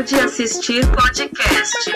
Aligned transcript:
Pode 0.00 0.18
assistir 0.18 0.80
podcast. 0.92 1.92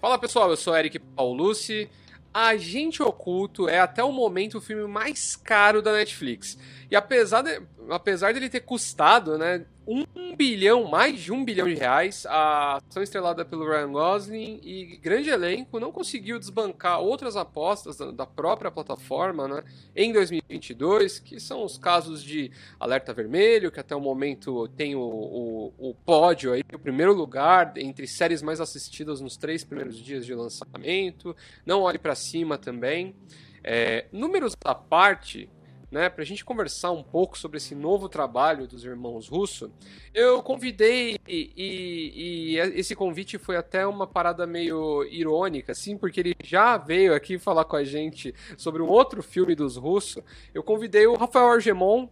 Fala 0.00 0.18
pessoal, 0.18 0.48
eu 0.48 0.56
sou 0.56 0.74
Eric 0.74 0.98
Paulucci. 0.98 1.86
Agente 2.32 3.02
Oculto 3.02 3.68
é 3.68 3.78
até 3.78 4.02
o 4.02 4.10
momento 4.10 4.56
o 4.56 4.60
filme 4.62 4.90
mais 4.90 5.36
caro 5.36 5.82
da 5.82 5.92
Netflix. 5.92 6.56
E 6.90 6.96
apesar, 6.96 7.42
de, 7.42 7.60
apesar 7.90 8.32
dele 8.32 8.48
ter 8.48 8.60
custado, 8.60 9.36
né, 9.36 9.66
um 9.88 10.36
bilhão, 10.36 10.84
mais 10.84 11.18
de 11.18 11.32
um 11.32 11.42
bilhão 11.42 11.66
de 11.66 11.74
reais, 11.74 12.26
a 12.26 12.76
ação 12.76 13.02
estrelada 13.02 13.42
pelo 13.42 13.66
Ryan 13.66 13.90
Gosling 13.90 14.60
e 14.62 14.98
grande 14.98 15.30
elenco 15.30 15.80
não 15.80 15.90
conseguiu 15.90 16.38
desbancar 16.38 17.00
outras 17.00 17.36
apostas 17.36 17.96
da, 17.96 18.26
própria 18.26 18.70
plataforma, 18.70 19.48
né, 19.48 19.64
em 19.96 20.12
2022, 20.12 21.18
que 21.18 21.40
são 21.40 21.64
os 21.64 21.78
casos 21.78 22.22
de 22.22 22.50
Alerta 22.78 23.14
Vermelho, 23.14 23.72
que 23.72 23.80
até 23.80 23.96
o 23.96 24.00
momento 24.00 24.68
tem 24.68 24.94
o, 24.94 25.00
o, 25.00 25.72
o 25.78 25.94
pódio 25.94 26.52
aí, 26.52 26.62
o 26.72 26.78
primeiro 26.78 27.14
lugar 27.14 27.72
entre 27.78 28.06
séries 28.06 28.42
mais 28.42 28.60
assistidas 28.60 29.22
nos 29.22 29.38
três 29.38 29.64
primeiros 29.64 29.96
dias 29.96 30.26
de 30.26 30.34
lançamento, 30.34 31.34
Não 31.64 31.80
Olhe 31.80 31.98
para 31.98 32.14
Cima 32.14 32.58
também. 32.58 33.14
É, 33.64 34.06
números 34.12 34.54
à 34.64 34.74
parte, 34.74 35.48
né, 35.90 36.08
para 36.08 36.22
a 36.22 36.26
gente 36.26 36.44
conversar 36.44 36.90
um 36.90 37.02
pouco 37.02 37.38
sobre 37.38 37.56
esse 37.56 37.74
novo 37.74 38.08
trabalho 38.08 38.66
dos 38.66 38.84
irmãos 38.84 39.28
Russo, 39.28 39.70
eu 40.14 40.42
convidei 40.42 41.18
e, 41.26 41.52
e, 41.56 42.54
e, 42.54 42.58
esse 42.78 42.94
convite 42.94 43.38
foi 43.38 43.56
até 43.56 43.86
uma 43.86 44.06
parada 44.06 44.46
meio 44.46 45.04
irônica, 45.04 45.72
assim, 45.72 45.96
porque 45.96 46.20
ele 46.20 46.36
já 46.42 46.76
veio 46.76 47.14
aqui 47.14 47.38
falar 47.38 47.64
com 47.64 47.76
a 47.76 47.84
gente 47.84 48.34
sobre 48.56 48.82
um 48.82 48.88
outro 48.88 49.22
filme 49.22 49.54
dos 49.54 49.76
Russo. 49.76 50.22
Eu 50.52 50.62
convidei 50.62 51.06
o 51.06 51.14
Rafael 51.14 51.52
Argemon, 51.52 52.08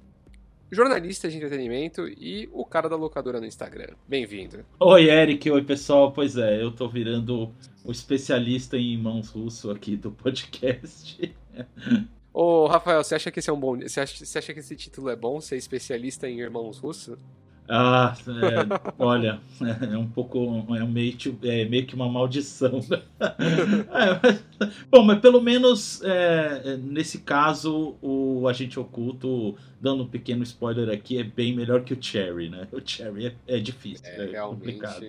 jornalista 0.70 1.28
de 1.28 1.36
entretenimento 1.36 2.08
e 2.08 2.48
o 2.52 2.64
cara 2.64 2.88
da 2.88 2.96
locadora 2.96 3.40
no 3.40 3.46
Instagram. 3.46 3.94
Bem-vindo. 4.08 4.64
Oi, 4.80 5.08
Eric. 5.08 5.50
Oi, 5.50 5.62
pessoal. 5.62 6.12
Pois 6.12 6.36
é, 6.36 6.62
eu 6.62 6.72
tô 6.72 6.88
virando 6.88 7.52
o 7.84 7.92
especialista 7.92 8.76
em 8.76 8.94
irmãos 8.94 9.28
russo 9.28 9.70
aqui 9.70 9.96
do 9.96 10.10
podcast. 10.10 11.34
Ô, 12.38 12.66
Rafael, 12.66 13.02
você 13.02 13.14
acha 13.14 13.30
que 13.30 13.38
esse 13.38 13.48
é 13.48 13.52
um 13.52 13.58
bom. 13.58 13.78
Você 13.78 13.98
acha, 13.98 14.22
você 14.22 14.38
acha 14.38 14.52
que 14.52 14.60
esse 14.60 14.76
título 14.76 15.08
é 15.08 15.16
bom, 15.16 15.40
ser 15.40 15.56
especialista 15.56 16.28
em 16.28 16.38
irmãos 16.38 16.76
russos? 16.76 17.16
Ah, 17.66 18.14
é, 18.28 18.92
olha, 18.98 19.40
é 19.90 19.96
um 19.96 20.06
pouco. 20.06 20.38
É 20.76 20.84
meio, 20.84 21.16
é 21.42 21.64
meio 21.64 21.86
que 21.86 21.94
uma 21.94 22.10
maldição. 22.10 22.78
É, 23.18 24.20
mas, 24.22 24.42
bom, 24.90 25.02
mas 25.02 25.18
pelo 25.20 25.40
menos 25.40 26.02
é, 26.02 26.60
é, 26.62 26.76
nesse 26.76 27.20
caso, 27.20 27.96
o 28.02 28.46
agente 28.46 28.78
oculto, 28.78 29.56
dando 29.80 30.02
um 30.02 30.06
pequeno 30.06 30.42
spoiler 30.42 30.90
aqui, 30.90 31.18
é 31.18 31.24
bem 31.24 31.56
melhor 31.56 31.84
que 31.84 31.94
o 31.94 31.98
Cherry, 31.98 32.50
né? 32.50 32.68
O 32.70 32.82
Cherry 32.84 33.28
é, 33.28 33.56
é 33.56 33.58
difícil, 33.58 34.04
é, 34.04 34.32
é 34.32 34.40
complicado. 34.42 35.06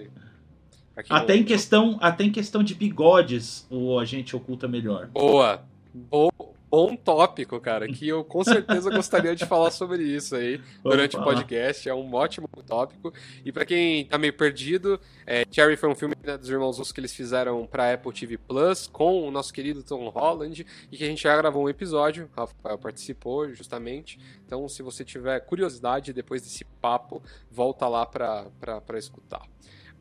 Até 1.09 1.35
em, 1.35 1.43
questão, 1.43 1.97
até 1.99 2.23
em 2.23 2.31
questão 2.31 2.63
de 2.63 2.73
bigodes, 2.73 3.67
o 3.69 3.99
agente 3.99 4.33
oculto 4.33 4.65
é 4.65 4.69
melhor. 4.69 5.07
Boa! 5.07 5.61
Boa, 5.93 6.31
bom 6.69 6.95
tópico, 6.95 7.59
cara, 7.59 7.87
que 7.87 8.07
eu 8.07 8.23
com 8.23 8.43
certeza 8.43 8.89
gostaria 8.89 9.35
de 9.35 9.45
falar 9.45 9.71
sobre 9.71 10.03
isso 10.03 10.35
aí 10.35 10.61
durante 10.83 11.15
o 11.15 11.23
podcast. 11.23 11.87
É 11.87 11.93
um 11.93 12.13
ótimo 12.13 12.47
tópico. 12.65 13.13
E 13.43 13.51
para 13.51 13.65
quem 13.65 14.05
tá 14.05 14.17
meio 14.17 14.33
perdido, 14.33 14.99
é, 15.25 15.45
Cherry 15.49 15.77
foi 15.77 15.89
um 15.89 15.95
filme 15.95 16.15
né, 16.23 16.37
dos 16.37 16.49
Irmãos 16.49 16.77
Russos 16.77 16.91
que 16.91 16.99
eles 16.99 17.13
fizeram 17.13 17.65
pra 17.65 17.93
Apple 17.93 18.13
TV 18.13 18.37
Plus 18.37 18.87
com 18.87 19.27
o 19.27 19.31
nosso 19.31 19.53
querido 19.53 19.83
Tom 19.83 20.09
Holland 20.09 20.65
e 20.91 20.97
que 20.97 21.03
a 21.03 21.07
gente 21.07 21.23
já 21.23 21.35
gravou 21.37 21.63
um 21.63 21.69
episódio. 21.69 22.29
O 22.35 22.39
Rafael 22.39 22.77
participou 22.77 23.53
justamente. 23.53 24.19
Então, 24.45 24.67
se 24.67 24.83
você 24.83 25.03
tiver 25.03 25.39
curiosidade 25.41 26.13
depois 26.13 26.41
desse 26.41 26.65
papo, 26.81 27.21
volta 27.49 27.87
lá 27.87 28.05
para 28.05 28.97
escutar. 28.97 29.41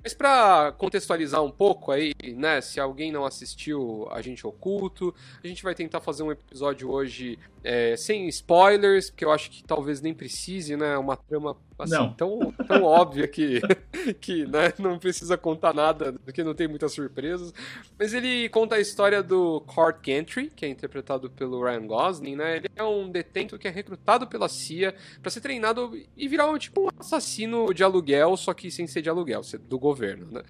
Mas 0.07 0.15
para 0.15 0.71
contextualizar 0.79 1.43
um 1.43 1.51
pouco 1.51 1.91
aí, 1.91 2.15
né, 2.37 2.61
se 2.61 2.79
alguém 2.79 3.11
não 3.11 3.25
assistiu 3.25 4.07
Agente 4.13 4.47
Oculto, 4.47 5.13
a 5.43 5.49
gente 5.49 5.65
vai 5.65 5.75
tentar 5.75 5.99
fazer 5.99 6.23
um 6.23 6.31
episódio 6.31 6.89
hoje 6.89 7.37
é, 7.65 7.97
sem 7.97 8.29
spoilers, 8.29 9.11
porque 9.11 9.25
eu 9.25 9.33
acho 9.33 9.51
que 9.51 9.65
talvez 9.65 10.01
nem 10.01 10.15
precise, 10.15 10.77
né, 10.77 10.97
uma 10.97 11.17
trama 11.17 11.57
assim, 11.79 12.15
tão, 12.17 12.53
tão 12.67 12.83
óbvia 12.83 13.29
que, 13.29 13.61
que 14.21 14.47
né, 14.47 14.73
não 14.79 14.99
precisa 14.99 15.37
contar 15.37 15.75
nada, 15.75 16.15
porque 16.25 16.43
não 16.43 16.55
tem 16.55 16.69
muitas 16.69 16.93
surpresas. 16.93 17.53
Mas 17.99 18.15
ele 18.15 18.49
conta 18.49 18.77
a 18.77 18.81
história 18.81 19.23
do 19.23 19.61
Court 19.63 19.97
Gantry, 20.05 20.51
que 20.55 20.65
é 20.65 20.69
interpretado 20.69 21.31
pelo 21.31 21.63
Ryan 21.63 21.87
Gosling, 21.87 22.37
né? 22.37 22.57
Ele 22.57 22.71
é 22.75 22.85
um 22.85 23.11
detento 23.11 23.59
que 23.59 23.69
é 23.69 23.71
recrutado 23.71 24.27
pela 24.27 24.49
CIA 24.49 24.95
para 25.21 25.31
ser 25.31 25.41
treinado 25.41 25.99
e 26.17 26.29
virar 26.29 26.47
um 26.47 26.59
tipo 26.59 26.85
um 26.85 26.89
assassino 26.99 27.73
de 27.75 27.83
aluguel, 27.83 28.37
só 28.37 28.55
que 28.55 28.71
sem 28.71 28.87
ser 28.87 29.03
de 29.03 29.11
aluguel, 29.11 29.43
ser 29.43 29.59
do 29.59 29.79
governo, 29.79 30.27
né? 30.31 30.43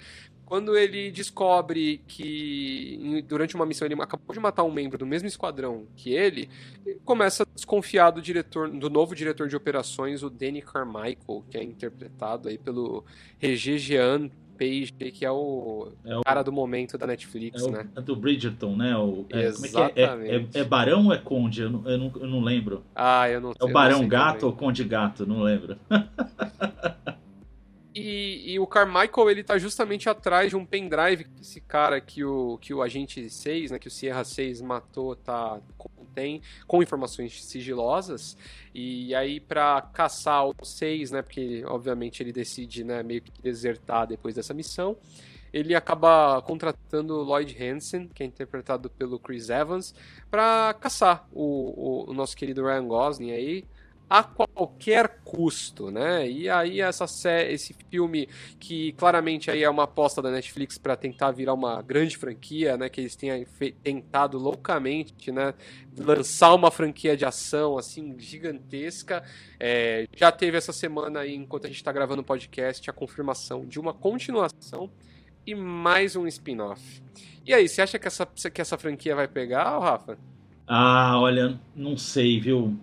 Quando 0.46 0.76
ele 0.78 1.10
descobre 1.10 2.00
que 2.06 3.22
durante 3.26 3.56
uma 3.56 3.66
missão 3.66 3.84
ele 3.84 4.00
acabou 4.00 4.32
de 4.32 4.38
matar 4.38 4.62
um 4.62 4.72
membro 4.72 4.96
do 4.96 5.04
mesmo 5.04 5.26
esquadrão 5.26 5.86
que 5.96 6.14
ele, 6.14 6.48
ele 6.86 7.00
começa 7.04 7.42
a 7.42 7.46
desconfiar 7.52 8.10
do 8.12 8.22
diretor, 8.22 8.70
do 8.70 8.88
novo 8.88 9.14
diretor 9.14 9.48
de 9.48 9.56
operações, 9.56 10.22
o 10.22 10.30
Danny 10.30 10.62
Carmichael, 10.62 11.44
que 11.50 11.58
é 11.58 11.64
interpretado 11.64 12.48
aí 12.48 12.56
pelo 12.56 13.04
Regé 13.38 13.76
Jean 13.76 14.30
Page, 14.56 14.92
que 15.12 15.24
é 15.24 15.30
o, 15.30 15.88
é 16.04 16.16
o, 16.16 16.22
cara 16.22 16.42
do 16.42 16.52
momento 16.52 16.96
da 16.96 17.08
Netflix, 17.08 17.62
é 17.62 17.66
o, 17.66 17.70
né? 17.70 17.88
É 17.94 18.00
do 18.00 18.14
Bridgerton, 18.16 18.76
né? 18.76 18.96
O, 18.96 19.26
é, 19.30 19.46
Exatamente. 19.46 20.00
É, 20.00 20.36
é, 20.36 20.60
é, 20.60 20.64
Barão 20.64 21.06
ou 21.06 21.12
é 21.12 21.18
Conde? 21.18 21.62
Eu 21.62 21.70
não, 21.70 21.90
eu 21.90 21.98
não, 21.98 22.12
eu 22.20 22.26
não 22.26 22.40
lembro. 22.40 22.82
Ah, 22.94 23.28
eu 23.28 23.40
não 23.40 23.52
É 23.60 23.64
o 23.64 23.72
Barão 23.72 24.06
Gato 24.08 24.40
também. 24.40 24.46
ou 24.46 24.52
Conde 24.52 24.84
Gato? 24.84 25.26
Não 25.26 25.42
lembro. 25.42 25.76
E, 27.98 28.52
e, 28.52 28.60
o 28.60 28.66
Carmichael, 28.66 29.30
ele 29.30 29.42
tá 29.42 29.56
justamente 29.56 30.06
atrás 30.06 30.50
de 30.50 30.56
um 30.56 30.66
pendrive 30.66 31.24
que 31.24 31.40
esse 31.40 31.62
cara 31.62 31.98
que 31.98 32.22
o, 32.22 32.58
que 32.58 32.74
o 32.74 32.82
agente 32.82 33.30
6, 33.30 33.70
né, 33.70 33.78
que 33.78 33.88
o 33.88 33.90
Sierra 33.90 34.22
6 34.22 34.60
matou, 34.60 35.16
tá, 35.16 35.58
contém, 35.78 36.42
com 36.66 36.82
informações 36.82 37.42
sigilosas. 37.42 38.36
E 38.74 39.14
aí, 39.14 39.40
para 39.40 39.80
caçar 39.80 40.46
o 40.46 40.54
6, 40.62 41.12
né, 41.12 41.22
porque 41.22 41.64
obviamente 41.64 42.22
ele 42.22 42.34
decide 42.34 42.84
né, 42.84 43.02
meio 43.02 43.22
que 43.22 43.32
desertar 43.40 44.06
depois 44.06 44.34
dessa 44.34 44.52
missão, 44.52 44.94
ele 45.50 45.74
acaba 45.74 46.42
contratando 46.42 47.22
Lloyd 47.22 47.56
Hansen, 47.58 48.08
que 48.08 48.22
é 48.22 48.26
interpretado 48.26 48.90
pelo 48.90 49.18
Chris 49.18 49.48
Evans, 49.48 49.94
para 50.30 50.74
caçar 50.74 51.26
o, 51.32 52.04
o, 52.04 52.10
o 52.10 52.12
nosso 52.12 52.36
querido 52.36 52.62
Ryan 52.62 52.86
Gosling 52.86 53.30
aí, 53.30 53.64
a 54.08 54.22
qualquer 54.22 55.20
custo, 55.24 55.90
né? 55.90 56.28
E 56.28 56.48
aí 56.48 56.80
essa 56.80 57.06
esse 57.48 57.74
filme 57.90 58.28
que 58.58 58.92
claramente 58.92 59.50
aí 59.50 59.64
é 59.64 59.68
uma 59.68 59.82
aposta 59.82 60.22
da 60.22 60.30
Netflix 60.30 60.78
para 60.78 60.96
tentar 60.96 61.32
virar 61.32 61.54
uma 61.54 61.82
grande 61.82 62.16
franquia, 62.16 62.76
né? 62.76 62.88
Que 62.88 63.00
eles 63.00 63.16
tenham 63.16 63.44
tentado 63.82 64.38
loucamente, 64.38 65.32
né? 65.32 65.54
Lançar 65.98 66.54
uma 66.54 66.70
franquia 66.70 67.16
de 67.16 67.24
ação 67.24 67.76
assim 67.76 68.14
gigantesca. 68.18 69.24
É, 69.58 70.06
já 70.14 70.30
teve 70.30 70.56
essa 70.56 70.72
semana 70.72 71.20
aí, 71.20 71.34
enquanto 71.34 71.64
a 71.64 71.68
gente 71.68 71.78
está 71.78 71.90
gravando 71.90 72.22
o 72.22 72.24
podcast, 72.24 72.88
a 72.88 72.92
confirmação 72.92 73.66
de 73.66 73.80
uma 73.80 73.92
continuação 73.92 74.90
e 75.44 75.54
mais 75.54 76.14
um 76.14 76.26
spin-off. 76.26 77.02
E 77.44 77.54
aí, 77.54 77.68
você 77.68 77.80
acha 77.80 77.98
que 77.98 78.08
essa, 78.08 78.26
que 78.26 78.60
essa 78.60 78.76
franquia 78.76 79.14
vai 79.14 79.28
pegar, 79.28 79.78
Rafa? 79.78 80.18
Ah, 80.66 81.18
olha, 81.20 81.58
não 81.76 81.96
sei, 81.96 82.40
viu? 82.40 82.76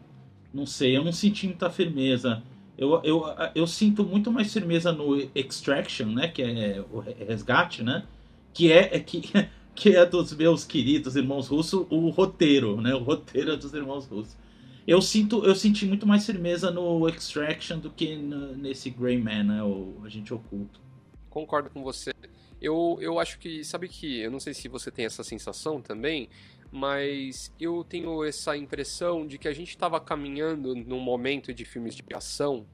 Não 0.53 0.65
sei, 0.65 0.95
eu 0.95 1.03
não 1.03 1.11
senti 1.11 1.47
muita 1.47 1.69
firmeza. 1.69 2.43
Eu, 2.77 3.01
eu, 3.03 3.23
eu 3.55 3.67
sinto 3.67 4.03
muito 4.03 4.31
mais 4.31 4.51
firmeza 4.51 4.91
no 4.91 5.17
Extraction, 5.35 6.07
né? 6.07 6.27
Que 6.27 6.41
é 6.43 6.83
o 6.91 6.99
resgate, 6.99 7.83
né? 7.83 8.05
Que 8.53 8.71
é, 8.71 8.95
é 8.95 8.99
que, 8.99 9.21
que 9.75 9.95
é 9.95 10.05
dos 10.05 10.33
meus 10.33 10.63
queridos 10.63 11.15
irmãos 11.15 11.47
russos, 11.47 11.85
o 11.89 12.09
roteiro, 12.09 12.79
né? 12.81 12.93
O 12.93 12.99
roteiro 12.99 13.51
é 13.51 13.57
dos 13.57 13.73
irmãos 13.73 14.05
russos. 14.05 14.35
Eu 14.85 15.01
sinto, 15.01 15.45
eu 15.45 15.55
senti 15.55 15.85
muito 15.85 16.05
mais 16.05 16.25
firmeza 16.25 16.69
no 16.69 17.07
Extraction 17.07 17.79
do 17.79 17.89
que 17.89 18.15
no, 18.15 18.55
nesse 18.55 18.89
Grey 18.89 19.17
Man, 19.17 19.43
né? 19.43 19.63
O 19.63 19.95
agente 20.03 20.33
oculto. 20.33 20.81
Concordo 21.29 21.69
com 21.69 21.83
você. 21.83 22.11
Eu, 22.61 22.97
eu 23.01 23.19
acho 23.19 23.39
que, 23.39 23.63
sabe 23.63 23.87
que, 23.87 24.19
eu 24.19 24.31
não 24.31 24.39
sei 24.39 24.53
se 24.53 24.67
você 24.67 24.89
tem 24.89 25.05
essa 25.05 25.23
sensação 25.23 25.81
também, 25.81 26.29
mas 26.73 27.53
eu 27.59 27.83
tenho 27.83 28.23
essa 28.23 28.57
impressão 28.57 29.27
de 29.27 29.37
que 29.37 29.47
a 29.47 29.53
gente 29.53 29.69
estava 29.69 29.99
caminhando 29.99 30.73
num 30.73 30.99
momento 30.99 31.53
de 31.53 31.63
filmes 31.63 31.95
de 31.95 32.03
ação 32.13 32.65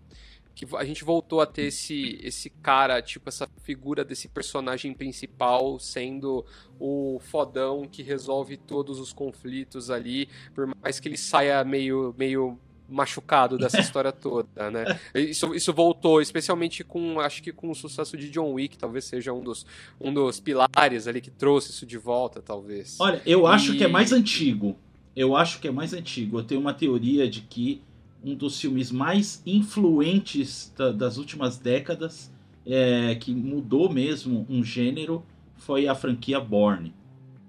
que 0.56 0.76
a 0.76 0.84
gente 0.84 1.06
voltou 1.06 1.40
a 1.40 1.46
ter 1.46 1.64
esse, 1.64 2.20
esse 2.22 2.50
cara, 2.50 3.02
tipo, 3.02 3.30
essa 3.30 3.48
figura 3.62 4.04
desse 4.04 4.28
personagem 4.28 4.94
principal 4.94 5.80
sendo 5.80 6.46
o 6.78 7.18
fodão 7.22 7.88
que 7.88 8.04
resolve 8.04 8.58
todos 8.58 9.00
os 9.00 9.14
conflitos 9.14 9.90
ali, 9.90 10.28
por 10.54 10.68
mais 10.82 11.00
que 11.00 11.08
ele 11.08 11.18
saia 11.18 11.64
meio, 11.64 12.14
meio 12.18 12.60
machucado 12.90 13.58
dessa 13.58 13.80
história 13.82 14.12
toda, 14.12 14.70
né? 14.72 15.00
Isso, 15.14 15.54
isso 15.54 15.74
voltou, 15.74 16.22
especialmente 16.22 16.84
com, 16.84 17.20
acho 17.20 17.42
que 17.42 17.52
com 17.52 17.70
o 17.70 17.76
sucesso 17.76 18.18
de 18.18 18.30
John 18.30 18.54
Wick, 18.54 18.78
talvez 18.78 19.06
seja 19.06 19.34
um 19.34 19.42
dos, 19.42 19.66
um 20.00 20.14
dos 20.14 20.40
pilares 20.40 21.08
ali 21.08 21.22
que 21.22 21.32
trouxe 21.32 21.72
isso 21.72 21.86
de 21.86 21.98
volta, 21.98 22.42
talvez. 22.42 22.98
Olha, 23.00 23.22
eu 23.26 23.48
acho 23.48 23.74
e... 23.74 23.78
que 23.78 23.84
é 23.84 23.88
mais 23.88 24.12
antigo. 24.12 24.78
Eu 25.16 25.36
acho 25.36 25.60
que 25.60 25.68
é 25.68 25.72
mais 25.72 25.94
antigo. 25.94 26.40
Eu 26.40 26.44
tenho 26.44 26.62
uma 26.62 26.74
teoria 26.74 27.30
de 27.30 27.42
que 27.42 27.82
um 28.24 28.36
dos 28.36 28.60
filmes 28.60 28.92
mais 28.92 29.42
influentes 29.46 30.74
da, 30.78 30.92
das 30.92 31.18
últimas 31.18 31.58
décadas, 31.58 32.32
é, 32.66 33.16
que 33.16 33.34
mudou 33.34 33.92
mesmo 33.92 34.46
um 34.50 34.64
gênero, 34.64 35.24
foi 35.56 35.88
a 35.88 35.96
franquia 35.96 36.40
Bourne. 36.40 36.94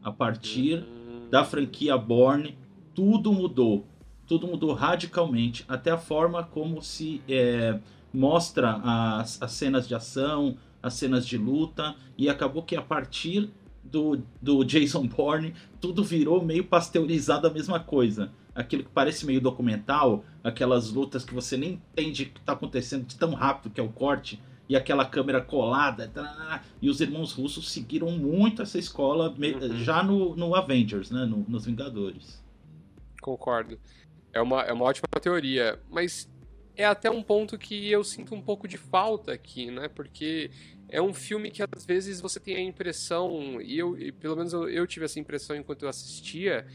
A 0.03 0.11
partir 0.11 0.85
Hum, 0.85 1.01
da 1.31 1.45
franquia 1.45 1.97
Bourne, 1.97 2.57
tudo 2.95 3.33
mudou. 3.33 3.87
Tudo 4.31 4.47
mudou 4.47 4.73
radicalmente. 4.75 5.65
Até 5.67 5.91
a 5.91 5.99
forma 5.99 6.45
como 6.45 6.81
se 6.81 7.21
é, 7.29 7.81
mostra 8.15 8.81
as, 8.85 9.43
as 9.43 9.51
cenas 9.51 9.89
de 9.89 9.95
ação, 9.97 10.57
as 10.81 10.95
cenas 10.95 11.27
de 11.27 11.37
luta. 11.37 11.97
E 12.17 12.29
acabou 12.29 12.63
que 12.63 12.77
a 12.77 12.81
partir 12.81 13.51
do, 13.83 14.23
do 14.41 14.63
Jason 14.63 15.05
Bourne, 15.09 15.53
tudo 15.81 16.05
virou 16.05 16.45
meio 16.45 16.63
pasteurizado 16.63 17.49
a 17.49 17.51
mesma 17.51 17.81
coisa. 17.81 18.31
Aquilo 18.55 18.85
que 18.85 18.91
parece 18.91 19.27
meio 19.27 19.41
documental, 19.41 20.25
aquelas 20.45 20.93
lutas 20.93 21.25
que 21.25 21.35
você 21.35 21.57
nem 21.57 21.73
entende 21.73 22.27
que 22.27 22.39
está 22.39 22.53
acontecendo 22.53 23.05
de 23.07 23.17
tão 23.17 23.35
rápido 23.35 23.73
que 23.73 23.81
é 23.81 23.83
o 23.83 23.89
corte, 23.89 24.41
e 24.69 24.77
aquela 24.77 25.05
câmera 25.05 25.41
colada. 25.41 26.07
tarará. 26.07 26.63
E 26.81 26.89
os 26.89 27.01
irmãos 27.01 27.33
russos 27.33 27.69
seguiram 27.69 28.13
muito 28.13 28.63
essa 28.63 28.79
escola 28.79 29.29
Uhum. 29.37 29.77
já 29.79 30.05
no, 30.05 30.37
no 30.37 30.55
Avengers, 30.55 31.11
né? 31.11 31.25
No- 31.25 31.45
nos 31.49 31.65
Vingadores. 31.67 32.41
Concordo. 33.21 33.77
É 34.33 34.41
uma, 34.41 34.63
é 34.63 34.73
uma 34.73 34.85
ótima 34.85 35.09
teoria, 35.21 35.79
mas 35.91 36.29
é 36.77 36.85
até 36.85 37.11
um 37.11 37.23
ponto 37.23 37.59
que 37.59 37.91
eu 37.91 38.03
sinto 38.05 38.35
um 38.35 38.41
pouco 38.41 38.67
de 38.67 38.79
falta 38.79 39.33
aqui, 39.33 39.71
né? 39.71 39.89
Porque 39.89 40.51
é 40.89 41.01
um 41.01 41.13
filme 41.13 41.51
que 41.51 41.63
às 41.63 41.85
vezes 41.85 42.21
você 42.21 42.41
tem 42.41 42.57
a 42.57 42.61
impressão, 42.61 43.61
e 43.61 43.79
eu, 43.79 43.99
e 43.99 44.11
pelo 44.13 44.37
menos 44.37 44.53
eu, 44.53 44.69
eu 44.69 44.87
tive 44.87 45.05
essa 45.05 45.21
impressão 45.21 45.57
enquanto 45.57 45.83
eu 45.83 45.89
assistia, 45.89 46.67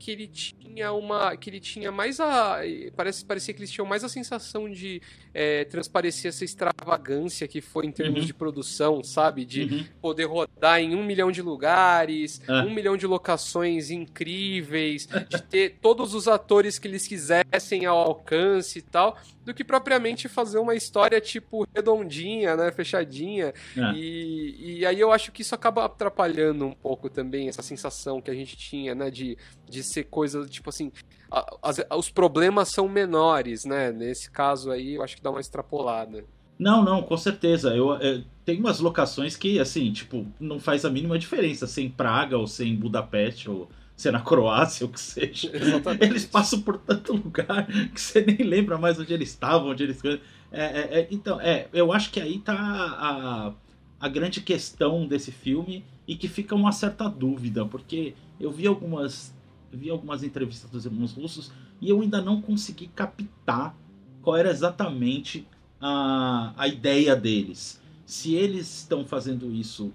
que 0.00 0.10
ele 0.10 0.26
tinha 0.26 0.92
uma. 0.92 1.36
que 1.36 1.50
ele 1.50 1.60
tinha 1.60 1.92
mais 1.92 2.18
a. 2.18 2.60
Parece, 2.96 3.22
parecia 3.22 3.52
que 3.52 3.60
eles 3.60 3.70
tinham 3.70 3.86
mais 3.86 4.02
a 4.02 4.08
sensação 4.08 4.68
de 4.70 5.02
é, 5.34 5.64
transparecer 5.66 6.30
essa 6.30 6.42
extravagância 6.42 7.46
que 7.46 7.60
foi 7.60 7.84
em 7.86 7.92
termos 7.92 8.20
Uhum. 8.20 8.26
de 8.26 8.32
produção, 8.34 9.04
sabe? 9.04 9.44
De 9.44 9.62
Uhum. 9.64 9.84
poder 10.00 10.24
rodar 10.24 10.80
em 10.80 10.94
um 10.96 11.04
milhão 11.04 11.30
de 11.30 11.42
lugares, 11.42 12.40
É. 12.48 12.62
um 12.62 12.70
milhão 12.74 12.96
de 12.96 13.06
locações 13.06 13.90
incríveis, 13.90 15.06
de 15.28 15.42
ter 15.42 15.76
todos 15.82 16.14
os 16.14 16.26
atores 16.26 16.78
que 16.78 16.88
eles 16.88 17.06
quisessem 17.06 17.84
ao 17.84 17.98
alcance 17.98 18.78
e 18.78 18.82
tal, 18.82 19.18
do 19.44 19.52
que 19.54 19.62
propriamente 19.64 20.28
fazer 20.28 20.58
uma 20.58 20.74
história 20.74 21.20
tipo 21.20 21.66
redondinha, 21.74 22.56
né, 22.56 22.72
fechadinha. 22.72 23.52
É. 23.76 23.92
E, 23.94 24.78
e 24.80 24.86
aí 24.86 24.98
eu 24.98 25.12
acho 25.12 25.30
que 25.30 25.42
isso 25.42 25.54
acaba 25.54 25.84
atrapalhando 25.84 26.66
um 26.66 26.72
pouco 26.72 27.08
também 27.10 27.48
essa 27.48 27.62
sensação 27.62 28.20
que 28.20 28.30
a 28.30 28.34
gente 28.34 28.56
tinha, 28.56 28.94
né, 28.94 29.10
de, 29.10 29.36
de 29.70 29.82
ser 29.82 30.04
coisa 30.04 30.46
tipo 30.46 30.68
assim. 30.70 30.90
a- 31.30 31.96
os 31.96 32.10
problemas 32.10 32.70
são 32.70 32.88
menores, 32.88 33.64
né? 33.64 33.92
Nesse 33.92 34.30
caso 34.30 34.70
aí, 34.70 34.94
eu 34.96 35.02
acho 35.02 35.16
que 35.16 35.22
dá 35.22 35.30
uma 35.30 35.40
extrapolada. 35.40 36.24
Não, 36.58 36.84
não, 36.84 37.02
com 37.02 37.16
certeza. 37.16 37.74
Eu, 37.74 37.94
é, 37.94 38.22
tem 38.44 38.58
umas 38.60 38.80
locações 38.80 39.36
que, 39.36 39.58
assim, 39.58 39.90
tipo, 39.92 40.26
não 40.38 40.58
faz 40.60 40.84
a 40.84 40.90
mínima 40.90 41.18
diferença. 41.18 41.66
Sem 41.66 41.88
Praga, 41.88 42.36
ou 42.36 42.46
sem 42.46 42.76
Budapeste, 42.76 43.48
ou 43.48 43.68
ser 43.96 44.10
na 44.12 44.20
Croácia, 44.20 44.84
ou 44.84 44.90
o 44.90 44.92
que 44.92 45.00
seja. 45.00 45.50
Exatamente. 45.54 46.04
Eles 46.04 46.26
passam 46.26 46.60
por 46.60 46.76
tanto 46.78 47.12
lugar 47.14 47.66
que 47.94 48.00
você 48.00 48.20
nem 48.22 48.38
lembra 48.46 48.76
mais 48.76 48.98
onde 48.98 49.14
eles 49.14 49.30
estavam, 49.30 49.70
onde 49.70 49.84
eles. 49.84 50.04
É, 50.04 50.18
é, 50.52 51.00
é, 51.00 51.08
então, 51.10 51.40
é, 51.40 51.68
eu 51.72 51.92
acho 51.92 52.10
que 52.10 52.20
aí 52.20 52.38
tá 52.40 52.54
a, 52.54 53.52
a 54.00 54.08
grande 54.08 54.40
questão 54.40 55.06
desse 55.06 55.30
filme 55.30 55.84
e 56.08 56.16
que 56.16 56.26
fica 56.28 56.54
uma 56.54 56.72
certa 56.72 57.08
dúvida, 57.08 57.64
porque 57.64 58.14
eu 58.40 58.50
vi 58.50 58.66
algumas, 58.66 59.32
vi 59.72 59.90
algumas 59.90 60.22
entrevistas 60.22 60.70
dos 60.70 60.84
irmãos 60.84 61.12
russos 61.12 61.52
e 61.80 61.88
eu 61.90 62.00
ainda 62.00 62.20
não 62.20 62.40
consegui 62.42 62.88
captar 62.88 63.76
qual 64.22 64.36
era 64.36 64.50
exatamente 64.50 65.46
a, 65.80 66.52
a 66.56 66.68
ideia 66.68 67.16
deles. 67.16 67.80
Se 68.04 68.34
eles 68.34 68.80
estão 68.80 69.04
fazendo 69.04 69.52
isso 69.52 69.92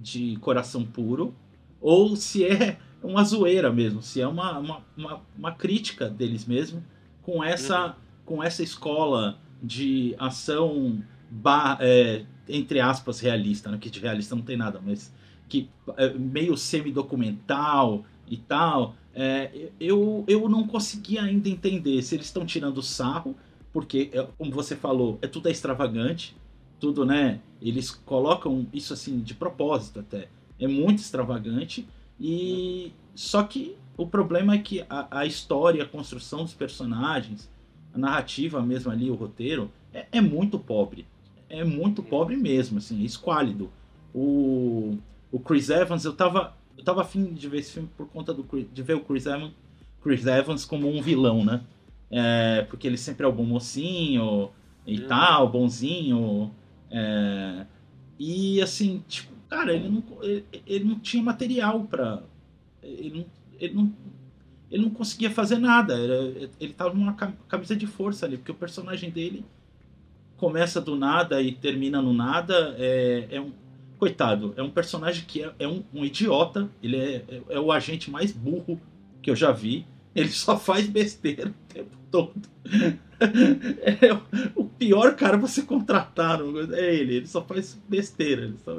de 0.00 0.36
coração 0.36 0.84
puro 0.84 1.34
ou 1.80 2.16
se 2.16 2.44
é 2.44 2.78
uma 3.02 3.22
zoeira 3.24 3.72
mesmo, 3.72 4.00
se 4.02 4.20
é 4.20 4.26
uma, 4.26 4.58
uma, 4.58 4.84
uma, 4.96 5.20
uma 5.36 5.52
crítica 5.52 6.08
deles 6.08 6.46
mesmo 6.46 6.82
com 7.22 7.42
essa, 7.44 7.96
com 8.24 8.42
essa 8.42 8.62
escola 8.62 9.38
de 9.62 10.14
ação 10.18 11.02
ba- 11.30 11.76
é, 11.80 12.24
entre 12.48 12.80
aspas 12.80 13.20
realista, 13.20 13.70
né? 13.70 13.78
que 13.78 13.90
de 13.90 14.00
realista 14.00 14.34
não 14.34 14.42
tem 14.42 14.56
nada, 14.56 14.80
mas 14.84 15.12
que 15.48 15.68
é, 15.96 16.12
meio 16.14 16.56
semi-documental 16.56 18.04
e 18.28 18.36
tal. 18.36 18.94
É, 19.18 19.70
eu, 19.80 20.24
eu 20.28 20.46
não 20.46 20.66
consegui 20.66 21.18
ainda 21.18 21.48
entender 21.48 22.02
se 22.02 22.14
eles 22.14 22.26
estão 22.26 22.44
tirando 22.44 22.82
sarro, 22.82 23.34
porque, 23.72 24.10
é, 24.12 24.22
como 24.36 24.52
você 24.52 24.76
falou, 24.76 25.18
é 25.22 25.26
tudo 25.26 25.48
é 25.48 25.50
extravagante, 25.50 26.36
tudo, 26.78 27.06
né? 27.06 27.40
Eles 27.60 27.90
colocam 27.90 28.66
isso 28.74 28.92
assim 28.92 29.20
de 29.20 29.32
propósito 29.32 30.00
até. 30.00 30.28
É 30.60 30.68
muito 30.68 30.98
extravagante 30.98 31.88
e 32.20 32.92
só 33.14 33.42
que 33.42 33.76
o 33.96 34.06
problema 34.06 34.54
é 34.54 34.58
que 34.58 34.84
a, 34.90 35.20
a 35.20 35.26
história, 35.26 35.82
a 35.82 35.88
construção 35.88 36.44
dos 36.44 36.52
personagens, 36.52 37.50
a 37.94 37.98
narrativa 37.98 38.60
mesmo 38.60 38.92
ali, 38.92 39.10
o 39.10 39.14
roteiro, 39.14 39.70
é, 39.94 40.06
é 40.12 40.20
muito 40.20 40.58
pobre. 40.58 41.06
É 41.48 41.64
muito 41.64 42.02
pobre 42.02 42.36
mesmo, 42.36 42.78
assim, 42.78 43.00
é 43.00 43.06
esquálido. 43.06 43.70
O, 44.14 44.98
o 45.32 45.40
Chris 45.40 45.70
Evans, 45.70 46.04
eu 46.04 46.12
tava, 46.12 46.54
eu 46.76 46.84
tava 46.84 47.02
afim 47.02 47.32
de 47.34 47.48
ver 47.48 47.58
esse 47.58 47.72
filme 47.72 47.88
por 47.96 48.06
conta 48.08 48.32
do, 48.34 48.44
Chris- 48.44 48.66
de 48.72 48.82
ver 48.82 48.94
o 48.94 49.00
Chris 49.00 49.26
Evans, 49.26 49.52
Chris 50.02 50.26
Evans 50.26 50.64
como 50.64 50.88
um 50.88 51.00
vilão, 51.02 51.44
né? 51.44 51.60
É, 52.10 52.62
porque 52.68 52.86
ele 52.86 52.96
sempre 52.96 53.24
é 53.24 53.28
o 53.28 53.32
bom 53.32 53.44
mocinho 53.44 54.50
e 54.86 55.00
Uhum. 55.00 55.08
tal, 55.08 55.48
bonzinho. 55.48 56.50
é, 56.90 57.66
e 58.18 58.62
assim, 58.62 59.02
tipo, 59.08 59.32
cara, 59.48 59.74
ele 59.74 59.88
não, 59.88 60.02
ele, 60.22 60.44
ele 60.66 60.84
não 60.84 60.98
tinha 61.00 61.22
material 61.22 61.80
pra. 61.84 62.22
Ele 62.82 63.10
não, 63.18 63.26
ele 63.60 63.74
não, 63.74 63.92
ele 64.70 64.82
não 64.84 64.90
conseguia 64.90 65.30
fazer 65.30 65.58
nada. 65.58 65.94
Era- 65.98 66.48
ele 66.60 66.72
tava 66.72 66.94
numa 66.94 67.12
cam- 67.14 67.34
camisa 67.48 67.74
de 67.76 67.86
força 67.86 68.24
ali, 68.24 68.36
porque 68.38 68.52
o 68.52 68.54
personagem 68.54 69.10
dele 69.10 69.44
começa 70.36 70.80
do 70.80 70.94
nada 70.96 71.42
e 71.42 71.52
termina 71.52 72.00
no 72.00 72.12
nada. 72.12 72.74
É, 72.78 73.26
é 73.32 73.40
um. 73.40 73.50
Coitado, 73.98 74.52
é 74.56 74.62
um 74.62 74.70
personagem 74.70 75.24
que 75.26 75.42
é, 75.42 75.52
é 75.58 75.66
um, 75.68 75.82
um 75.92 76.04
idiota. 76.04 76.68
Ele 76.82 76.96
é, 76.96 77.24
é, 77.28 77.42
é 77.50 77.60
o 77.60 77.72
agente 77.72 78.10
mais 78.10 78.30
burro 78.32 78.80
que 79.22 79.30
eu 79.30 79.36
já 79.36 79.50
vi. 79.52 79.86
Ele 80.14 80.28
só 80.30 80.58
faz 80.58 80.86
besteira 80.86 81.48
o 81.50 81.72
tempo 81.72 81.96
todo. 82.10 82.34
É 84.02 84.12
o- 84.54 84.64
pior 84.66 85.16
cara 85.16 85.38
você 85.38 85.62
contratar 85.62 86.38
é 86.74 86.94
ele. 86.94 87.14
Ele 87.16 87.26
só 87.26 87.42
faz 87.42 87.80
besteira. 87.88 88.42
Ele 88.44 88.56
só- 88.62 88.76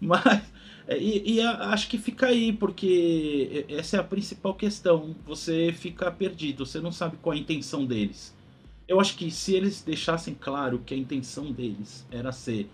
Mas. 0.00 0.42
é, 0.86 0.98
E, 0.98 1.34
e 1.36 1.40
acho 1.40 1.88
que 1.88 1.96
fica 1.96 2.26
aí, 2.26 2.52
porque 2.52 3.64
essa 3.70 3.96
é 3.96 4.00
a 4.00 4.04
principal 4.04 4.54
questão. 4.54 5.16
Você 5.24 5.72
fica 5.72 6.10
perdido, 6.10 6.66
você 6.66 6.80
não 6.80 6.92
sabe 6.92 7.16
qual 7.22 7.32
é 7.34 7.38
a 7.38 7.40
intenção 7.40 7.86
deles. 7.86 8.34
Eu 8.86 9.00
acho 9.00 9.16
que 9.16 9.30
se 9.30 9.54
eles 9.54 9.82
deixassem 9.82 10.34
claro 10.38 10.80
que 10.84 10.92
a 10.92 10.96
intenção 10.96 11.50
deles 11.50 12.06
era 12.10 12.30
ser 12.32 12.68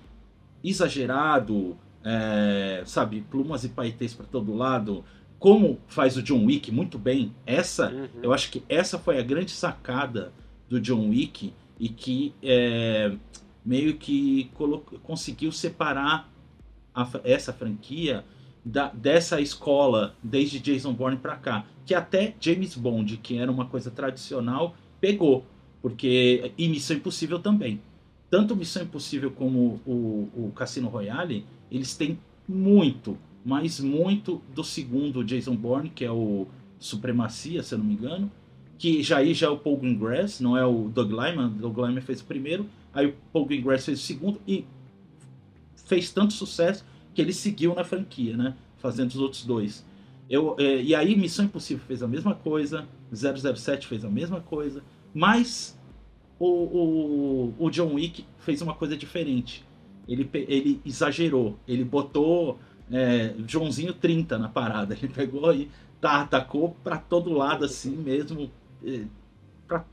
exagerado, 0.65 1.77
é, 2.05 2.83
sabe, 2.87 3.21
plumas 3.31 3.65
e 3.65 3.69
paetês 3.69 4.15
para 4.15 4.27
todo 4.27 4.55
lado, 4.55 5.05
como 5.39 5.79
faz 5.87 6.17
o 6.17 6.23
John 6.23 6.45
Wick 6.47 6.73
muito 6.73 6.99
bem, 6.99 7.33
essa 7.47 7.91
Uhum. 7.93 8.09
eu 8.23 8.33
acho 8.33 8.51
que 8.51 8.63
essa 8.69 8.99
foi 8.99 9.19
a 9.19 9.23
grande 9.23 9.51
sacada 9.53 10.33
do 10.69 10.81
John 10.81 11.09
Wick 11.11 11.53
e 11.79 11.89
que 11.89 12.35
é, 12.43 13.13
meio 13.65 13.95
que 13.97 14.51
conseguiu 15.03 15.53
separar 15.53 16.29
a 16.95 17.09
essa 17.23 17.53
franquia 17.53 18.25
da- 18.65 18.89
dessa 18.91 19.41
escola 19.41 20.15
desde 20.23 20.59
Jason 20.59 20.93
Bourne 20.93 21.17
pra 21.19 21.37
cá, 21.37 21.65
que 21.87 21.95
até 21.95 22.35
James 22.41 22.75
Bond, 22.77 23.17
que 23.19 23.39
era 23.39 23.51
uma 23.51 23.67
coisa 23.67 23.91
tradicional, 23.91 24.75
pegou, 25.01 25.47
porque 25.81 26.53
e 26.59 26.69
Missão 26.69 26.97
Impossível 26.97 27.39
também. 27.39 27.81
Tanto 28.31 28.55
Missão 28.55 28.83
Impossível 28.83 29.31
como 29.31 29.81
o, 29.87 30.29
o 30.35 30.53
Cassino 30.55 30.89
Royale, 30.89 31.47
eles 31.71 31.97
têm 31.97 32.19
muito, 32.47 33.17
mas 33.45 33.81
muito 33.81 34.43
do 34.55 34.63
segundo 34.63 35.25
Jason 35.25 35.57
Bourne, 35.57 35.89
que 35.89 36.05
é 36.05 36.11
o 36.11 36.47
Supremacia, 36.79 37.63
se 37.63 37.75
eu 37.75 37.79
não 37.79 37.87
me 37.87 37.95
engano, 37.95 38.31
que 38.79 39.03
já 39.03 39.19
aí 39.19 39.35
já 39.35 39.47
é 39.47 39.51
o 39.51 39.59
Paul 39.59 39.79
Greengrass, 39.79 40.41
não 40.41 40.57
é 40.57 40.65
o 40.65 40.89
Doug 40.89 41.11
Lyman, 41.11 41.49
Doug 41.51 41.79
Lyman 41.79 42.01
fez 42.01 42.21
o 42.21 42.25
primeiro, 42.25 42.69
aí 42.93 43.07
o 43.07 43.15
Paul 43.33 43.47
Greengrass 43.47 43.85
fez 43.85 43.99
o 43.99 44.03
segundo 44.03 44.41
e 44.47 44.65
fez 45.87 46.11
tanto 46.13 46.35
sucesso 46.35 46.85
que 47.15 47.23
ele 47.23 47.33
seguiu 47.33 47.75
na 47.75 47.83
franquia, 47.83 48.37
né? 48.37 48.55
Fazendo 48.77 49.11
os 49.11 49.17
outros 49.17 49.45
dois. 49.45 49.85
Eu, 50.29 50.55
é, 50.59 50.83
e 50.83 50.95
aí 50.95 51.17
Missão 51.17 51.47
Impossível 51.47 51.83
fez 51.87 52.03
a 52.03 52.07
mesma 52.07 52.35
coisa, 52.35 52.87
007 53.13 53.87
fez 53.87 54.05
a 54.05 54.11
mesma 54.11 54.41
coisa, 54.41 54.85
mas 55.15 55.78
o, 56.39 56.47
o, 56.47 57.55
o 57.59 57.71
John 57.71 57.95
Wick 57.95 58.25
fez 58.39 58.63
uma 58.63 58.75
coisa 58.75 58.97
diferente. 58.97 59.65
Ele, 60.09 60.29
ele 60.33 60.81
exagerou, 60.85 61.59
ele 61.67 61.85
botou 61.85 62.59
é, 62.91 63.35
Joãozinho 63.47 63.93
30 63.93 64.39
na 64.39 64.49
parada, 64.49 64.95
ele 65.01 65.09
pegou 65.09 65.53
e 65.55 65.71
tá, 66.01 66.23
atacou 66.23 66.77
pra 66.83 66.97
todo 66.97 67.33
lado 67.33 67.65
assim 67.65 67.97
mesmo, 67.97 68.51
é, 68.85 69.05
pra 69.67 69.85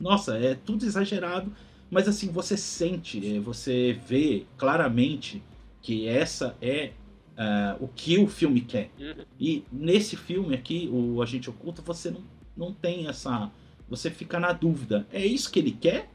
nossa, 0.00 0.36
é 0.38 0.54
tudo 0.54 0.84
exagerado, 0.84 1.52
mas 1.90 2.08
assim, 2.08 2.30
você 2.30 2.56
sente, 2.56 3.36
é, 3.36 3.38
você 3.38 3.98
vê 4.06 4.46
claramente 4.56 5.42
que 5.82 6.06
essa 6.08 6.56
é 6.60 6.92
uh, 7.40 7.84
o 7.84 7.88
que 7.88 8.18
o 8.18 8.26
filme 8.26 8.60
quer. 8.60 8.90
Uhum. 8.98 9.24
E 9.38 9.64
nesse 9.72 10.16
filme 10.16 10.54
aqui, 10.54 10.88
o 10.92 11.22
Agente 11.22 11.48
Oculto, 11.48 11.82
você 11.82 12.10
não, 12.10 12.22
não 12.56 12.72
tem 12.72 13.08
essa. 13.08 13.50
Você 13.90 14.08
fica 14.10 14.38
na 14.38 14.52
dúvida: 14.52 15.06
é 15.12 15.26
isso 15.26 15.50
que 15.50 15.58
ele 15.58 15.72
quer? 15.72 16.08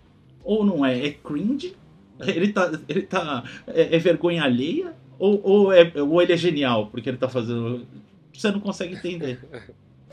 Ou 0.44 0.66
não 0.66 0.86
é? 0.86 1.06
É 1.06 1.12
cringe? 1.12 1.76
Ele 2.26 2.54
tá. 2.54 2.72
Ele 2.88 3.02
tá 3.02 3.44
é, 3.68 3.96
é 3.96 4.00
vergonha 4.00 4.44
alheia? 4.44 4.94
Ou, 5.20 5.42
ou, 5.44 5.74
é, 5.74 5.92
ou 6.02 6.22
ele 6.22 6.32
é 6.32 6.38
genial 6.38 6.88
porque 6.88 7.10
ele 7.10 7.18
tá 7.18 7.28
fazendo. 7.28 7.86
Você 8.34 8.52
não 8.52 8.60
consegue 8.62 8.96
entender. 8.96 9.40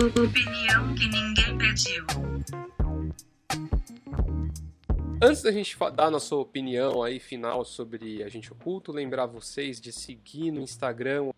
Opinião 0.00 0.94
que 0.94 1.06
ninguém 1.08 1.58
pediu. 1.58 2.04
Antes 5.24 5.40
da 5.40 5.52
gente 5.52 5.78
dar 5.94 6.06
a 6.06 6.10
nossa 6.10 6.34
opinião 6.34 7.00
aí 7.00 7.20
final 7.20 7.64
sobre 7.64 8.24
Agente 8.24 8.52
Oculto, 8.52 8.90
lembrar 8.90 9.26
vocês 9.26 9.80
de 9.80 9.92
seguir 9.92 10.50
no 10.50 10.60
Instagram 10.60 11.30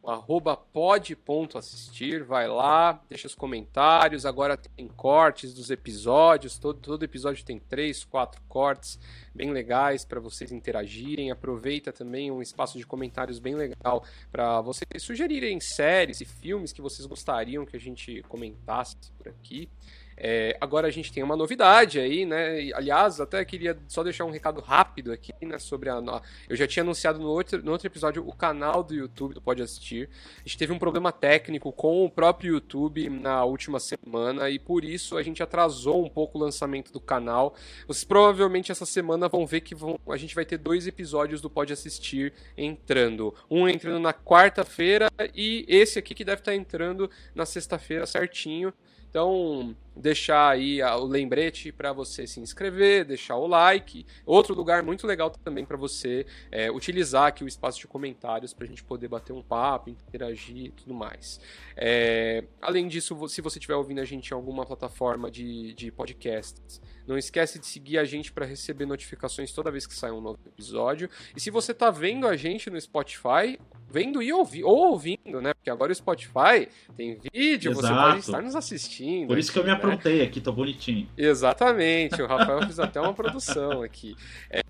pod.assistir, 0.72 2.24
vai 2.24 2.48
lá, 2.48 2.98
deixa 3.10 3.26
os 3.26 3.34
comentários, 3.34 4.24
agora 4.24 4.56
tem 4.56 4.88
cortes 4.88 5.52
dos 5.52 5.68
episódios, 5.68 6.58
todo, 6.58 6.80
todo 6.80 7.02
episódio 7.02 7.44
tem 7.44 7.58
três, 7.58 8.04
quatro 8.04 8.40
cortes 8.48 8.98
bem 9.34 9.52
legais 9.52 10.02
para 10.02 10.18
vocês 10.18 10.50
interagirem, 10.50 11.30
aproveita 11.30 11.92
também 11.92 12.30
um 12.30 12.40
espaço 12.40 12.78
de 12.78 12.86
comentários 12.86 13.38
bem 13.38 13.54
legal 13.54 14.02
para 14.32 14.62
vocês 14.62 15.02
sugerirem 15.02 15.60
séries 15.60 16.22
e 16.22 16.24
filmes 16.24 16.72
que 16.72 16.80
vocês 16.80 17.04
gostariam 17.04 17.66
que 17.66 17.76
a 17.76 17.80
gente 17.80 18.22
comentasse 18.30 18.96
por 19.18 19.28
aqui. 19.28 19.68
É, 20.16 20.56
agora 20.60 20.86
a 20.86 20.90
gente 20.90 21.12
tem 21.12 21.22
uma 21.22 21.36
novidade 21.36 21.98
aí, 21.98 22.24
né? 22.24 22.70
Aliás, 22.74 23.20
até 23.20 23.44
queria 23.44 23.76
só 23.88 24.02
deixar 24.02 24.24
um 24.24 24.30
recado 24.30 24.60
rápido 24.60 25.12
aqui, 25.12 25.32
né? 25.42 25.58
Sobre 25.58 25.90
a. 25.90 26.00
Eu 26.48 26.56
já 26.56 26.66
tinha 26.66 26.82
anunciado 26.82 27.18
no 27.18 27.28
outro, 27.28 27.62
no 27.64 27.72
outro 27.72 27.86
episódio 27.86 28.26
o 28.26 28.32
canal 28.32 28.82
do 28.82 28.94
YouTube 28.94 29.34
do 29.34 29.40
Pode 29.40 29.62
Assistir. 29.62 30.08
A 30.38 30.42
gente 30.42 30.58
teve 30.58 30.72
um 30.72 30.78
problema 30.78 31.10
técnico 31.10 31.72
com 31.72 32.04
o 32.04 32.10
próprio 32.10 32.54
YouTube 32.54 33.08
na 33.08 33.44
última 33.44 33.80
semana 33.80 34.48
e 34.50 34.58
por 34.58 34.84
isso 34.84 35.16
a 35.16 35.22
gente 35.22 35.42
atrasou 35.42 36.04
um 36.04 36.08
pouco 36.08 36.38
o 36.38 36.40
lançamento 36.40 36.92
do 36.92 37.00
canal. 37.00 37.54
Vocês 37.86 38.04
provavelmente 38.04 38.70
essa 38.70 38.86
semana 38.86 39.28
vão 39.28 39.46
ver 39.46 39.60
que 39.62 39.74
vão- 39.74 39.98
a 40.08 40.16
gente 40.16 40.34
vai 40.34 40.44
ter 40.44 40.58
dois 40.58 40.86
episódios 40.86 41.40
do 41.40 41.50
Pode 41.50 41.72
Assistir 41.72 42.32
entrando. 42.56 43.34
Um 43.50 43.68
entrando 43.68 43.98
na 43.98 44.12
quarta-feira 44.12 45.10
e 45.34 45.64
esse 45.68 45.98
aqui 45.98 46.14
que 46.14 46.24
deve 46.24 46.40
estar 46.40 46.54
entrando 46.54 47.10
na 47.34 47.44
sexta-feira 47.46 48.06
certinho. 48.06 48.72
Então, 49.14 49.76
deixar 49.94 50.48
aí 50.48 50.82
o 50.82 51.04
lembrete 51.04 51.70
para 51.70 51.92
você 51.92 52.26
se 52.26 52.40
inscrever, 52.40 53.04
deixar 53.04 53.36
o 53.36 53.46
like. 53.46 54.04
Outro 54.26 54.56
lugar 54.56 54.82
muito 54.82 55.06
legal 55.06 55.30
também 55.30 55.64
para 55.64 55.76
você 55.76 56.26
é, 56.50 56.68
utilizar 56.68 57.28
aqui 57.28 57.44
o 57.44 57.46
espaço 57.46 57.78
de 57.78 57.86
comentários 57.86 58.52
para 58.52 58.64
a 58.64 58.68
gente 58.68 58.82
poder 58.82 59.06
bater 59.06 59.32
um 59.32 59.40
papo, 59.40 59.88
interagir 59.88 60.64
e 60.64 60.70
tudo 60.70 60.92
mais. 60.92 61.40
É, 61.76 62.42
além 62.60 62.88
disso, 62.88 63.16
se 63.28 63.40
você 63.40 63.58
estiver 63.58 63.76
ouvindo 63.76 64.00
a 64.00 64.04
gente 64.04 64.32
em 64.32 64.34
alguma 64.34 64.66
plataforma 64.66 65.30
de, 65.30 65.74
de 65.74 65.92
podcasts, 65.92 66.82
não 67.06 67.18
esquece 67.18 67.58
de 67.58 67.66
seguir 67.66 67.98
a 67.98 68.04
gente 68.04 68.32
para 68.32 68.46
receber 68.46 68.86
notificações 68.86 69.52
toda 69.52 69.70
vez 69.70 69.86
que 69.86 69.94
sai 69.94 70.10
um 70.10 70.20
novo 70.20 70.38
episódio. 70.46 71.08
E 71.36 71.40
se 71.40 71.50
você 71.50 71.72
está 71.72 71.90
vendo 71.90 72.26
a 72.26 72.36
gente 72.36 72.70
no 72.70 72.80
Spotify, 72.80 73.58
vendo 73.94 74.20
e 74.20 74.32
ouvi, 74.32 74.64
ou 74.64 74.90
ouvindo, 74.90 75.40
né? 75.40 75.54
Porque 75.54 75.70
agora 75.70 75.92
o 75.92 75.94
Spotify 75.94 76.68
tem 76.96 77.18
vídeo, 77.32 77.72
você 77.72 77.86
Exato. 77.86 78.08
pode 78.08 78.18
estar 78.18 78.42
nos 78.42 78.56
assistindo. 78.56 79.28
Por 79.28 79.38
isso 79.38 79.52
que 79.52 79.58
eu 79.58 79.64
me 79.64 79.70
aqui, 79.70 79.86
né? 79.86 79.92
aprontei 79.92 80.22
aqui, 80.22 80.40
tô 80.40 80.52
bonitinho. 80.52 81.08
Exatamente, 81.16 82.20
o 82.20 82.26
Rafael 82.26 82.62
fez 82.66 82.80
até 82.80 83.00
uma 83.00 83.14
produção 83.14 83.82
aqui. 83.82 84.16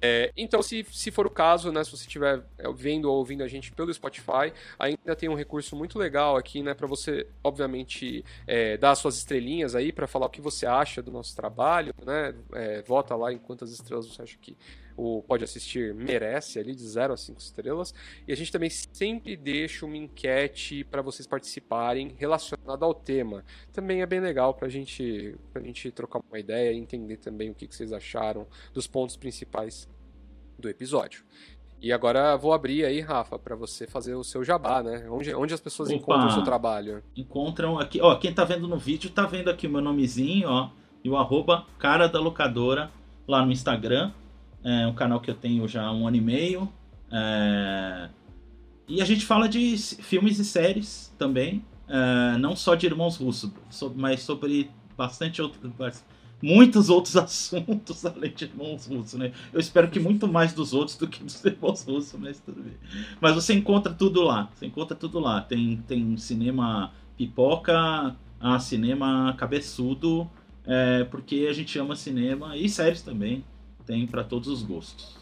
É, 0.02 0.30
então, 0.36 0.62
se, 0.62 0.84
se 0.90 1.10
for 1.10 1.26
o 1.26 1.30
caso, 1.30 1.72
né, 1.72 1.82
se 1.82 1.90
você 1.90 2.02
estiver 2.02 2.42
é, 2.58 2.70
vendo 2.74 3.06
ou 3.06 3.16
ouvindo 3.16 3.42
a 3.42 3.48
gente 3.48 3.72
pelo 3.72 3.92
Spotify, 3.94 4.52
ainda 4.78 5.16
tem 5.16 5.28
um 5.28 5.34
recurso 5.34 5.74
muito 5.74 5.98
legal 5.98 6.36
aqui, 6.36 6.62
né, 6.62 6.74
para 6.74 6.86
você, 6.86 7.26
obviamente, 7.42 8.22
é, 8.46 8.76
dar 8.76 8.94
suas 8.94 9.16
estrelinhas 9.16 9.74
aí 9.74 9.90
para 9.90 10.06
falar 10.06 10.26
o 10.26 10.30
que 10.30 10.42
você 10.42 10.66
acha 10.66 11.00
do 11.00 11.10
nosso 11.10 11.34
trabalho, 11.34 11.94
né? 12.04 12.23
É, 12.52 12.82
vota 12.82 13.16
lá 13.16 13.32
em 13.32 13.38
quantas 13.38 13.72
estrelas 13.72 14.06
você 14.06 14.22
acha 14.22 14.38
que 14.40 14.56
o 14.96 15.22
Pode 15.22 15.42
Assistir 15.42 15.92
merece 15.92 16.58
ali, 16.58 16.72
de 16.72 16.86
0 16.86 17.14
a 17.14 17.16
5 17.16 17.40
estrelas. 17.40 17.92
E 18.28 18.32
a 18.32 18.36
gente 18.36 18.52
também 18.52 18.70
sempre 18.70 19.36
deixa 19.36 19.84
uma 19.84 19.96
enquete 19.96 20.84
para 20.84 21.02
vocês 21.02 21.26
participarem 21.26 22.14
relacionada 22.16 22.84
ao 22.84 22.94
tema 22.94 23.44
também 23.72 24.02
é 24.02 24.06
bem 24.06 24.20
legal 24.20 24.54
pra 24.54 24.68
gente, 24.68 25.36
pra 25.52 25.62
gente 25.62 25.90
trocar 25.90 26.20
uma 26.28 26.38
ideia 26.38 26.72
e 26.72 26.78
entender 26.78 27.16
também 27.16 27.50
o 27.50 27.54
que, 27.54 27.66
que 27.66 27.74
vocês 27.74 27.92
acharam 27.92 28.46
dos 28.72 28.86
pontos 28.86 29.16
principais 29.16 29.88
do 30.58 30.68
episódio. 30.68 31.24
E 31.80 31.92
agora 31.92 32.36
vou 32.36 32.52
abrir 32.52 32.84
aí, 32.84 33.00
Rafa, 33.00 33.38
pra 33.38 33.54
você 33.54 33.86
fazer 33.86 34.14
o 34.14 34.24
seu 34.24 34.42
jabá, 34.42 34.82
né? 34.82 35.06
Onde, 35.10 35.34
onde 35.34 35.52
as 35.52 35.60
pessoas 35.60 35.90
Opa! 35.90 35.98
encontram 35.98 36.28
o 36.28 36.30
seu 36.30 36.42
trabalho? 36.44 37.02
Encontram 37.16 37.78
aqui, 37.78 38.00
ó, 38.00 38.14
quem 38.16 38.32
tá 38.32 38.44
vendo 38.44 38.66
no 38.66 38.78
vídeo 38.78 39.10
tá 39.10 39.26
vendo 39.26 39.50
aqui 39.50 39.66
o 39.66 39.70
meu 39.70 39.82
nomezinho, 39.82 40.48
ó, 40.48 40.70
e 41.04 41.10
o 41.10 41.16
arroba 41.18 41.66
cara 41.78 42.08
da 42.08 42.18
locadora 42.18 42.90
lá 43.28 43.44
no 43.44 43.52
Instagram. 43.52 44.10
É 44.64 44.86
um 44.86 44.94
canal 44.94 45.20
que 45.20 45.30
eu 45.30 45.34
tenho 45.34 45.68
já 45.68 45.84
há 45.84 45.92
um 45.92 46.08
ano 46.08 46.16
e 46.16 46.20
meio. 46.22 46.72
É, 47.12 48.08
E 48.88 49.00
a 49.02 49.04
gente 49.04 49.24
fala 49.26 49.46
de 49.48 49.76
filmes 49.78 50.38
e 50.38 50.44
séries 50.44 51.14
também, 51.18 51.62
é, 51.88 52.36
não 52.38 52.56
só 52.56 52.74
de 52.74 52.86
Irmãos 52.86 53.16
Russo, 53.16 53.52
so- 53.70 53.92
mas 53.94 54.22
sobre 54.22 54.70
bastante 54.96 55.40
outros, 55.42 56.02
muitos 56.42 56.88
outros 56.90 57.16
assuntos 57.18 58.04
além 58.06 58.32
de 58.32 58.44
Irmãos 58.44 58.86
Russo, 58.86 59.18
né? 59.18 59.32
Eu 59.52 59.60
espero 59.60 59.88
que 59.90 60.00
muito 60.00 60.26
mais 60.28 60.52
dos 60.54 60.72
outros 60.74 60.96
do 60.96 61.06
que 61.06 61.22
dos 61.22 61.42
Irmãos 61.44 61.82
Russo, 61.84 62.18
mas 62.18 62.40
tudo 62.40 62.62
bem. 62.62 62.74
Mas 63.20 63.34
você 63.34 63.52
encontra 63.54 63.92
tudo 63.92 64.22
lá, 64.22 64.48
você 64.54 64.66
encontra 64.66 64.94
tudo 64.96 65.18
lá. 65.18 65.40
Tem, 65.42 65.76
tem 65.86 66.16
cinema 66.16 66.92
pipoca, 67.16 68.16
a 68.40 68.58
cinema 68.58 69.34
cabeçudo, 69.38 70.28
é, 70.66 71.04
porque 71.04 71.46
a 71.48 71.52
gente 71.52 71.78
ama 71.78 71.96
cinema 71.96 72.56
e 72.56 72.68
séries 72.68 73.02
também, 73.02 73.44
tem 73.86 74.06
para 74.06 74.24
todos 74.24 74.48
os 74.48 74.62
gostos. 74.62 75.16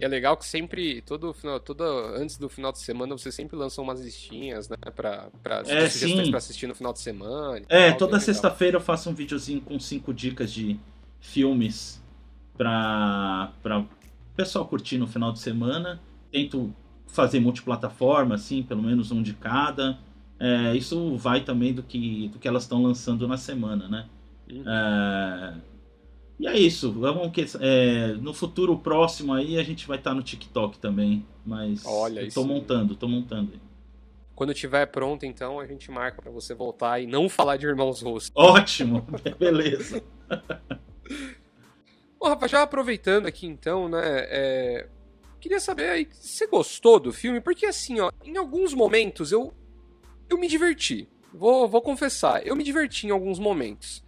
E 0.00 0.04
é 0.04 0.08
legal 0.08 0.36
que 0.36 0.46
sempre, 0.46 1.02
todo 1.02 1.32
final, 1.32 1.58
todo, 1.58 1.82
antes 1.82 2.38
do 2.38 2.48
final 2.48 2.70
de 2.70 2.78
semana, 2.78 3.18
você 3.18 3.32
sempre 3.32 3.56
lança 3.56 3.82
umas 3.82 4.00
listinhas, 4.00 4.68
né? 4.68 4.76
Pra, 4.94 5.28
pra 5.42 5.62
É, 5.66 5.88
sugestões 5.88 6.26
sim. 6.26 6.30
pra 6.30 6.38
assistir 6.38 6.68
no 6.68 6.74
final 6.74 6.92
de 6.92 7.00
semana. 7.00 7.64
É, 7.68 7.90
tal, 7.90 7.98
toda 7.98 8.20
sexta-feira 8.20 8.76
eu 8.76 8.80
faço 8.80 9.10
um 9.10 9.14
videozinho 9.14 9.60
com 9.60 9.78
cinco 9.80 10.14
dicas 10.14 10.52
de 10.52 10.78
filmes 11.20 12.00
pra, 12.56 13.52
pra 13.60 13.84
pessoal 14.36 14.66
curtir 14.66 14.98
no 14.98 15.06
final 15.08 15.32
de 15.32 15.40
semana. 15.40 16.00
Tento 16.30 16.72
fazer 17.08 17.40
multiplataforma, 17.40 18.36
assim, 18.36 18.62
pelo 18.62 18.82
menos 18.82 19.10
um 19.10 19.20
de 19.20 19.34
cada. 19.34 19.98
É, 20.38 20.76
isso 20.76 21.16
vai 21.16 21.40
também 21.40 21.72
do 21.74 21.82
que, 21.82 22.28
do 22.28 22.38
que 22.38 22.46
elas 22.46 22.62
estão 22.62 22.80
lançando 22.82 23.26
na 23.26 23.36
semana, 23.36 23.88
né? 23.88 24.06
Uhum. 24.50 24.64
É, 24.66 25.54
E 26.40 26.46
é 26.46 26.56
isso. 26.58 26.92
Vamos 26.92 27.32
que, 27.32 27.44
é, 27.60 28.12
no 28.14 28.32
futuro 28.32 28.78
próximo 28.78 29.32
aí 29.34 29.58
a 29.58 29.62
gente 29.62 29.86
vai 29.86 29.98
estar 29.98 30.14
no 30.14 30.22
TikTok 30.22 30.78
também. 30.78 31.26
Mas 31.44 31.82
Olha, 31.84 32.20
eu 32.20 32.26
isso- 32.26 32.40
tô 32.40 32.46
montando, 32.46 32.94
tô 32.94 33.08
montando. 33.08 33.52
Quando 34.34 34.54
tiver 34.54 34.86
pronto, 34.86 35.26
então, 35.26 35.58
a 35.58 35.66
gente 35.66 35.90
marca 35.90 36.22
pra 36.22 36.30
você 36.30 36.54
voltar 36.54 37.00
e 37.00 37.06
não 37.08 37.28
falar 37.28 37.56
de 37.56 37.66
Irmãos 37.66 38.00
Russos. 38.02 38.30
Ótimo! 38.36 39.04
Beleza. 39.36 40.00
Bom, 42.20 42.28
Rafa, 42.28 42.46
já 42.48 42.62
aproveitando 42.62 43.26
aqui 43.26 43.46
então, 43.46 43.88
né? 43.88 44.00
é, 44.04 44.88
Queria 45.40 45.60
saber 45.60 45.88
aí, 45.88 46.08
você 46.12 46.46
gostou 46.48 46.98
do 46.98 47.12
filme? 47.12 47.40
Porque 47.40 47.64
assim, 47.66 48.00
ó, 48.00 48.10
em 48.24 48.36
alguns 48.36 48.74
momentos 48.74 49.30
eu, 49.32 49.52
eu 50.28 50.36
me 50.38 50.48
diverti. 50.48 51.08
Vou, 51.32 51.68
vou 51.68 51.80
confessar, 51.82 52.44
eu 52.46 52.56
me 52.56 52.64
diverti 52.64 53.06
em 53.06 53.10
alguns 53.10 53.38
momentos. 53.38 54.04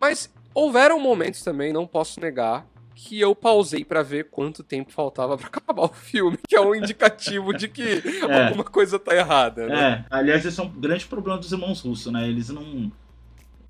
Mas 0.00 0.32
houveram 0.54 0.98
momentos 1.00 1.42
também, 1.42 1.72
não 1.72 1.86
posso 1.86 2.20
negar, 2.20 2.66
que 2.94 3.20
eu 3.20 3.34
pausei 3.34 3.84
pra 3.84 4.02
ver 4.02 4.30
quanto 4.30 4.62
tempo 4.62 4.92
faltava 4.92 5.36
pra 5.36 5.48
acabar 5.48 5.82
o 5.82 5.88
filme, 5.92 6.38
que 6.48 6.54
é 6.56 6.60
um 6.60 6.74
indicativo 6.74 7.52
de 7.52 7.68
que 7.68 7.82
É. 8.28 8.46
alguma 8.46 8.64
coisa 8.64 8.98
tá 8.98 9.14
errada, 9.14 9.66
né? 9.66 10.04
É, 10.10 10.16
aliás, 10.16 10.44
esse 10.46 10.60
é 10.60 10.62
um 10.62 10.68
grande 10.70 11.04
problema 11.06 11.38
dos 11.38 11.50
irmãos 11.52 11.80
russos, 11.80 12.12
né? 12.12 12.28
Eles 12.28 12.48
não. 12.48 12.90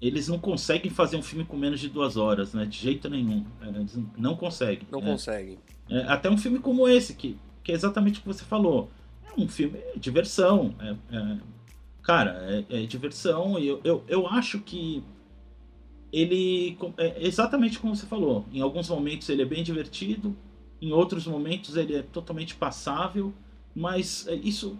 Eles 0.02 0.28
não 0.28 0.38
conseguem 0.38 0.90
fazer 0.90 1.16
um 1.16 1.22
filme 1.22 1.46
com 1.46 1.56
menos 1.56 1.80
de 1.80 1.88
duas 1.88 2.18
horas, 2.18 2.52
né? 2.52 2.66
De 2.66 2.76
jeito 2.76 3.08
nenhum. 3.08 3.46
É, 3.62 3.68
Eles 3.68 3.98
não 4.18 4.36
conseguem. 4.36 4.86
Não 4.90 4.98
É. 5.00 5.02
conseguem. 5.02 5.58
É, 5.88 6.00
até 6.02 6.28
um 6.28 6.36
filme 6.36 6.58
como 6.58 6.86
esse, 6.86 7.14
que, 7.14 7.38
que 7.62 7.72
é 7.72 7.74
exatamente 7.74 8.18
o 8.18 8.22
que 8.22 8.28
você 8.28 8.44
falou. 8.44 8.90
É 9.26 9.40
um 9.40 9.48
filme 9.48 9.78
é 9.78 9.92
diversão. 9.96 10.74
é- 10.80 11.38
cara, 12.02 12.64
é, 12.68 12.82
é 12.82 12.86
diversão. 12.86 13.58
E 13.58 13.66
eu, 13.66 13.80
eu, 13.82 14.04
eu 14.06 14.26
acho 14.26 14.58
que 14.60 15.02
ele. 16.14 16.78
É 16.96 17.26
exatamente 17.26 17.78
como 17.78 17.94
você 17.94 18.06
falou. 18.06 18.46
Em 18.52 18.60
alguns 18.60 18.88
momentos 18.88 19.28
ele 19.28 19.42
é 19.42 19.44
bem 19.44 19.64
divertido, 19.64 20.36
em 20.80 20.92
outros 20.92 21.26
momentos 21.26 21.76
ele 21.76 21.96
é 21.96 22.02
totalmente 22.02 22.54
passável, 22.54 23.34
mas 23.74 24.26
é, 24.28 24.34
isso 24.36 24.78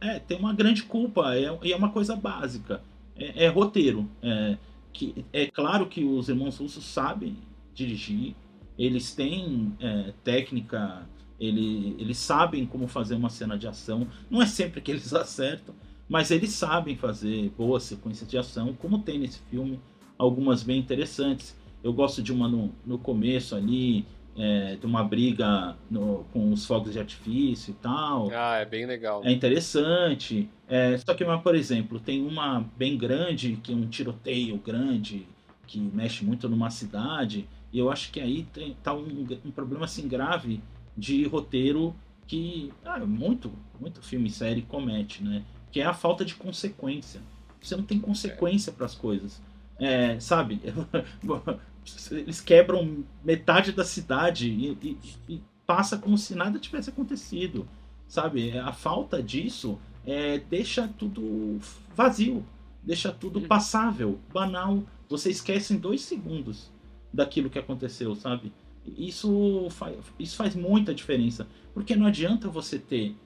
é, 0.00 0.20
tem 0.20 0.38
uma 0.38 0.54
grande 0.54 0.84
culpa, 0.84 1.34
é, 1.34 1.44
é 1.44 1.76
uma 1.76 1.90
coisa 1.90 2.14
básica. 2.14 2.80
É, 3.16 3.46
é 3.46 3.48
roteiro. 3.48 4.08
É, 4.22 4.56
que, 4.92 5.24
é 5.32 5.46
claro 5.46 5.86
que 5.86 6.04
os 6.04 6.28
irmãos 6.28 6.56
russos 6.58 6.84
sabem 6.84 7.36
dirigir, 7.74 8.34
eles 8.78 9.14
têm 9.14 9.74
é, 9.80 10.12
técnica, 10.22 11.06
ele, 11.38 11.96
eles 11.98 12.16
sabem 12.16 12.64
como 12.64 12.86
fazer 12.86 13.16
uma 13.16 13.28
cena 13.28 13.58
de 13.58 13.66
ação. 13.66 14.06
Não 14.30 14.40
é 14.40 14.46
sempre 14.46 14.80
que 14.80 14.92
eles 14.92 15.12
acertam, 15.12 15.74
mas 16.08 16.30
eles 16.30 16.50
sabem 16.50 16.96
fazer 16.96 17.50
boas 17.58 17.82
sequências 17.82 18.30
de 18.30 18.38
ação, 18.38 18.72
como 18.74 19.00
tem 19.00 19.18
nesse 19.18 19.40
filme, 19.50 19.80
algumas 20.18 20.62
bem 20.62 20.78
interessantes. 20.78 21.56
Eu 21.82 21.92
gosto 21.92 22.22
de 22.22 22.32
uma 22.32 22.48
no, 22.48 22.72
no 22.84 22.98
começo 22.98 23.54
ali, 23.54 24.04
é, 24.36 24.76
de 24.76 24.84
uma 24.84 25.02
briga 25.02 25.76
no, 25.90 26.24
com 26.32 26.52
os 26.52 26.66
fogos 26.66 26.92
de 26.92 26.98
artifício 26.98 27.70
e 27.70 27.74
tal. 27.74 28.30
Ah, 28.32 28.58
é 28.58 28.64
bem 28.64 28.86
legal. 28.86 29.22
É 29.24 29.32
interessante. 29.32 30.48
É, 30.68 30.96
só 30.98 31.14
que, 31.14 31.24
mas, 31.24 31.40
por 31.42 31.54
exemplo, 31.54 31.98
tem 31.98 32.24
uma 32.24 32.64
bem 32.76 32.98
grande, 32.98 33.58
que 33.62 33.72
é 33.72 33.76
um 33.76 33.86
tiroteio 33.86 34.56
grande, 34.58 35.26
que 35.66 35.78
mexe 35.78 36.24
muito 36.24 36.48
numa 36.48 36.70
cidade. 36.70 37.48
E 37.72 37.78
eu 37.78 37.90
acho 37.90 38.10
que 38.10 38.20
aí 38.20 38.44
tem, 38.52 38.76
tá 38.82 38.94
um, 38.94 39.26
um 39.44 39.50
problema 39.50 39.84
assim 39.84 40.06
grave 40.08 40.60
de 40.96 41.24
roteiro 41.26 41.94
que 42.26 42.72
ah, 42.84 42.98
muito, 43.00 43.52
muito 43.80 44.02
filme 44.02 44.28
e 44.28 44.32
série 44.32 44.62
comete, 44.62 45.22
né? 45.22 45.44
Que 45.70 45.80
é 45.80 45.84
a 45.84 45.94
falta 45.94 46.24
de 46.24 46.34
consequência. 46.34 47.20
Você 47.60 47.76
não 47.76 47.84
tem 47.84 47.98
consequência 47.98 48.72
para 48.72 48.86
as 48.86 48.94
coisas. 48.94 49.40
É, 49.78 50.18
sabe? 50.20 50.60
eles 52.10 52.40
quebram 52.40 53.04
metade 53.24 53.72
da 53.72 53.84
cidade 53.84 54.48
e, 54.48 54.78
e, 54.82 54.98
e, 55.34 55.42
passa 55.66 55.98
como 55.98 56.16
se 56.16 56.34
nada 56.34 56.58
tivesse 56.58 56.90
acontecido, 56.90 57.66
sabe? 58.06 58.56
A 58.58 58.72
falta 58.72 59.22
disso 59.22 59.78
é, 60.06 60.38
deixa 60.38 60.88
tudo 60.88 61.58
vazio, 61.94 62.44
deixa 62.82 63.12
tudo 63.12 63.40
uhum. 63.40 63.46
passável, 63.46 64.18
banal. 64.32 64.82
Você 65.08 65.30
esquece 65.30 65.74
em 65.74 65.78
dois 65.78 66.02
segundos 66.02 66.70
daquilo 67.12 67.50
que 67.50 67.58
aconteceu, 67.58 68.14
sabe? 68.14 68.52
Isso 68.96 69.68
faz, 69.70 69.96
isso 70.18 70.36
faz 70.36 70.54
muita 70.54 70.94
diferença, 70.94 71.46
porque 71.74 71.96
não 71.96 72.06
adianta 72.06 72.48
você 72.48 72.78
ter 72.78 73.16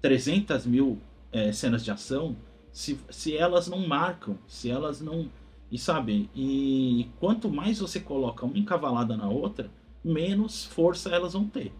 300 0.00 0.66
mil 0.66 0.98
é, 1.32 1.50
cenas 1.52 1.84
de 1.84 1.90
ação 1.90 2.36
se, 2.72 2.98
se 3.10 3.36
elas 3.36 3.66
não 3.66 3.86
marcam, 3.86 4.38
se 4.46 4.70
elas 4.70 5.00
não 5.00 5.28
e 5.70 5.78
sabe, 5.78 6.28
e 6.34 7.08
quanto 7.20 7.48
mais 7.48 7.78
você 7.78 8.00
coloca 8.00 8.44
uma 8.44 8.58
encavalada 8.58 9.16
na 9.16 9.28
outra, 9.28 9.70
menos 10.04 10.64
força 10.64 11.10
elas 11.10 11.34
vão 11.34 11.46
ter. 11.46 11.72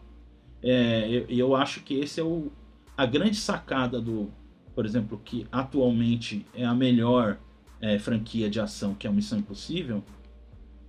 É, 0.63 1.09
eu, 1.09 1.27
eu 1.29 1.57
acho 1.57 1.83
que 1.83 1.95
esse 1.95 2.21
é 2.21 2.23
o, 2.23 2.53
a 2.97 3.05
grande 3.05 3.37
sacada 3.37 4.01
do, 4.01 4.31
por 4.75 4.87
exemplo, 4.87 5.21
que 5.25 5.47
atualmente 5.51 6.47
é 6.55 6.65
a 6.65 6.75
melhor 6.75 7.39
é, 7.81 7.99
franquia 7.99 8.49
de 8.49 8.61
ação, 8.61 8.95
que 8.95 9.07
é 9.07 9.11
a 9.11 9.13
Missão 9.13 9.39
Impossível. 9.39 10.05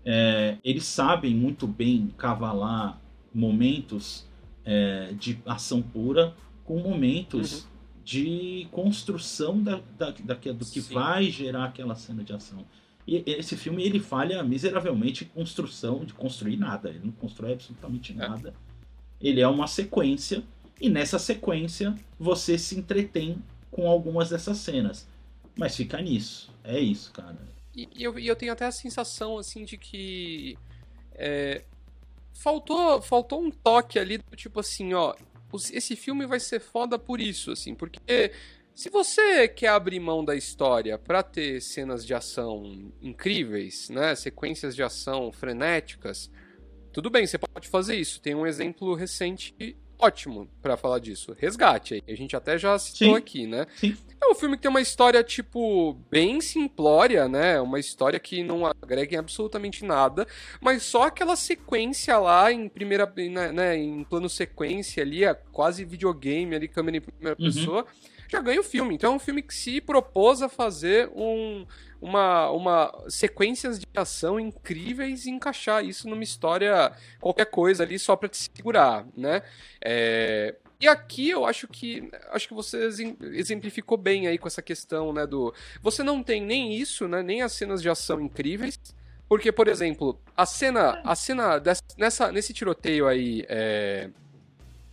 É, 0.05 0.57
eles 0.63 0.85
sabem 0.85 1.33
muito 1.33 1.65
bem 1.65 2.13
cavalar 2.17 3.01
momentos 3.33 4.27
é, 4.65 5.13
de 5.13 5.39
ação 5.45 5.81
pura 5.81 6.35
com 6.63 6.79
momentos 6.79 7.63
uhum. 7.63 7.69
de 8.03 8.67
construção 8.71 9.61
da, 9.61 9.81
da, 9.97 10.11
da, 10.11 10.33
do 10.35 10.65
que 10.65 10.81
Sim. 10.81 10.93
vai 10.93 11.25
gerar 11.25 11.65
aquela 11.65 11.95
cena 11.95 12.23
de 12.23 12.33
ação. 12.33 12.65
E 13.07 13.23
esse 13.25 13.57
filme 13.57 13.83
ele 13.83 13.99
falha 13.99 14.43
miseravelmente 14.43 15.23
em 15.23 15.27
construção, 15.27 16.05
de 16.05 16.13
construir 16.13 16.57
nada. 16.57 16.89
Ele 16.89 17.01
não 17.05 17.11
constrói 17.11 17.53
absolutamente 17.53 18.13
é. 18.13 18.15
nada. 18.15 18.53
Ele 19.19 19.41
é 19.41 19.47
uma 19.47 19.67
sequência, 19.67 20.43
e 20.79 20.89
nessa 20.89 21.19
sequência 21.19 21.95
você 22.19 22.57
se 22.57 22.77
entretém 22.77 23.41
com 23.69 23.87
algumas 23.87 24.29
dessas 24.29 24.57
cenas. 24.57 25.07
Mas 25.55 25.75
fica 25.75 26.01
nisso. 26.01 26.51
É 26.63 26.79
isso, 26.79 27.11
cara. 27.11 27.37
E, 27.75 27.87
e 27.95 28.03
eu, 28.03 28.17
e 28.17 28.27
eu 28.27 28.35
tenho 28.35 28.51
até 28.51 28.65
a 28.65 28.71
sensação, 28.71 29.37
assim, 29.37 29.63
de 29.63 29.77
que. 29.77 30.57
É, 31.13 31.63
faltou, 32.33 33.01
faltou 33.01 33.41
um 33.41 33.51
toque 33.51 33.99
ali 33.99 34.17
do 34.17 34.35
tipo 34.35 34.59
assim, 34.59 34.93
ó. 34.93 35.15
Esse 35.71 35.95
filme 35.95 36.25
vai 36.25 36.39
ser 36.39 36.59
foda 36.59 36.97
por 36.97 37.19
isso, 37.19 37.51
assim, 37.51 37.75
porque 37.75 38.31
se 38.73 38.89
você 38.89 39.47
quer 39.47 39.69
abrir 39.69 39.99
mão 39.99 40.23
da 40.23 40.35
história 40.35 40.97
para 40.97 41.21
ter 41.21 41.61
cenas 41.61 42.05
de 42.05 42.13
ação 42.13 42.91
incríveis, 43.01 43.89
né, 43.89 44.15
sequências 44.15 44.75
de 44.75 44.83
ação 44.83 45.31
frenéticas, 45.31 46.31
tudo 46.91 47.09
bem, 47.09 47.25
você 47.25 47.37
pode 47.37 47.67
fazer 47.67 47.95
isso. 47.95 48.21
Tem 48.21 48.35
um 48.35 48.45
exemplo 48.45 48.93
recente 48.95 49.55
ótimo 50.01 50.49
para 50.61 50.75
falar 50.75 50.99
disso. 50.99 51.35
Resgate. 51.37 52.03
A 52.07 52.15
gente 52.15 52.35
até 52.35 52.57
já 52.57 52.77
citou 52.79 53.09
Sim. 53.09 53.15
aqui, 53.15 53.47
né? 53.47 53.67
Sim. 53.75 53.95
É 54.19 54.27
um 54.27 54.35
filme 54.35 54.55
que 54.55 54.63
tem 54.63 54.69
uma 54.69 54.81
história, 54.81 55.23
tipo, 55.23 55.93
bem 56.09 56.41
simplória, 56.41 57.27
né? 57.27 57.61
Uma 57.61 57.79
história 57.79 58.19
que 58.19 58.43
não 58.43 58.65
agrega 58.65 59.15
em 59.15 59.19
absolutamente 59.19 59.85
nada, 59.85 60.27
mas 60.59 60.83
só 60.83 61.03
aquela 61.03 61.35
sequência 61.35 62.17
lá 62.17 62.51
em 62.51 62.67
primeira, 62.67 63.11
né, 63.29 63.51
né 63.51 63.77
em 63.77 64.03
plano 64.03 64.27
sequência 64.27 65.03
ali, 65.03 65.21
quase 65.51 65.85
videogame 65.85 66.55
ali, 66.55 66.67
câmera 66.67 66.97
em 66.97 67.01
primeira 67.01 67.37
uhum. 67.39 67.45
pessoa 67.45 67.85
já 68.31 68.39
ganha 68.39 68.61
o 68.61 68.63
filme. 68.63 68.95
Então 68.95 69.13
é 69.13 69.15
um 69.15 69.19
filme 69.19 69.41
que 69.41 69.53
se 69.53 69.81
propôs 69.81 70.41
a 70.41 70.47
fazer 70.47 71.09
um, 71.13 71.65
uma, 72.01 72.49
uma 72.49 73.03
sequências 73.09 73.77
de 73.77 73.85
ação 73.95 74.39
incríveis 74.39 75.25
e 75.25 75.29
encaixar 75.29 75.83
isso 75.83 76.07
numa 76.07 76.23
história, 76.23 76.91
qualquer 77.19 77.45
coisa 77.45 77.83
ali 77.83 77.99
só 77.99 78.15
para 78.15 78.29
te 78.29 78.37
segurar, 78.37 79.05
né? 79.15 79.41
É, 79.83 80.55
e 80.79 80.87
aqui 80.87 81.29
eu 81.29 81.45
acho 81.45 81.67
que 81.67 82.09
acho 82.31 82.47
que 82.47 82.53
você 82.53 82.89
exemplificou 83.33 83.97
bem 83.97 84.27
aí 84.27 84.37
com 84.37 84.47
essa 84.47 84.63
questão, 84.63 85.13
né, 85.13 85.27
do 85.27 85.53
você 85.81 86.01
não 86.01 86.23
tem 86.23 86.41
nem 86.41 86.73
isso, 86.73 87.07
né, 87.07 87.21
nem 87.21 87.43
as 87.43 87.51
cenas 87.51 87.83
de 87.83 87.89
ação 87.89 88.19
incríveis, 88.19 88.79
porque 89.29 89.51
por 89.51 89.67
exemplo, 89.67 90.19
a 90.35 90.43
cena 90.43 90.99
a 91.03 91.15
cena 91.15 91.59
dessa, 91.59 91.83
nessa 91.97 92.31
nesse 92.31 92.51
tiroteio 92.51 93.07
aí 93.07 93.45
é, 93.47 94.09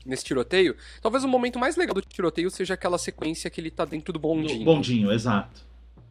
nesse 0.09 0.25
tiroteio, 0.25 0.77
talvez 1.01 1.23
o 1.25 1.29
momento 1.29 1.59
mais 1.59 1.77
legal 1.77 1.95
do 1.95 2.03
tiroteio 2.03 2.51
seja 2.51 2.75
aquela 2.75 2.99
sequência 2.99 3.51
que 3.51 3.61
ele 3.61 3.71
tá 3.71 3.85
dentro 3.85 4.13
do 4.13 4.19
bondinho. 4.19 4.61
Do 4.61 4.65
bondinho, 4.65 5.13
exato. 5.13 5.69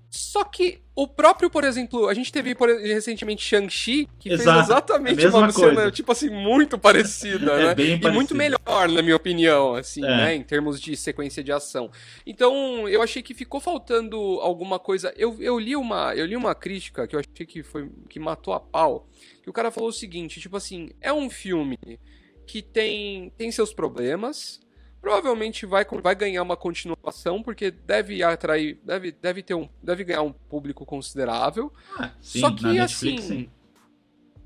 Só 0.10 0.44
que 0.46 0.80
o 0.96 1.06
próprio, 1.06 1.50
por 1.50 1.64
exemplo, 1.64 2.08
a 2.08 2.14
gente 2.14 2.32
teve 2.32 2.56
por, 2.56 2.70
recentemente 2.70 3.44
Shang-Chi, 3.44 4.08
que 4.18 4.30
Exato, 4.30 4.58
fez 4.58 4.70
exatamente 4.70 5.28
uma 5.28 5.54
coisa. 5.54 5.76
cena, 5.76 5.92
tipo 5.92 6.12
assim, 6.12 6.30
muito 6.30 6.78
parecida, 6.78 7.52
é 7.60 7.66
né? 7.68 7.76
Bem 7.76 8.00
e 8.02 8.12
muito 8.12 8.34
melhor, 8.34 8.90
na 8.90 9.02
minha 9.02 9.16
opinião, 9.16 9.76
assim, 9.76 10.04
é. 10.04 10.08
né? 10.08 10.36
Em 10.36 10.44
termos 10.44 10.80
de 10.80 10.96
sequência 10.96 11.44
de 11.44 11.52
ação. 11.52 11.92
Então, 12.26 12.88
eu 12.88 13.02
achei 13.02 13.22
que 13.22 13.34
ficou 13.34 13.60
faltando 13.60 14.18
alguma 14.42 14.80
coisa. 14.80 15.14
Eu, 15.18 15.36
eu, 15.42 15.60
li, 15.60 15.76
uma, 15.76 16.16
eu 16.16 16.26
li 16.26 16.38
uma 16.38 16.56
crítica 16.56 17.06
que 17.06 17.16
eu 17.16 17.20
achei 17.20 17.46
que 17.46 17.62
foi 17.62 17.90
que 18.10 18.20
matou 18.20 18.54
a 18.54 18.60
pau. 18.60 19.08
Que 19.44 19.50
o 19.50 19.54
cara 19.54 19.70
falou 19.70 19.90
o 19.90 19.94
seguinte: 19.94 20.40
tipo 20.40 20.56
assim, 20.56 20.90
é 21.02 21.12
um 21.12 21.30
filme 21.30 21.78
que 22.48 22.62
tem, 22.62 23.30
tem 23.38 23.52
seus 23.52 23.74
problemas. 23.74 24.62
Provavelmente 25.00 25.66
vai, 25.66 25.86
vai 26.02 26.16
ganhar 26.16 26.42
uma 26.42 26.58
continuação, 26.58 27.44
porque 27.44 27.70
deve 27.70 28.24
atrair. 28.24 28.80
Deve, 28.84 29.12
deve, 29.12 29.44
ter 29.44 29.54
um, 29.54 29.70
deve 29.84 30.04
ganhar 30.04 30.24
um 30.24 30.32
público 30.32 30.86
considerável. 30.86 31.72
Ah, 32.00 32.12
sim, 32.20 32.40
Só 32.40 32.50
que 32.50 32.66
Netflix, 32.66 33.26
assim. 33.26 33.42
Sim. 33.42 33.50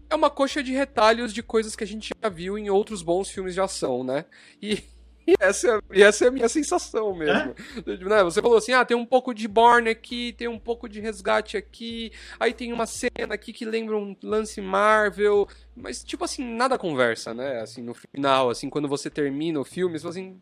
É 0.09 0.15
uma 0.15 0.29
coxa 0.29 0.61
de 0.61 0.73
retalhos 0.73 1.33
de 1.33 1.41
coisas 1.41 1.73
que 1.73 1.85
a 1.85 1.87
gente 1.87 2.09
já 2.21 2.27
viu 2.27 2.57
em 2.57 2.69
outros 2.69 3.01
bons 3.01 3.29
filmes 3.29 3.53
de 3.53 3.61
ação, 3.61 4.03
né? 4.03 4.25
E 4.61 4.83
e 5.31 5.35
essa, 5.39 5.69
é, 5.69 5.81
e 5.93 6.03
essa 6.03 6.25
é 6.25 6.27
a 6.27 6.31
minha 6.31 6.49
sensação 6.49 7.15
mesmo. 7.15 7.55
É? 7.85 7.97
Né? 7.97 8.23
Você 8.23 8.41
falou 8.41 8.57
assim: 8.57 8.73
ah, 8.73 8.83
tem 8.83 8.97
um 8.97 9.05
pouco 9.05 9.33
de 9.33 9.47
Born 9.47 9.89
aqui, 9.89 10.33
tem 10.33 10.47
um 10.47 10.59
pouco 10.59 10.89
de 10.89 10.99
resgate 10.99 11.57
aqui, 11.57 12.11
aí 12.39 12.53
tem 12.53 12.73
uma 12.73 12.85
cena 12.85 13.33
aqui 13.33 13.53
que 13.53 13.65
lembra 13.65 13.97
um 13.97 14.15
lance 14.21 14.61
Marvel. 14.61 15.47
Mas, 15.75 16.03
tipo 16.03 16.23
assim, 16.25 16.43
nada 16.43 16.77
conversa, 16.77 17.33
né? 17.33 17.61
Assim, 17.61 17.81
no 17.81 17.93
final, 17.93 18.49
assim, 18.49 18.69
quando 18.69 18.87
você 18.87 19.09
termina 19.09 19.59
o 19.59 19.65
filme, 19.65 19.97
você 19.97 20.03
fala 20.03 20.11
assim. 20.11 20.41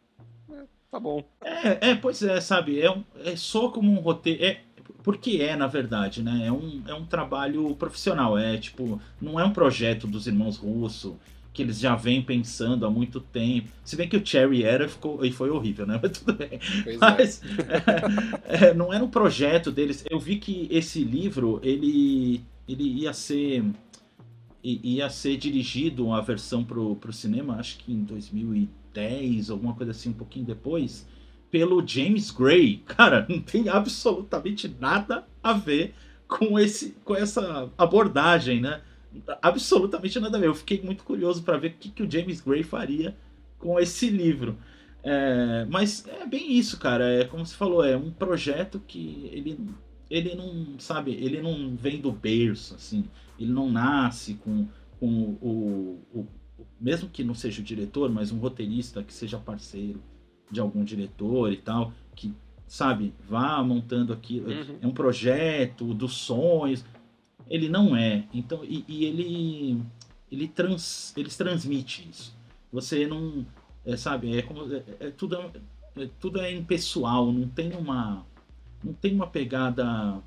É, 0.52 0.64
tá 0.92 1.00
bom. 1.00 1.24
É, 1.44 1.92
é, 1.92 1.96
pois 1.96 2.22
é, 2.24 2.42
sabe? 2.42 2.82
É, 2.82 2.90
um, 2.90 3.04
é 3.24 3.36
só 3.36 3.70
como 3.70 3.92
um 3.92 4.00
roteiro. 4.00 4.44
É, 4.44 4.62
porque 5.04 5.38
é, 5.42 5.56
na 5.56 5.68
verdade, 5.68 6.24
né? 6.24 6.48
É 6.48 6.52
um, 6.52 6.84
é 6.88 6.94
um 6.94 7.06
trabalho 7.06 7.76
profissional. 7.76 8.38
É 8.38 8.58
tipo, 8.58 9.00
não 9.22 9.40
é 9.40 9.46
um 9.46 9.54
projeto 9.54 10.08
dos 10.08 10.28
irmãos 10.28 10.58
Russo 10.58 11.20
que 11.54 11.62
eles 11.62 11.80
já 11.80 11.96
vêm 11.96 12.22
pensando 12.22 12.86
há 12.86 12.90
muito 12.90 13.20
tempo. 13.20 13.70
Se 13.84 13.96
bem 13.96 14.08
que 14.08 14.18
o 14.18 14.26
Cherry 14.26 14.64
era 14.64 14.88
ficou, 14.88 15.26
e 15.26 15.32
foi 15.32 15.50
horrível, 15.50 15.86
né? 15.86 16.00
Mas 16.02 16.18
tudo 16.18 16.34
bem. 16.34 16.60
Pois 16.84 16.96
é. 16.96 17.00
Mas 17.00 17.42
é. 17.44 18.70
É, 18.70 18.74
não 18.74 18.94
era 18.94 19.04
um 19.04 19.10
projeto 19.10 19.72
deles. 19.72 20.06
Eu 20.10 20.20
vi 20.20 20.38
que 20.38 20.68
esse 20.72 21.04
livro 21.04 21.60
ele, 21.64 22.42
ele 22.68 22.84
ia 22.84 23.14
ser 23.14 23.64
ia 24.62 25.10
ser 25.10 25.38
dirigido 25.38 26.12
a 26.12 26.20
versão 26.20 26.64
pro, 26.64 26.96
pro 26.98 27.14
cinema, 27.14 27.56
acho 27.56 27.78
que 27.78 27.94
em 27.94 28.04
2010, 28.04 29.50
alguma 29.50 29.74
coisa 29.74 29.92
assim, 29.92 30.10
um 30.10 30.14
pouquinho 30.14 30.46
depois, 30.46 31.08
pelo 31.50 31.86
James 31.86 32.30
Gray. 32.30 32.84
Cara, 32.86 33.26
não 33.30 33.40
tem 33.40 33.70
absolutamente 33.70 34.68
nada 34.80 35.26
a 35.42 35.54
ver 35.54 35.94
com 36.28 36.60
esse 36.60 36.96
com 37.04 37.16
essa 37.16 37.70
abordagem, 37.78 38.62
né? 38.62 38.82
Absolutamente 39.42 40.20
nada 40.20 40.38
a 40.38 40.40
ver. 40.40 40.48
Eu 40.48 40.56
fiquei 40.56 40.82
muito 40.82 41.04
curioso 41.04 41.44
para 41.44 41.58
ver 41.58 41.72
o 41.72 41.74
que, 41.74 41.90
que 41.90 42.04
o 42.04 42.12
James 42.12 42.42
Gray 42.42 42.64
faria 42.64 43.16
com 43.58 43.80
esse 43.80 44.10
livro. 44.10 44.58
É, 45.04 45.66
mas 45.70 46.06
é 46.08 46.26
bem 46.26 46.54
isso, 46.54 46.80
cara. 46.80 47.10
É 47.10 47.26
como 47.26 47.46
você 47.46 47.56
falou, 47.56 47.84
é 47.84 47.96
um 47.96 48.12
projeto 48.12 48.82
que 48.86 49.30
ele, 49.32 49.60
ele 50.10 50.36
não, 50.36 50.80
sabe, 50.80 51.12
ele 51.12 51.42
não 51.42 51.76
vem 51.76 52.00
do 52.00 52.12
berço, 52.12 52.76
assim. 52.76 53.06
Ele 53.40 53.52
não 53.52 53.72
nasce 53.72 54.36
com, 54.36 54.68
com 55.00 55.38
o, 55.42 56.00
o, 56.14 56.20
o, 56.20 56.28
mesmo 56.80 57.10
que 57.10 57.24
não 57.24 57.34
seja 57.34 57.62
o 57.62 57.64
diretor, 57.64 58.10
mas 58.10 58.32
um 58.32 58.40
roteirista 58.40 59.04
que 59.04 59.14
seja 59.14 59.38
parceiro 59.38 60.02
de 60.52 60.60
algum 60.60 60.84
diretor 60.84 61.52
e 61.52 61.58
tal, 61.58 61.94
que 62.16 62.34
sabe, 62.68 63.14
vá 63.28 63.64
montando 63.64 64.14
aquilo, 64.14 64.50
uhum. 64.50 64.78
é 64.82 64.88
um 64.88 64.92
projeto 64.92 65.94
dos 65.94 66.14
sonhos. 66.14 66.86
Ele 67.50 67.68
não 67.68 67.96
é. 67.96 68.26
Então, 68.34 68.64
e, 68.64 68.86
e 68.88 69.06
ele 69.06 69.82
ele 70.32 70.48
trans, 70.48 71.14
eles 71.18 71.36
transmite 71.36 72.08
isso. 72.10 72.36
Você 72.72 73.08
não, 73.08 73.46
é, 73.86 73.98
sabe, 73.98 74.38
é 74.38 74.42
como 74.42 74.72
é, 74.74 74.84
é 75.00 75.10
tudo 75.10 75.36
é, 75.98 76.10
tudo 76.20 76.40
é 76.40 76.52
impessoal, 76.52 77.32
não 77.32 77.48
tem 77.48 77.74
uma 77.74 78.26
não 78.84 78.94
tem 78.94 79.14
uma 79.14 79.28
pegada 79.28 80.22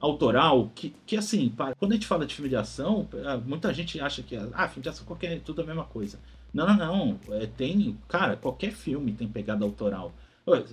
autoral 0.00 0.70
que, 0.74 0.94
que 1.06 1.16
assim, 1.16 1.52
quando 1.78 1.92
a 1.92 1.94
gente 1.94 2.06
fala 2.06 2.26
de 2.26 2.34
filme 2.34 2.48
de 2.48 2.56
ação, 2.56 3.08
muita 3.46 3.72
gente 3.72 4.00
acha 4.00 4.22
que 4.22 4.36
ah, 4.36 4.68
filme 4.68 4.82
de 4.82 4.88
ação 4.88 5.06
qualquer 5.06 5.40
tudo 5.40 5.60
é 5.60 5.64
a 5.64 5.66
mesma 5.66 5.84
coisa. 5.84 6.18
Não, 6.52 6.66
não, 6.66 6.76
não. 6.76 7.20
É, 7.32 7.46
tem, 7.46 7.98
cara, 8.06 8.36
qualquer 8.36 8.72
filme 8.72 9.12
tem 9.12 9.26
pegada 9.26 9.64
autoral. 9.64 10.14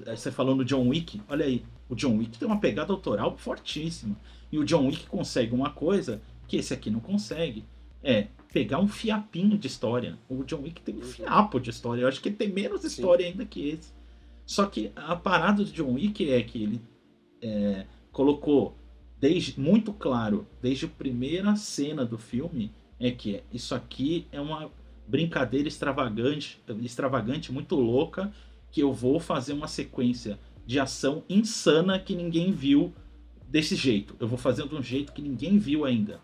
Você 0.06 0.32
falou 0.32 0.56
no 0.56 0.66
John 0.66 0.88
Wick, 0.90 1.22
olha 1.30 1.46
aí, 1.46 1.64
o 1.88 1.96
John 1.96 2.18
Wick 2.18 2.38
tem 2.38 2.48
uma 2.48 2.60
pegada 2.60 2.92
autoral 2.92 3.38
fortíssima. 3.38 4.18
E 4.52 4.58
o 4.58 4.66
John 4.66 4.88
Wick 4.88 5.08
consegue 5.08 5.54
uma 5.54 5.70
coisa 5.70 6.22
que 6.48 6.58
esse 6.58 6.74
aqui 6.74 6.90
não 6.90 7.00
consegue. 7.00 7.64
É 8.04 8.28
pegar 8.52 8.80
um 8.80 8.88
fiapinho 8.88 9.58
de 9.58 9.68
história. 9.68 10.18
O 10.28 10.44
John 10.44 10.62
Wick 10.64 10.82
tem 10.82 10.98
um 10.98 11.02
fiapo 11.02 11.60
de 11.60 11.70
história. 11.70 12.02
Eu 12.02 12.08
acho 12.08 12.22
que 12.22 12.30
ele 12.30 12.36
tem 12.36 12.52
menos 12.52 12.84
história 12.84 13.26
Sim. 13.26 13.32
ainda 13.32 13.46
que 13.46 13.70
esse. 13.70 13.94
Só 14.46 14.66
que 14.66 14.92
a 14.96 15.16
parada 15.16 15.64
do 15.64 15.72
John 15.72 15.94
Wick 15.94 16.30
é 16.30 16.42
que 16.44 16.62
ele 16.62 16.82
é, 17.42 17.86
colocou 18.12 18.76
desde 19.20 19.58
muito 19.60 19.94
claro, 19.94 20.48
desde 20.62 20.86
a 20.86 20.90
primeira 20.90 21.56
cena 21.56 22.04
do 22.04 22.18
filme, 22.18 22.72
é 23.00 23.12
que 23.12 23.44
isso 23.54 23.74
aqui 23.74 24.28
é 24.32 24.42
uma 24.42 24.70
brincadeira 25.08 25.68
extravagante, 25.68 26.62
extravagante, 26.82 27.52
muito 27.52 27.76
louca, 27.76 28.34
que 28.72 28.82
eu 28.82 28.94
vou 28.94 29.20
fazer 29.20 29.54
uma 29.54 29.68
sequência 29.68 30.40
de 30.66 30.80
ação 30.80 31.24
insana 31.30 32.00
que 32.00 32.16
ninguém 32.16 32.52
viu 32.52 32.94
desse 33.48 33.76
jeito. 33.76 34.16
Eu 34.20 34.28
vou 34.28 34.38
fazer 34.38 34.68
de 34.68 34.76
um 34.76 34.82
jeito 34.82 35.12
que 35.12 35.22
ninguém 35.22 35.58
viu 35.58 35.86
ainda. 35.86 36.22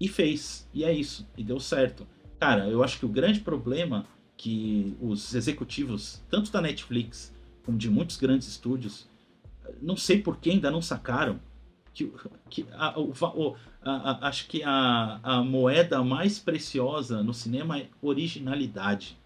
E 0.00 0.08
fez. 0.08 0.68
E 0.72 0.84
é 0.84 0.92
isso. 0.92 1.26
E 1.36 1.44
deu 1.44 1.60
certo. 1.60 2.06
Cara, 2.40 2.68
eu 2.68 2.82
acho 2.82 2.98
que 2.98 3.06
o 3.06 3.08
grande 3.08 3.40
problema 3.40 4.06
que 4.36 4.96
os 5.00 5.34
executivos, 5.34 6.22
tanto 6.28 6.50
da 6.50 6.60
Netflix 6.60 7.32
como 7.64 7.78
de 7.78 7.90
muitos 7.90 8.16
grandes 8.16 8.48
estúdios, 8.48 9.08
não 9.80 9.96
sei 9.96 10.20
por 10.20 10.38
que 10.38 10.50
ainda 10.50 10.70
não 10.70 10.82
sacaram 10.82 11.40
que, 11.94 12.12
que 12.50 12.66
a, 12.72 12.98
o, 12.98 13.56
a, 13.82 14.10
a, 14.10 14.28
acho 14.28 14.48
que 14.48 14.62
a, 14.64 15.20
a 15.22 15.42
moeda 15.42 16.02
mais 16.02 16.38
preciosa 16.38 17.22
no 17.22 17.32
cinema 17.32 17.78
é 17.78 17.88
originalidade. 18.02 19.16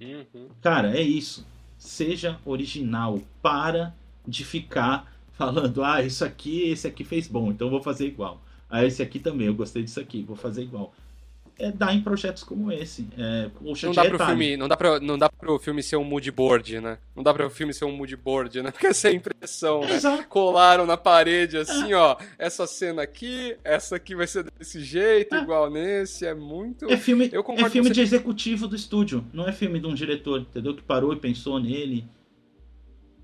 Uhum. 0.00 0.48
Cara, 0.60 0.96
é 0.96 1.02
isso. 1.02 1.44
Seja 1.78 2.38
original. 2.44 3.22
Para 3.40 3.94
de 4.26 4.44
ficar 4.44 5.10
falando, 5.32 5.82
ah, 5.82 6.02
isso 6.02 6.24
aqui, 6.24 6.68
esse 6.68 6.86
aqui 6.86 7.04
fez 7.04 7.28
bom, 7.28 7.50
então 7.50 7.70
vou 7.70 7.80
fazer 7.80 8.06
igual. 8.06 8.42
Ah, 8.68 8.84
esse 8.84 9.02
aqui 9.02 9.18
também, 9.18 9.46
eu 9.46 9.54
gostei 9.54 9.82
disso 9.82 10.00
aqui, 10.00 10.22
vou 10.22 10.36
fazer 10.36 10.62
igual. 10.62 10.92
É 11.58 11.72
dar 11.72 11.92
em 11.92 12.00
projetos 12.00 12.44
como 12.44 12.70
esse. 12.70 13.08
É, 13.18 13.50
não, 13.60 13.92
dá 13.92 14.04
pro 14.04 14.26
filme, 14.26 14.56
não, 14.56 14.68
dá 14.68 14.76
pra, 14.76 15.00
não 15.00 15.18
dá 15.18 15.28
pro 15.28 15.58
filme 15.58 15.82
ser 15.82 15.96
um 15.96 16.04
mood 16.04 16.30
board, 16.30 16.80
né? 16.80 16.98
Não 17.16 17.22
dá 17.22 17.34
pro 17.34 17.50
filme 17.50 17.74
ser 17.74 17.84
um 17.84 17.90
mood 17.90 18.14
board, 18.16 18.62
né? 18.62 18.70
Porque 18.72 18.86
essa 18.86 19.08
é 19.08 19.10
a 19.10 19.14
impressão, 19.14 19.80
né? 19.80 19.98
Colaram 20.28 20.86
na 20.86 20.96
parede 20.96 21.56
assim, 21.56 21.92
é. 21.92 21.96
ó. 21.96 22.16
Essa 22.38 22.66
cena 22.66 23.02
aqui, 23.02 23.56
essa 23.64 23.96
aqui 23.96 24.14
vai 24.14 24.26
ser 24.26 24.44
desse 24.56 24.80
jeito, 24.80 25.34
é. 25.34 25.42
igual 25.42 25.68
nesse. 25.68 26.26
É 26.26 26.34
muito. 26.34 26.84
É 26.90 26.96
filme, 26.96 27.28
é 27.32 27.70
filme 27.70 27.90
de 27.90 28.00
executivo 28.00 28.68
do 28.68 28.76
estúdio, 28.76 29.24
não 29.32 29.48
é 29.48 29.52
filme 29.52 29.80
de 29.80 29.86
um 29.86 29.94
diretor, 29.94 30.40
entendeu? 30.40 30.76
Que 30.76 30.82
parou 30.82 31.12
e 31.12 31.16
pensou 31.16 31.58
nele. 31.58 32.04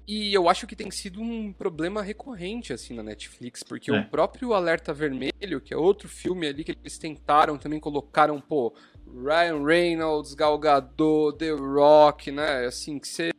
E 0.06 0.34
eu 0.34 0.48
acho 0.48 0.66
que 0.66 0.76
tem 0.76 0.90
sido 0.90 1.20
um 1.20 1.52
problema 1.52 2.02
recorrente, 2.02 2.72
assim, 2.72 2.94
na 2.94 3.02
Netflix, 3.02 3.62
porque 3.62 3.90
é. 3.90 3.98
o 3.98 4.04
próprio 4.04 4.52
Alerta 4.52 4.92
Vermelho, 4.92 5.60
que 5.62 5.72
é 5.72 5.76
outro 5.76 6.08
filme 6.08 6.46
ali 6.46 6.62
que 6.62 6.72
eles 6.72 6.98
tentaram, 6.98 7.56
também 7.56 7.80
colocaram, 7.80 8.38
pô, 8.40 8.74
Ryan 9.06 9.64
Reynolds, 9.64 10.34
Gal 10.34 10.58
Gadot, 10.58 11.38
The 11.38 11.50
Rock, 11.50 12.32
né? 12.32 12.66
Assim, 12.66 12.98
que 12.98 13.08
você 13.08 13.32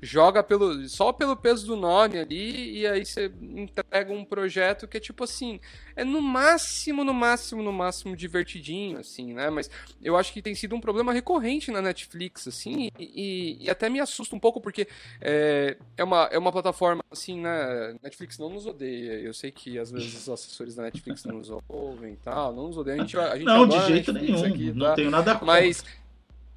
joga 0.00 0.42
pelo, 0.42 0.88
só 0.88 1.12
pelo 1.12 1.36
peso 1.36 1.66
do 1.66 1.76
nome 1.76 2.18
ali 2.18 2.78
e 2.78 2.86
aí 2.86 3.04
você 3.04 3.30
entrega 3.42 4.12
um 4.12 4.24
projeto 4.24 4.88
que 4.88 4.96
é 4.96 5.00
tipo 5.00 5.24
assim, 5.24 5.60
é 5.94 6.04
no 6.04 6.22
máximo, 6.22 7.04
no 7.04 7.12
máximo, 7.12 7.62
no 7.62 7.72
máximo 7.72 8.16
divertidinho, 8.16 8.98
assim, 8.98 9.34
né? 9.34 9.50
Mas 9.50 9.70
eu 10.02 10.16
acho 10.16 10.32
que 10.32 10.40
tem 10.40 10.54
sido 10.54 10.74
um 10.74 10.80
problema 10.80 11.12
recorrente 11.12 11.70
na 11.70 11.82
Netflix, 11.82 12.48
assim, 12.48 12.90
e, 12.98 13.58
e, 13.60 13.64
e 13.64 13.70
até 13.70 13.88
me 13.88 14.00
assusta 14.00 14.34
um 14.34 14.40
pouco 14.40 14.60
porque 14.60 14.88
é, 15.20 15.76
é, 15.96 16.04
uma, 16.04 16.28
é 16.30 16.38
uma 16.38 16.52
plataforma, 16.52 17.04
assim, 17.10 17.40
né? 17.40 17.96
Netflix 18.02 18.38
não 18.38 18.48
nos 18.48 18.66
odeia. 18.66 19.20
Eu 19.20 19.34
sei 19.34 19.50
que 19.50 19.78
às 19.78 19.90
vezes 19.90 20.14
os 20.14 20.28
assessores 20.28 20.74
da 20.74 20.84
Netflix 20.84 21.24
não 21.24 21.38
nos 21.38 21.50
ouvem 21.68 22.14
e 22.14 22.16
tal, 22.16 22.54
não 22.54 22.68
nos 22.68 22.78
odeiam. 22.78 23.00
A 23.00 23.02
gente, 23.02 23.18
a 23.18 23.36
gente 23.36 23.44
não, 23.44 23.66
de 23.66 23.86
jeito 23.86 24.12
nenhum. 24.12 24.44
Aqui, 24.44 24.72
não 24.72 24.86
tá? 24.86 24.94
Tenho 25.08 25.10
nada 25.10 25.32
contra. 25.34 25.46
Mas, 25.46 25.84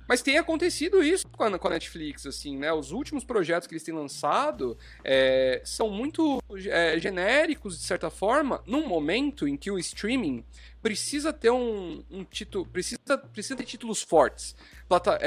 mas 0.07 0.21
tem 0.21 0.37
acontecido 0.37 1.01
isso 1.01 1.27
com 1.27 1.43
a, 1.43 1.57
com 1.57 1.67
a, 1.67 1.71
Netflix, 1.71 2.25
assim, 2.25 2.57
né? 2.57 2.71
Os 2.73 2.91
últimos 2.91 3.23
projetos 3.23 3.67
que 3.67 3.73
eles 3.73 3.83
têm 3.83 3.93
lançado 3.93 4.77
é, 5.03 5.61
são 5.63 5.89
muito 5.89 6.41
é, 6.67 6.99
genéricos, 6.99 7.79
de 7.79 7.85
certa 7.85 8.09
forma, 8.09 8.61
num 8.65 8.87
momento 8.87 9.47
em 9.47 9.55
que 9.55 9.71
o 9.71 9.79
streaming 9.79 10.43
precisa 10.81 11.31
ter 11.31 11.51
um, 11.51 12.03
um 12.09 12.23
título, 12.23 12.65
precisa, 12.65 13.17
precisa 13.31 13.55
ter 13.55 13.65
títulos 13.65 14.01
fortes, 14.01 14.55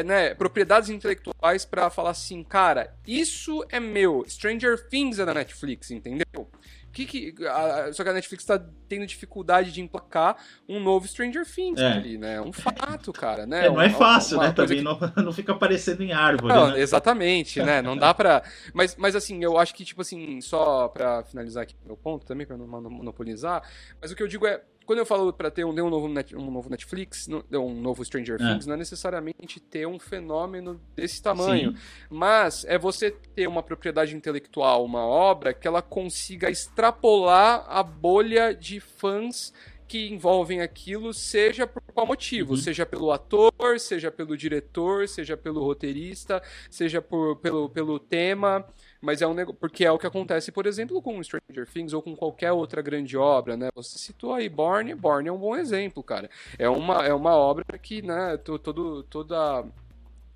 né, 0.04 0.34
propriedades 0.34 0.90
intelectuais 0.90 1.64
para 1.64 1.90
falar 1.90 2.10
assim, 2.10 2.42
cara, 2.42 2.94
isso 3.06 3.64
é 3.70 3.80
meu. 3.80 4.24
Stranger 4.28 4.88
Things 4.88 5.18
é 5.18 5.24
da 5.24 5.34
Netflix, 5.34 5.90
entendeu? 5.90 6.48
que, 6.94 7.32
que 7.32 7.46
a, 7.46 7.92
só 7.92 8.04
que 8.04 8.08
a 8.08 8.12
Netflix 8.12 8.44
tá 8.44 8.62
tendo 8.88 9.04
dificuldade 9.04 9.72
de 9.72 9.80
emplacar 9.80 10.36
um 10.68 10.78
novo 10.78 11.08
Stranger 11.08 11.44
Things 11.44 11.80
é. 11.80 11.92
ali, 11.92 12.16
né? 12.16 12.36
É 12.36 12.40
um 12.40 12.52
fato, 12.52 13.12
cara, 13.12 13.44
né? 13.44 13.66
É, 13.66 13.68
não 13.68 13.82
é 13.82 13.90
fácil, 13.90 14.36
uma, 14.36 14.44
uma 14.44 14.48
né? 14.48 14.54
Também 14.54 14.78
que... 14.78 14.84
não, 14.84 14.98
não 15.24 15.32
fica 15.32 15.52
aparecendo 15.52 16.02
em 16.02 16.12
árvore. 16.12 16.54
Não, 16.54 16.70
né? 16.70 16.80
Exatamente, 16.80 17.60
né? 17.60 17.82
Não 17.82 17.96
dá 17.96 18.14
pra. 18.14 18.42
Mas, 18.72 18.94
mas 18.96 19.16
assim, 19.16 19.42
eu 19.42 19.58
acho 19.58 19.74
que, 19.74 19.84
tipo 19.84 20.00
assim, 20.00 20.40
só 20.40 20.86
pra 20.88 21.24
finalizar 21.24 21.64
aqui 21.64 21.74
meu 21.84 21.96
ponto 21.96 22.24
também, 22.24 22.46
pra 22.46 22.56
não 22.56 22.66
monopolizar, 22.66 23.62
mas 24.00 24.12
o 24.12 24.16
que 24.16 24.22
eu 24.22 24.28
digo 24.28 24.46
é, 24.46 24.62
quando 24.84 24.98
eu 24.98 25.06
falo 25.06 25.32
para 25.32 25.50
ter 25.50 25.64
um, 25.64 25.70
um, 25.70 25.90
novo 25.90 26.08
net, 26.08 26.36
um 26.36 26.50
novo 26.50 26.70
Netflix, 26.70 27.28
um 27.28 27.80
novo 27.80 28.04
Stranger 28.04 28.40
é. 28.40 28.52
Things, 28.52 28.66
não 28.66 28.74
é 28.74 28.76
necessariamente 28.76 29.60
ter 29.60 29.86
um 29.86 29.98
fenômeno 29.98 30.80
desse 30.94 31.22
tamanho, 31.22 31.72
Sim. 31.72 31.78
mas 32.10 32.64
é 32.66 32.78
você 32.78 33.10
ter 33.10 33.46
uma 33.46 33.62
propriedade 33.62 34.14
intelectual, 34.14 34.84
uma 34.84 35.04
obra 35.04 35.52
que 35.54 35.66
ela 35.66 35.82
consiga 35.82 36.50
extrapolar 36.50 37.64
a 37.68 37.82
bolha 37.82 38.54
de 38.54 38.80
fãs 38.80 39.52
que 39.86 40.08
envolvem 40.08 40.60
aquilo, 40.60 41.12
seja 41.12 41.66
por 41.66 41.82
qual 41.82 42.06
motivo, 42.06 42.52
uhum. 42.52 42.56
seja 42.56 42.86
pelo 42.86 43.12
ator, 43.12 43.78
seja 43.78 44.10
pelo 44.10 44.36
diretor, 44.36 45.06
seja 45.06 45.36
pelo 45.36 45.62
roteirista, 45.62 46.42
seja 46.70 47.02
por, 47.02 47.36
pelo, 47.36 47.68
pelo 47.68 47.98
tema. 47.98 48.66
Mas 49.00 49.20
é 49.20 49.26
um 49.26 49.34
negócio. 49.34 49.58
Porque 49.60 49.84
é 49.84 49.92
o 49.92 49.98
que 49.98 50.06
acontece, 50.06 50.50
por 50.50 50.66
exemplo, 50.66 51.02
com 51.02 51.22
Stranger 51.22 51.68
Things 51.70 51.92
ou 51.92 52.00
com 52.00 52.16
qualquer 52.16 52.52
outra 52.52 52.80
grande 52.80 53.16
obra, 53.16 53.56
né? 53.56 53.68
Você 53.74 53.98
citou 53.98 54.32
aí 54.32 54.48
Borne, 54.48 54.94
Borne 54.94 55.28
é 55.28 55.32
um 55.32 55.38
bom 55.38 55.54
exemplo, 55.54 56.02
cara. 56.02 56.30
É 56.58 56.68
uma, 56.68 57.06
é 57.06 57.12
uma 57.12 57.36
obra 57.36 57.78
que, 57.78 58.00
né, 58.00 58.38
todo, 58.38 59.02
toda, 59.04 59.66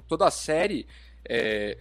toda 0.06 0.26
a 0.26 0.30
série. 0.30 0.86
É, 1.26 1.78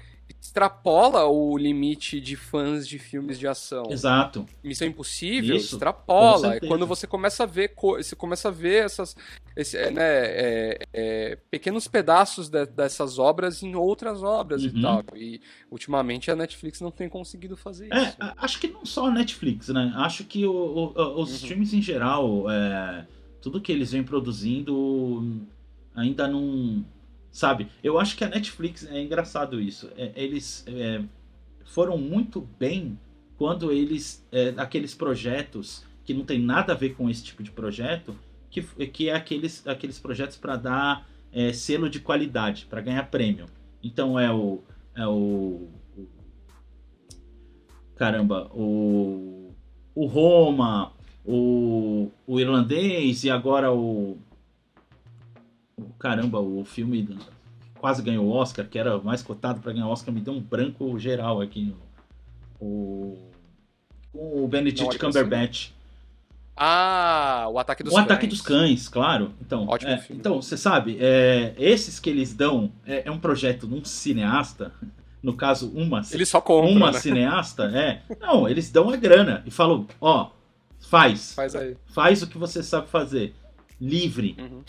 extrapola 0.48 1.26
o 1.26 1.58
limite 1.58 2.22
de 2.22 2.36
fãs 2.36 2.88
de 2.88 2.98
filmes 2.98 3.38
de 3.38 3.46
ação. 3.48 3.84
Exato. 3.90 4.46
Missão 4.64 4.88
Impossível 4.88 5.56
Isso, 5.58 5.76
extrapola. 5.76 6.56
É 6.56 6.60
quando 6.62 6.88
você 6.88 7.06
começa 7.06 7.44
a 7.44 7.46
ver, 7.46 7.74
você 7.76 8.16
começa 8.16 8.48
a 8.48 8.52
ver 8.52 8.86
essas, 8.86 9.16
esse, 9.56 9.78
é, 9.78 9.92
né, 9.92 10.02
é, 10.04 10.80
é, 10.94 11.38
pequenos 11.52 11.88
pedaços 11.88 12.50
de, 12.50 12.66
dessas 12.66 13.20
obras 13.20 13.62
em 13.62 13.76
outras 13.76 14.24
obras 14.24 14.64
uhum. 14.64 14.70
e 14.70 14.82
tal. 14.82 15.04
E 15.16 15.42
ultimamente 15.70 16.32
a 16.32 16.36
Netflix 16.36 16.80
não 16.80 16.92
tem 16.92 17.10
conseguido 17.10 17.58
fazer 17.58 17.92
é, 17.92 18.04
isso. 18.04 18.18
Acho 18.38 18.60
que 18.60 18.70
não 18.70 18.86
só 18.86 19.08
a 19.08 19.12
Netflix, 19.12 19.68
né? 19.68 19.92
Acho 19.98 20.24
que 20.24 20.46
o, 20.46 20.52
o, 20.52 21.22
os 21.22 21.30
uhum. 21.30 21.36
streams 21.36 21.76
em 21.76 21.82
geral, 21.82 22.50
é, 22.50 23.06
tudo 23.42 23.60
que 23.60 23.72
eles 23.72 23.92
vêm 23.92 24.04
produzindo 24.04 25.46
ainda 25.94 26.26
não 26.26 26.86
Sabe? 27.38 27.68
Eu 27.84 28.00
acho 28.00 28.18
que 28.18 28.24
a 28.24 28.28
Netflix 28.28 28.84
é 28.90 29.00
engraçado 29.00 29.62
isso. 29.62 29.92
É, 29.96 30.12
eles 30.16 30.66
é, 30.66 31.04
foram 31.66 31.96
muito 31.96 32.42
bem 32.42 32.98
quando 33.38 33.72
eles. 33.72 34.28
É, 34.32 34.56
aqueles 34.58 34.96
projetos 34.96 35.86
que 36.04 36.16
não 36.16 36.26
tem 36.26 36.40
nada 36.40 36.74
a 36.74 36.76
ver 36.76 36.96
com 36.96 37.08
esse 37.08 37.24
tipo 37.24 37.44
de 37.44 37.52
projeto, 37.52 38.18
que, 38.50 38.64
que 38.88 39.10
é 39.10 39.14
aqueles, 39.14 39.68
aqueles 39.68 40.00
projetos 40.00 40.36
para 40.36 40.56
dar 40.56 41.08
é, 41.32 41.54
selo 41.54 41.92
de 41.92 42.00
qualidade, 42.00 42.66
para 42.66 42.82
ganhar 42.82 43.04
prêmio. 43.04 43.46
Então 43.84 44.20
é 44.20 44.34
o. 44.34 44.64
É 44.96 45.06
o, 45.06 45.70
o 45.96 46.08
caramba, 47.96 48.50
o, 48.52 49.54
o 49.94 50.08
Roma, 50.08 50.92
o, 51.24 52.10
o 52.26 52.40
irlandês 52.40 53.24
e 53.24 53.30
agora 53.30 53.72
o 53.72 54.18
caramba, 56.00 56.40
o 56.40 56.64
filme 56.66 57.18
quase 57.78 58.02
ganhou 58.02 58.26
o 58.26 58.32
Oscar, 58.32 58.68
que 58.68 58.78
era 58.78 58.98
mais 59.00 59.22
cotado 59.22 59.62
para 59.62 59.72
ganhar 59.72 59.88
o 59.88 59.92
Oscar, 59.92 60.14
me 60.14 60.22
deu 60.22 60.34
um 60.34 60.42
branco 60.42 60.98
geral 61.00 61.42
aqui. 61.42 61.74
O, 62.60 63.18
o 64.14 64.48
Benedict 64.48 64.98
Cumberbatch. 64.98 65.72
Ah, 66.60 67.48
o 67.52 67.60
Ataque 67.60 67.84
dos 67.84 67.94
o 67.94 67.96
Cães. 67.96 68.04
O 68.04 68.06
Ataque 68.06 68.28
dos 68.28 68.42
Cães, 68.42 68.90
claro. 68.90 69.32
Então, 69.40 69.68
Ótimo 69.68 69.92
é, 69.92 69.98
filme. 70.00 70.20
Então, 70.20 70.42
você 70.42 70.58
sabe, 70.58 70.98
é, 71.00 71.54
esses 71.56 72.00
que 72.00 72.10
eles 72.10 72.34
dão 72.34 72.72
é, 72.84 73.04
é, 73.06 73.12
um 73.12 73.20
projeto 73.20 73.68
de 73.68 73.76
um 73.76 73.86
cineasta, 73.86 74.74
no 75.22 75.36
caso, 75.36 75.72
uma, 75.76 76.02
eles 76.12 76.30
só 76.30 76.42
compram, 76.42 76.72
uma 76.72 76.92
né? 76.92 77.00
cineasta, 77.00 77.66
é. 77.66 78.02
Não, 78.20 78.50
eles 78.50 78.72
dão 78.72 78.90
a 78.90 78.96
grana 78.96 79.44
e 79.46 79.52
falam, 79.52 79.86
ó, 80.02 80.32
faz. 80.80 81.34
Faz 81.36 81.56
aí. 81.56 81.78
Faz 81.86 82.24
o 82.24 82.28
que 82.28 82.40
você 82.40 82.64
sabe 82.64 82.88
fazer. 82.88 83.36
Livre. 83.80 84.36
Uhum. 84.40 84.64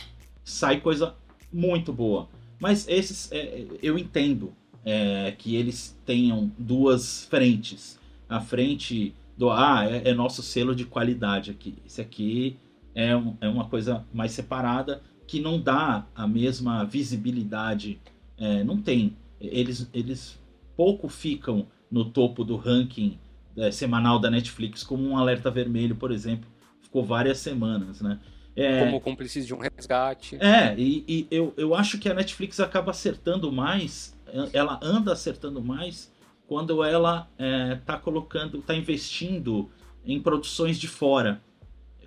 Sai 0.48 0.80
coisa 0.80 1.14
muito 1.52 1.92
boa. 1.92 2.28
Mas 2.60 2.88
esses, 2.88 3.30
é, 3.32 3.66
eu 3.82 3.98
entendo 3.98 4.52
é, 4.84 5.32
que 5.32 5.54
eles 5.54 5.98
tenham 6.04 6.50
duas 6.58 7.24
frentes. 7.24 7.98
A 8.28 8.40
frente 8.40 9.14
do 9.36 9.50
ah, 9.50 9.84
é, 9.84 10.10
é, 10.10 10.14
nosso 10.14 10.42
selo 10.42 10.74
de 10.74 10.84
qualidade 10.84 11.50
aqui. 11.50 11.76
Esse 11.86 12.00
aqui 12.00 12.56
é, 12.94 13.16
um, 13.16 13.36
é 13.40 13.48
uma 13.48 13.68
coisa 13.68 14.06
mais 14.12 14.32
separada 14.32 15.02
que 15.26 15.40
não 15.40 15.60
dá 15.60 16.06
a 16.14 16.26
mesma 16.26 16.84
visibilidade. 16.84 18.00
É, 18.36 18.64
não 18.64 18.80
tem. 18.80 19.16
Eles, 19.40 19.88
eles 19.92 20.38
pouco 20.76 21.08
ficam 21.08 21.66
no 21.90 22.06
topo 22.06 22.42
do 22.42 22.56
ranking 22.56 23.18
é, 23.56 23.70
semanal 23.70 24.18
da 24.18 24.30
Netflix, 24.30 24.82
como 24.82 25.04
um 25.04 25.16
alerta 25.16 25.50
vermelho, 25.50 25.96
por 25.96 26.10
exemplo. 26.10 26.48
Ficou 26.80 27.04
várias 27.04 27.38
semanas, 27.38 28.00
né? 28.00 28.18
É, 28.60 28.84
como 28.84 29.00
cúmplices 29.00 29.46
de 29.46 29.54
um 29.54 29.58
resgate. 29.58 30.36
É, 30.40 30.74
e, 30.76 31.04
e, 31.06 31.26
eu, 31.30 31.54
eu 31.56 31.74
acho 31.74 31.98
que 31.98 32.08
a 32.08 32.14
Netflix 32.14 32.58
acaba 32.58 32.90
acertando 32.90 33.52
mais, 33.52 34.16
ela 34.52 34.80
anda 34.82 35.12
acertando 35.12 35.62
mais 35.62 36.12
quando 36.46 36.82
ela 36.82 37.28
é, 37.38 37.76
tá 37.86 37.96
colocando, 37.96 38.60
tá 38.60 38.74
investindo 38.74 39.70
em 40.04 40.20
produções 40.20 40.78
de 40.78 40.88
fora, 40.88 41.40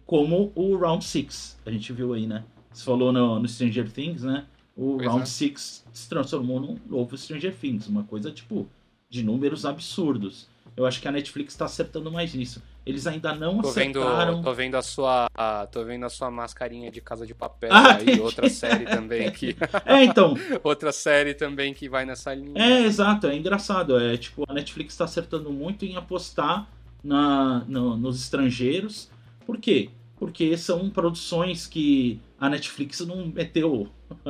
como 0.05 0.51
o 0.55 0.75
Round 0.75 1.05
6, 1.05 1.59
a 1.65 1.71
gente 1.71 1.93
viu 1.93 2.13
aí, 2.13 2.27
né? 2.27 2.43
Você 2.71 2.83
falou 2.83 3.13
no, 3.13 3.39
no 3.39 3.47
Stranger 3.47 3.89
Things, 3.89 4.23
né? 4.23 4.45
O 4.75 4.97
pois 4.97 5.07
Round 5.07 5.23
é. 5.23 5.25
6 5.25 5.85
se 5.93 6.09
transformou 6.09 6.59
num 6.59 6.77
novo 6.85 7.17
Stranger 7.17 7.55
Things, 7.55 7.87
uma 7.87 8.03
coisa 8.03 8.31
tipo 8.31 8.67
de 9.09 9.23
números 9.23 9.65
absurdos. 9.65 10.49
Eu 10.75 10.85
acho 10.85 10.99
que 11.01 11.07
a 11.07 11.11
Netflix 11.11 11.53
está 11.53 11.65
acertando 11.65 12.11
mais 12.11 12.33
nisso. 12.33 12.61
Eles 12.85 13.05
ainda 13.05 13.33
não 13.35 13.61
tô 13.61 13.69
acertaram. 13.69 14.35
Vendo, 14.35 14.43
tô 14.43 14.53
vendo 14.53 14.75
a 14.75 14.81
sua, 14.81 15.27
a, 15.35 15.67
tô 15.67 15.83
vendo 15.83 16.03
a 16.05 16.09
sua 16.09 16.31
mascarinha 16.31 16.89
de 16.89 16.99
Casa 16.99 17.27
de 17.27 17.33
Papel 17.35 17.69
Ah, 17.71 17.97
aí, 17.97 18.19
outra 18.19 18.49
série 18.49 18.85
também 18.89 19.29
que, 19.31 19.55
É, 19.85 20.03
então, 20.03 20.33
outra 20.63 20.91
série 20.91 21.33
também 21.35 21.73
que 21.73 21.87
vai 21.87 22.05
nessa 22.05 22.33
linha. 22.33 22.59
É, 22.61 22.81
exato, 22.83 23.27
é 23.27 23.35
engraçado. 23.35 23.99
É 23.99 24.17
tipo, 24.17 24.43
a 24.47 24.53
Netflix 24.53 24.93
está 24.93 25.05
acertando 25.05 25.51
muito 25.51 25.85
em 25.85 25.95
apostar 25.95 26.67
na, 27.03 27.63
no- 27.67 27.95
nos 27.95 28.19
estrangeiros. 28.21 29.09
Por 29.45 29.57
quê? 29.59 29.89
Porque 30.17 30.57
são 30.57 30.89
produções 30.89 31.67
que 31.67 32.19
a 32.39 32.49
Netflix 32.49 32.99
não 33.01 33.27
meteu 33.27 33.87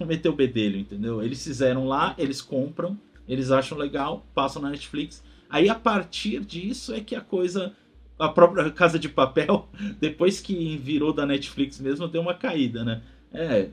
não 0.00 0.06
meteu 0.06 0.32
o 0.32 0.36
bedelho, 0.36 0.78
entendeu? 0.78 1.22
Eles 1.22 1.42
fizeram 1.44 1.86
lá, 1.86 2.14
eles 2.18 2.40
compram, 2.42 2.98
eles 3.28 3.50
acham 3.50 3.76
legal, 3.78 4.24
passam 4.34 4.60
na 4.62 4.70
Netflix. 4.70 5.22
Aí 5.48 5.68
a 5.68 5.74
partir 5.74 6.40
disso 6.44 6.94
é 6.94 7.00
que 7.00 7.14
a 7.14 7.20
coisa. 7.20 7.72
A 8.20 8.28
própria 8.28 8.70
Casa 8.70 8.98
de 8.98 9.08
Papel, 9.08 9.68
depois 9.98 10.40
que 10.40 10.76
virou 10.76 11.12
da 11.12 11.26
Netflix 11.26 11.80
mesmo, 11.80 12.06
deu 12.06 12.20
uma 12.20 12.34
caída, 12.34 12.84
né? 12.84 13.02
É, 13.32 13.68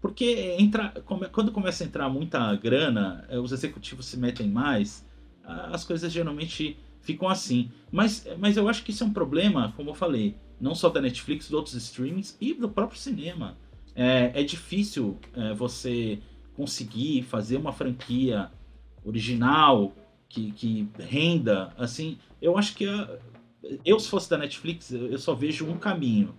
porque 0.00 0.54
entra, 0.58 0.90
quando 1.32 1.50
começa 1.50 1.82
a 1.82 1.86
entrar 1.86 2.08
muita 2.10 2.54
grana, 2.56 3.24
eh, 3.30 3.38
os 3.38 3.52
executivos 3.52 4.04
se 4.04 4.18
metem 4.18 4.46
mais, 4.46 5.02
as 5.42 5.82
coisas 5.82 6.12
geralmente 6.12 6.76
ficam 7.00 7.28
assim. 7.28 7.70
Mas, 7.90 8.26
mas 8.38 8.56
eu 8.56 8.68
acho 8.68 8.82
que 8.82 8.90
isso 8.90 9.02
é 9.02 9.06
um 9.06 9.12
problema, 9.12 9.72
como 9.76 9.90
eu 9.90 9.94
falei, 9.94 10.36
não 10.60 10.74
só 10.74 10.88
da 10.88 11.00
Netflix, 11.00 11.46
dos 11.46 11.54
outros 11.54 11.74
streamings 11.74 12.36
e 12.40 12.52
do 12.54 12.68
próprio 12.68 12.98
cinema. 12.98 13.56
É, 13.94 14.32
é 14.34 14.42
difícil 14.42 15.18
é, 15.34 15.54
você 15.54 16.18
conseguir 16.54 17.22
fazer 17.22 17.56
uma 17.56 17.72
franquia 17.72 18.50
original 19.04 19.94
que, 20.28 20.50
que 20.52 20.88
renda, 20.98 21.72
assim. 21.78 22.18
Eu 22.40 22.58
acho 22.58 22.74
que 22.74 22.86
eu, 23.84 23.98
se 24.00 24.08
fosse 24.08 24.28
da 24.30 24.38
Netflix, 24.38 24.90
eu 24.90 25.18
só 25.18 25.34
vejo 25.34 25.66
um 25.66 25.78
caminho. 25.78 26.34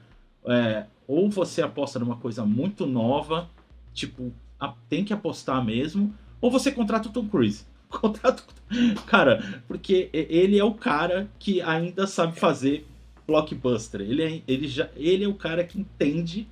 É, 0.47 0.85
ou 1.07 1.29
você 1.29 1.61
aposta 1.61 1.97
numa 1.99 2.17
coisa 2.17 2.45
muito 2.45 2.85
nova, 2.85 3.49
tipo, 3.93 4.31
a- 4.59 4.73
tem 4.89 5.03
que 5.03 5.13
apostar 5.13 5.63
mesmo, 5.63 6.13
ou 6.39 6.51
você 6.51 6.71
contrata 6.71 7.09
o 7.09 7.11
Tom 7.11 7.27
Cruise. 7.27 7.65
Contrata 7.89 8.43
o- 8.43 9.01
Cara, 9.05 9.61
porque 9.67 10.09
ele 10.13 10.57
é 10.59 10.63
o 10.63 10.73
cara 10.73 11.29
que 11.39 11.61
ainda 11.61 12.05
sabe 12.07 12.37
fazer 12.39 12.85
blockbuster. 13.27 14.01
Ele 14.01 14.21
é, 14.23 14.41
ele 14.47 14.67
já, 14.67 14.89
ele 14.95 15.23
é 15.23 15.27
o 15.27 15.33
cara 15.35 15.63
que 15.63 15.79
entende 15.79 16.47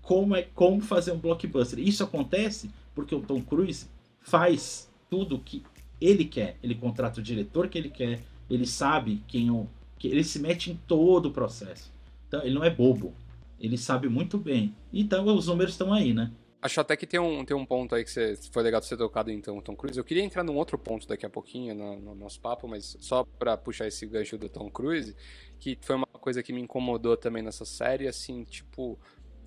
como 0.00 0.34
é 0.36 0.42
como 0.54 0.80
fazer 0.80 1.12
um 1.12 1.18
blockbuster. 1.18 1.78
Isso 1.78 2.02
acontece 2.02 2.70
porque 2.94 3.14
o 3.14 3.20
Tom 3.20 3.40
Cruise 3.42 3.86
faz 4.20 4.90
tudo 5.10 5.38
que 5.38 5.62
ele 6.00 6.24
quer. 6.24 6.56
Ele 6.62 6.74
contrata 6.74 7.20
o 7.20 7.22
diretor 7.22 7.68
que 7.68 7.78
ele 7.78 7.88
quer, 7.90 8.20
ele 8.50 8.66
sabe 8.66 9.22
quem 9.28 9.50
o 9.50 9.68
que 10.02 10.08
ele 10.08 10.24
se 10.24 10.40
mete 10.40 10.68
em 10.68 10.74
todo 10.74 11.26
o 11.26 11.30
processo. 11.30 11.92
Então 12.26 12.42
ele 12.42 12.56
não 12.56 12.64
é 12.64 12.68
bobo. 12.68 13.14
Ele 13.60 13.78
sabe 13.78 14.08
muito 14.08 14.36
bem. 14.36 14.74
Então 14.92 15.24
os 15.26 15.46
números 15.46 15.74
estão 15.74 15.92
aí, 15.92 16.12
né? 16.12 16.32
Acho 16.60 16.80
até 16.80 16.96
que 16.96 17.06
tem 17.06 17.20
um, 17.20 17.44
tem 17.44 17.56
um 17.56 17.64
ponto 17.64 17.94
aí 17.94 18.02
que 18.02 18.10
você, 18.10 18.36
foi 18.50 18.64
legal 18.64 18.80
de 18.80 18.88
ser 18.88 18.96
tocado 18.96 19.30
então, 19.30 19.60
Tom 19.60 19.76
Cruise. 19.76 19.96
Eu 19.96 20.02
queria 20.02 20.24
entrar 20.24 20.42
num 20.42 20.56
outro 20.56 20.76
ponto 20.76 21.06
daqui 21.06 21.24
a 21.24 21.30
pouquinho 21.30 21.72
no, 21.72 22.00
no 22.00 22.14
nosso 22.16 22.40
papo, 22.40 22.66
mas 22.66 22.96
só 22.98 23.22
pra 23.38 23.56
puxar 23.56 23.86
esse 23.86 24.04
gancho 24.04 24.36
do 24.36 24.48
Tom 24.48 24.68
Cruise, 24.68 25.14
que 25.60 25.78
foi 25.80 25.94
uma 25.94 26.06
coisa 26.06 26.42
que 26.42 26.52
me 26.52 26.60
incomodou 26.60 27.16
também 27.16 27.40
nessa 27.40 27.64
série, 27.64 28.08
assim, 28.08 28.42
tipo, 28.42 28.98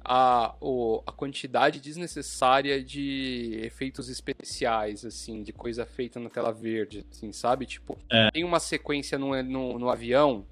a, 0.06 0.56
o, 0.62 1.02
a 1.06 1.12
quantidade 1.12 1.80
desnecessária 1.80 2.84
de 2.84 3.60
efeitos 3.64 4.08
especiais, 4.08 5.04
assim, 5.04 5.42
de 5.44 5.52
coisa 5.52 5.86
feita 5.86 6.20
na 6.20 6.30
tela 6.30 6.52
verde, 6.54 7.06
assim, 7.12 7.32
sabe? 7.32 7.66
Tipo, 7.66 7.98
É. 8.12 8.30
tem 8.32 8.44
uma 8.44 8.60
sequência 8.60 9.18
no, 9.18 9.42
no, 9.44 9.80
no 9.80 9.90
avião 9.90 10.46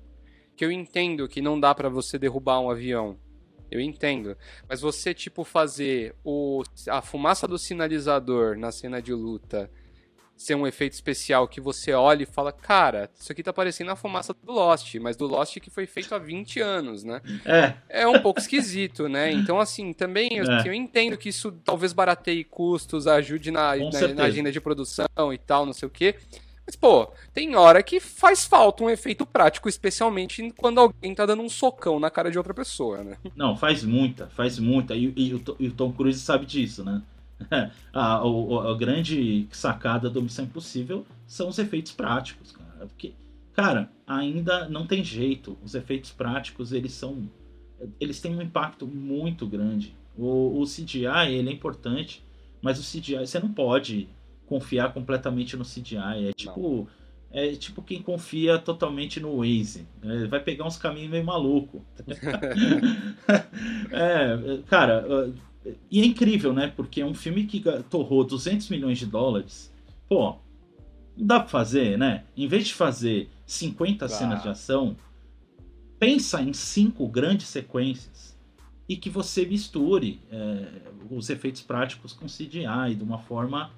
que 0.56 0.66
eu 0.66 0.72
entendo 0.72 1.28
que 1.28 1.42
não 1.42 1.60
dá 1.60 1.74
pra 1.74 1.90
você 1.90 2.18
derrubar 2.20 2.60
um 2.60 2.70
avião. 2.70 3.18
Eu 3.72 3.80
entendo. 3.80 4.38
Mas 4.70 4.82
você, 4.82 5.14
tipo, 5.14 5.44
fazer 5.44 6.16
o, 6.24 6.62
a 6.90 7.02
fumaça 7.02 7.48
do 7.48 7.58
sinalizador 7.58 8.58
na 8.58 8.72
cena 8.72 9.02
de 9.02 9.14
luta 9.14 9.70
ser 10.44 10.56
um 10.56 10.68
efeito 10.68 10.94
especial 10.94 11.48
que 11.48 11.62
você 11.62 11.94
olha 11.94 12.24
e 12.24 12.26
fala, 12.26 12.52
cara, 12.52 13.10
isso 13.20 13.32
aqui 13.32 13.42
tá 13.42 13.54
parecendo 13.54 13.92
a 13.92 13.96
fumaça 13.96 14.34
do 14.34 14.52
Lost, 14.52 14.96
mas 14.96 15.16
do 15.16 15.26
Lost 15.26 15.60
que 15.60 15.70
foi 15.70 15.86
feito 15.86 16.14
há 16.14 16.18
20 16.20 16.60
anos, 16.60 17.04
né? 17.04 17.22
É, 17.46 17.74
É 17.90 18.08
um 18.08 18.20
pouco 18.20 18.40
esquisito, 18.40 19.08
né? 19.08 19.32
Então, 19.32 19.60
assim, 19.60 19.94
também 19.94 20.30
eu, 20.38 20.46
É. 20.46 20.68
eu 20.68 20.74
entendo 20.74 21.18
que 21.18 21.30
isso 21.30 21.52
talvez 21.64 21.94
barateie 21.94 22.44
custos, 22.44 23.08
ajude 23.08 23.52
na, 23.52 23.76
na, 23.76 24.08
na 24.16 24.24
agenda 24.26 24.52
de 24.52 24.60
produção 24.62 25.08
e 25.34 25.38
tal, 25.38 25.66
não 25.66 25.74
sei 25.74 25.88
o 25.88 25.92
quê. 25.92 26.16
Mas, 26.66 26.78
pô, 26.78 27.12
tem 27.34 27.56
hora 27.58 27.84
que 27.84 28.00
faz 28.00 28.46
falta 28.46 28.86
um 28.86 28.90
efeito 28.90 29.26
prático, 29.26 29.68
especialmente 29.68 30.50
quando 30.56 30.80
alguém 30.80 31.14
tá 31.14 31.26
dando 31.26 31.44
um 31.44 31.50
socão 31.50 32.00
na 32.00 32.10
cara 32.10 32.32
de 32.32 32.38
outra 32.38 32.54
pessoa, 32.54 33.04
né? 33.04 33.18
não, 33.36 33.58
faz 33.58 33.84
muita, 33.84 34.28
faz 34.28 34.58
muita. 34.60 34.96
E, 34.96 35.14
e 35.16 35.44
e 35.60 35.68
o 35.68 35.72
Tom 35.74 35.92
Cruise 35.92 36.20
sabe 36.22 36.46
disso, 36.46 36.84
né? 36.84 37.02
a, 37.94 38.26
o- 38.26 38.60
a 38.60 38.76
grande 38.78 39.48
sacada 39.52 40.10
do 40.10 40.22
Missão 40.22 40.46
Impossível 40.46 41.06
são 41.28 41.50
os 41.50 41.58
efeitos 41.60 41.92
práticos, 41.92 42.52
cara. 42.52 42.86
Porque, 42.88 43.14
cara, 43.54 43.90
ainda 44.08 44.68
não 44.70 44.86
tem 44.88 45.04
jeito. 45.04 45.58
Os 45.64 45.76
efeitos 45.76 46.12
práticos, 46.12 46.72
eles 46.72 46.94
são. 46.94 47.30
Eles 48.00 48.20
têm 48.22 48.36
um 48.36 48.42
impacto 48.42 48.86
muito 48.88 49.46
grande. 49.46 49.96
O, 50.18 50.62
o 50.62 50.66
CGI, 50.66 51.34
ele 51.34 51.50
é 51.50 51.54
importante, 51.54 52.24
mas 52.62 52.80
o 52.80 52.84
CGI, 52.84 53.26
você 53.26 53.40
não 53.40 53.52
pode 53.52 54.08
confiar 54.46 54.94
completamente 54.94 55.56
no 55.58 55.64
CGI. 55.66 56.30
É 56.30 56.34
tipo. 56.34 56.88
É 57.36 57.52
tipo 57.56 57.82
quem 57.82 58.00
confia 58.00 58.60
totalmente 58.60 59.20
no 59.20 59.38
Waze. 59.38 59.88
né? 60.04 60.28
Vai 60.28 60.40
pegar 60.40 60.68
uns 60.68 60.78
caminhos 60.78 61.10
meio 61.10 61.24
maluco. 61.26 61.84
é, 63.92 64.60
cara, 64.68 65.34
e 65.90 66.02
é 66.02 66.06
incrível, 66.06 66.54
né? 66.54 66.72
Porque 66.76 67.02
é 67.02 67.06
um 67.06 67.14
filme 67.14 67.46
que 67.46 67.62
torrou 67.90 68.24
200 68.24 68.70
milhões 68.70 68.98
de 68.98 69.06
dólares. 69.06 69.74
Pô, 70.10 70.38
não 71.16 71.28
dá 71.28 71.40
pra 71.40 71.50
fazer, 71.50 71.98
né? 71.98 72.26
Em 72.36 72.48
vez 72.48 72.68
de 72.68 72.74
fazer 72.74 73.30
50 73.46 74.08
Dá. 74.08 74.14
cenas 74.14 74.44
de 74.44 74.50
ação, 74.50 74.96
pensa 76.00 76.42
em 76.42 76.54
cinco 76.54 77.08
grandes 77.08 77.48
sequências 77.48 78.38
e 78.90 78.98
que 78.98 79.10
você 79.10 79.46
misture 79.46 80.20
é, 80.32 80.68
os 81.10 81.30
efeitos 81.30 81.62
práticos 81.62 82.12
com 82.14 82.26
CGI 82.26 82.96
de 82.98 83.04
uma 83.04 83.20
forma 83.20 83.72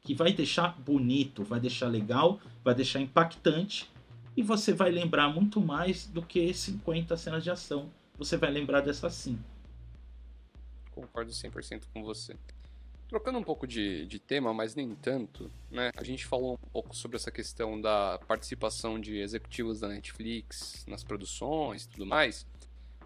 que 0.00 0.14
vai 0.14 0.32
deixar 0.32 0.76
bonito, 0.80 1.44
vai 1.44 1.60
deixar 1.60 1.86
legal, 1.86 2.40
vai 2.64 2.74
deixar 2.74 3.00
impactante 3.00 3.88
e 4.36 4.42
você 4.42 4.72
vai 4.72 4.90
lembrar 4.90 5.28
muito 5.28 5.60
mais 5.60 6.06
do 6.06 6.22
que 6.22 6.52
50 6.52 7.16
cenas 7.16 7.44
de 7.44 7.50
ação. 7.50 7.90
Você 8.16 8.36
vai 8.36 8.50
lembrar 8.50 8.80
dessas 8.80 9.14
sim. 9.14 9.38
Concordo 11.00 11.30
100% 11.30 11.82
com 11.92 12.02
você. 12.02 12.36
Trocando 13.08 13.38
um 13.38 13.42
pouco 13.42 13.66
de, 13.66 14.04
de 14.06 14.18
tema, 14.18 14.52
mas 14.52 14.74
nem 14.74 14.94
tanto, 14.94 15.50
né? 15.70 15.90
A 15.96 16.04
gente 16.04 16.26
falou 16.26 16.54
um 16.62 16.68
pouco 16.70 16.94
sobre 16.94 17.16
essa 17.16 17.30
questão 17.30 17.80
da 17.80 18.18
participação 18.26 19.00
de 19.00 19.16
executivos 19.16 19.80
da 19.80 19.88
Netflix 19.88 20.84
nas 20.86 21.02
produções 21.02 21.84
e 21.84 21.88
tudo 21.88 22.04
mais. 22.04 22.46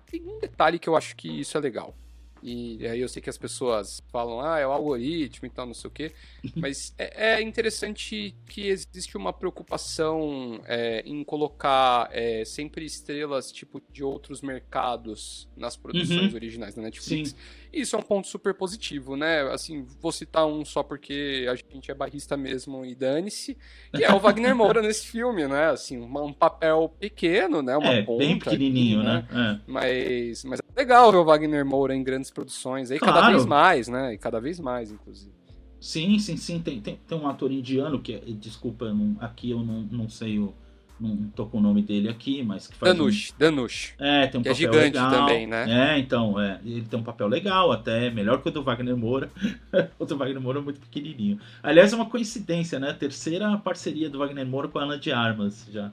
Tem 0.06 0.20
um 0.26 0.40
detalhe 0.40 0.78
que 0.78 0.88
eu 0.88 0.96
acho 0.96 1.14
que 1.14 1.28
isso 1.28 1.56
é 1.56 1.60
legal. 1.60 1.94
E 2.42 2.86
aí 2.86 3.00
eu 3.00 3.08
sei 3.08 3.22
que 3.22 3.30
as 3.30 3.38
pessoas 3.38 4.02
falam, 4.10 4.40
ah, 4.40 4.58
é 4.58 4.66
o 4.66 4.72
algoritmo 4.72 5.46
e 5.46 5.50
tal, 5.50 5.66
não 5.66 5.74
sei 5.74 5.88
o 5.88 5.90
quê. 5.92 6.12
Mas 6.56 6.94
é, 6.98 7.34
é 7.34 7.42
interessante 7.42 8.34
que 8.48 8.68
existe 8.68 9.16
uma 9.16 9.32
preocupação 9.32 10.60
é, 10.66 11.02
em 11.06 11.22
colocar 11.24 12.08
é, 12.12 12.44
sempre 12.44 12.84
estrelas 12.84 13.50
tipo 13.52 13.80
de 13.92 14.02
outros 14.02 14.40
mercados 14.42 15.48
nas 15.56 15.76
produções 15.76 16.30
Uhum. 16.30 16.34
originais 16.34 16.74
da 16.74 16.82
Netflix. 16.82 17.30
Sim. 17.30 17.36
E 17.72 17.80
isso 17.80 17.96
é 17.96 17.98
um 17.98 18.02
ponto 18.02 18.28
super 18.28 18.52
positivo, 18.52 19.16
né? 19.16 19.40
Assim, 19.50 19.86
vou 20.00 20.12
citar 20.12 20.46
um 20.46 20.62
só 20.64 20.82
porque 20.82 21.46
a 21.50 21.54
gente 21.54 21.90
é 21.90 21.94
barrista 21.94 22.36
mesmo 22.36 22.84
e 22.84 22.94
dane-se, 22.94 23.56
que 23.94 24.04
é 24.04 24.12
o 24.12 24.18
Wagner 24.20 24.54
Moura 24.54 24.82
nesse 24.82 25.06
filme, 25.06 25.46
né? 25.48 25.70
Assim, 25.70 25.98
um 25.98 26.32
papel 26.34 26.94
pequeno, 27.00 27.62
né? 27.62 27.76
Uma 27.76 27.94
é, 27.94 28.02
ponta 28.02 28.24
bem 28.24 28.38
pequenininho, 28.38 29.02
né? 29.02 29.26
É. 29.30 29.60
Mas, 29.66 30.44
mas 30.44 30.60
legal 30.76 31.10
ver 31.12 31.18
o 31.18 31.24
Wagner 31.24 31.64
Moura 31.64 31.94
em 31.94 32.02
grandes 32.02 32.30
produções 32.30 32.90
aí, 32.90 32.98
cada 32.98 33.12
Claro. 33.12 33.32
vez 33.34 33.46
mais, 33.46 33.88
né? 33.88 34.14
E 34.14 34.18
cada 34.18 34.40
vez 34.40 34.58
mais, 34.60 34.90
inclusive. 34.90 35.32
Sim, 35.80 36.18
sim, 36.18 36.36
sim. 36.36 36.60
Tem, 36.60 36.80
tem, 36.80 36.98
tem 37.06 37.18
um 37.18 37.26
ator 37.26 37.50
indiano 37.50 37.98
que, 38.00 38.14
é- 38.14 38.20
desculpa, 38.32 38.92
não- 38.92 39.16
aqui 39.20 39.50
eu 39.50 39.60
não, 39.64 39.82
não 39.90 40.08
sei, 40.08 40.38
o, 40.38 40.54
não 41.00 41.16
tô 41.34 41.46
com 41.46 41.58
o 41.58 41.60
nome 41.60 41.82
dele 41.82 42.08
aqui, 42.08 42.40
mas 42.44 42.68
que 42.68 42.76
faz. 42.76 42.92
um- 42.94 42.96
Danush, 42.98 43.34
Danush. 43.36 43.94
É, 43.98 44.28
tem 44.28 44.38
um 44.40 44.42
Que 44.44 44.48
é 44.50 44.52
papel 44.52 44.72
gigante 44.72 44.84
legal. 44.96 45.10
também, 45.10 45.46
né? 45.48 45.94
É, 45.96 45.98
então, 45.98 46.40
é, 46.40 46.60
ele 46.64 46.82
tem 46.82 47.00
um 47.00 47.02
papel 47.02 47.26
legal 47.26 47.72
até, 47.72 48.08
melhor 48.10 48.40
que 48.40 48.48
o 48.48 48.52
do 48.52 48.62
Wagner 48.62 48.96
Moura. 48.96 49.28
o 49.98 50.04
do 50.04 50.16
Wagner 50.16 50.40
Moura 50.40 50.60
é 50.60 50.62
muito 50.62 50.78
pequenininho. 50.80 51.40
Aliás, 51.60 51.92
é 51.92 51.96
uma 51.96 52.06
coincidência, 52.08 52.78
né? 52.78 52.92
Terceira 52.92 53.56
parceria 53.58 54.08
do 54.08 54.18
Wagner 54.20 54.46
Moura 54.46 54.68
com 54.68 54.78
a 54.78 54.84
Ana 54.84 54.96
de 54.98 55.10
Armas 55.10 55.66
já. 55.68 55.92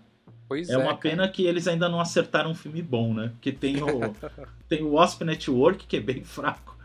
Pois 0.49 0.67
é. 0.67 0.73
É 0.73 0.77
uma 0.77 0.87
cara. 0.87 0.97
pena 0.97 1.27
que 1.29 1.43
eles 1.45 1.67
ainda 1.67 1.87
não 1.87 2.01
acertaram 2.01 2.51
um 2.51 2.55
filme 2.55 2.81
bom, 2.81 3.13
né? 3.13 3.29
Porque 3.35 3.51
tem 3.51 3.81
o 3.81 3.87
tem 4.67 4.81
o 4.83 4.93
Wasp 4.93 5.21
Network, 5.23 5.85
que 5.85 5.97
é 5.97 6.01
bem 6.01 6.23
fraco. 6.23 6.75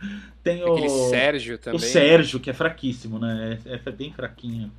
Tem 0.43 0.63
o 0.63 0.73
Aquele 0.73 0.91
Sérgio 0.91 1.59
também. 1.59 1.79
o 1.79 1.83
Sérgio, 1.83 2.39
que 2.39 2.51
é 2.51 2.53
fraquíssimo, 2.53 3.19
né? 3.19 3.59
É, 3.65 3.81
é 3.89 3.91
bem 3.91 4.13
fraquinho. 4.13 4.71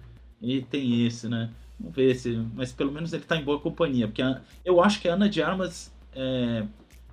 E 0.42 0.62
tem 0.62 1.06
esse, 1.06 1.28
né? 1.28 1.50
Vamos 1.80 1.96
ver 1.96 2.16
se. 2.16 2.40
Mas 2.54 2.72
pelo 2.72 2.92
menos 2.92 3.12
ele 3.12 3.24
tá 3.24 3.36
em 3.36 3.44
boa 3.44 3.60
companhia. 3.60 4.08
Porque 4.08 4.22
a- 4.22 4.40
eu 4.64 4.82
acho 4.82 5.02
que 5.02 5.10
a 5.10 5.16
Ana 5.16 5.28
de 5.28 5.42
Armas 5.42 5.92
é 6.14 6.64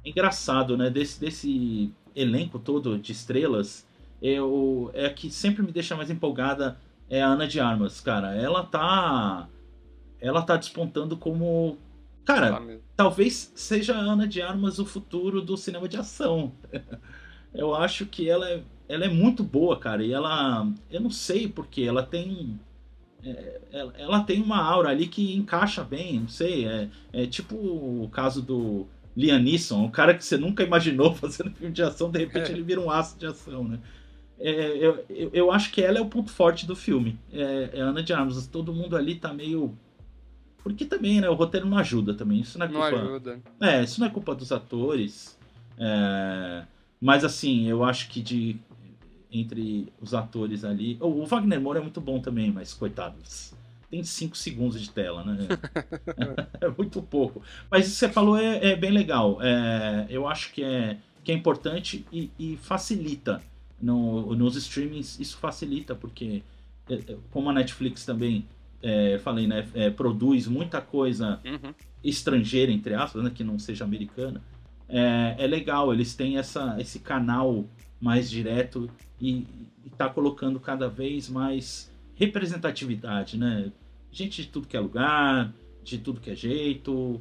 engraçado, 0.05 0.77
né? 0.77 0.91
Desse, 0.91 1.19
desse 1.19 1.91
elenco 2.15 2.59
todo 2.59 2.99
de 2.99 3.13
estrelas, 3.13 3.87
eu, 4.21 4.91
é 4.93 5.07
a 5.07 5.11
que 5.15 5.31
sempre 5.31 5.63
me 5.63 5.73
deixa 5.73 5.97
mais 5.97 6.11
empolgada 6.11 6.77
é 7.09 7.23
a 7.23 7.27
Ana 7.29 7.47
de 7.47 7.59
Armas, 7.61 8.01
cara. 8.01 8.35
Ela 8.35 8.63
tá. 8.65 9.49
Ela 10.23 10.41
tá 10.41 10.57
despontando 10.57 11.17
como. 11.17 11.77
Cara, 12.25 12.63
talvez 12.97 13.53
seja 13.57 13.97
a 13.97 13.99
Ana 13.99 14.29
de 14.29 14.41
Armas 14.41 14.79
o 14.79 14.87
futuro 14.87 15.43
do 15.43 15.57
cinema 15.57 15.89
de 15.89 15.97
ação. 15.97 16.53
Eu 17.53 17.75
acho 17.75 18.07
que 18.07 18.31
ela 18.31 18.49
é, 18.49 18.63
ela 18.89 19.05
é 19.05 19.09
muito 19.09 19.43
boa, 19.43 19.77
cara. 19.79 20.03
E 20.05 20.13
ela. 20.13 20.67
Eu 20.91 21.01
não 21.01 21.11
sei 21.11 21.49
porque 21.49 21.83
ela 21.83 22.03
tem. 22.03 22.59
é, 23.25 23.61
ela, 23.73 23.93
ela 23.99 24.21
tem 24.23 24.41
uma 24.41 24.63
aura 24.63 24.89
ali 24.91 25.09
que 25.09 25.35
encaixa 25.35 25.83
bem, 25.83 26.21
não 26.21 26.29
sei. 26.29 26.67
É, 26.67 26.89
é 27.13 27.27
tipo 27.27 27.57
o 27.57 28.09
caso 28.11 28.41
do 28.41 28.87
Liam 29.17 29.41
Neeson, 29.41 29.85
um 29.85 29.91
cara 29.91 30.15
que 30.15 30.25
você 30.25 30.39
nunca 30.39 30.63
imaginou 30.63 31.13
fazendo 31.17 31.51
filme 31.51 31.75
de 31.75 31.83
ação, 31.83 32.11
de 32.11 32.21
repente 32.21 32.51
É. 32.51 32.55
ele 32.55 32.63
vira 32.63 32.81
um 32.81 32.91
aço 32.91 33.19
de 33.19 33.27
ação, 33.27 33.65
né? 33.65 33.81
É, 34.45 34.77
eu, 34.77 35.05
eu, 35.33 35.53
acho 35.53 35.71
que 35.71 35.81
ela 35.81 35.99
é 35.99 36.01
o 36.01 36.07
ponto 36.07 36.33
forte 36.33 36.67
do 36.67 36.75
filme. 36.75 37.17
É, 37.33 37.71
é 37.75 37.81
Ana 37.81 38.03
de 38.03 38.13
Armas. 38.13 38.45
Todo 38.49 38.73
mundo 38.73 38.97
ali 38.97 39.15
tá 39.15 39.33
meio. 39.33 39.79
Porque 40.63 40.85
também, 40.85 41.21
né? 41.21 41.29
O 41.29 41.35
roteiro 41.35 41.67
não 41.67 41.77
ajuda 41.79 42.15
também. 42.15 42.41
Isso 42.41 42.59
não 42.59 42.67
é 42.67 42.69
Não 42.69 42.81
culpa. 42.81 42.97
ajuda. 42.97 43.41
É, 43.61 43.83
isso 43.83 44.01
não 44.01 44.07
é 44.07 44.11
culpa 44.11 44.35
dos 44.35 44.53
atores. 44.53 45.39
é, 45.79 46.65
Mas 47.01 47.25
assim, 47.25 47.67
eu 47.69 47.83
acho 47.85 48.09
que 48.09 48.21
de 48.23 48.57
entre 49.31 49.93
os 50.01 50.13
atores 50.15 50.65
ali. 50.65 50.97
O 51.01 51.07
o 51.23 51.27
Wagner 51.27 51.61
Moura 51.61 51.79
é 51.81 51.83
muito 51.83 52.01
bom 52.01 52.21
também, 52.21 52.51
mas 52.53 52.75
coitados. 52.75 53.55
Tem 53.91 54.03
5 54.05 54.37
segundos 54.37 54.81
de 54.81 54.91
tela, 54.91 55.25
né? 55.25 55.47
é 56.61 56.69
muito 56.69 57.03
pouco. 57.03 57.43
Mas 57.71 57.87
isso 57.87 57.95
que 57.95 57.99
você 58.07 58.09
falou 58.09 58.37
é, 58.39 58.73
é 58.73 58.77
bem 58.77 58.91
legal. 58.91 59.39
É, 59.43 60.07
eu 60.09 60.27
acho 60.29 60.53
que 60.53 60.63
é, 60.63 60.97
que 61.25 61.33
é 61.33 61.35
importante 61.35 62.07
e, 62.13 62.31
e 62.39 62.57
facilita. 62.57 63.43
No, 63.81 64.35
nos 64.37 64.55
streamings, 64.55 65.19
isso 65.19 65.37
facilita, 65.39 65.93
porque 65.95 66.43
é, 66.89 66.95
é, 66.95 67.17
como 67.33 67.51
a 67.51 67.53
Netflix 67.53 68.05
também, 68.07 68.47
é, 68.83 69.19
falei, 69.19 69.47
né, 69.47 69.67
é, 69.75 69.91
produz 69.91 70.47
muita 70.47 70.81
coisa 70.81 71.41
Uhum. 71.45 71.73
estrangeira, 72.03 72.73
entre 72.73 72.95
aspas, 72.95 73.23
né, 73.23 73.31
que 73.35 73.45
não 73.45 73.59
seja 73.59 73.85
americana, 73.85 74.43
é, 74.89 75.37
é 75.39 75.47
legal, 75.47 75.93
eles 75.93 76.15
têm 76.15 76.37
essa, 76.37 76.77
esse 76.79 76.99
canal 76.99 77.65
mais 78.01 78.29
direto 78.31 78.91
e, 79.21 79.47
e 79.85 79.91
tá 79.97 80.09
colocando 80.09 80.59
cada 80.61 80.89
vez 80.89 81.29
mais 81.29 81.91
representatividade, 82.15 83.39
né? 83.39 83.73
Gente 84.11 84.43
de 84.43 84.49
tudo 84.49 84.67
que 84.67 84.77
é 84.77 84.81
lugar, 84.81 85.53
de 85.83 85.99
tudo 85.99 86.21
que 86.21 86.31
é 86.31 86.35
jeito, 86.35 87.21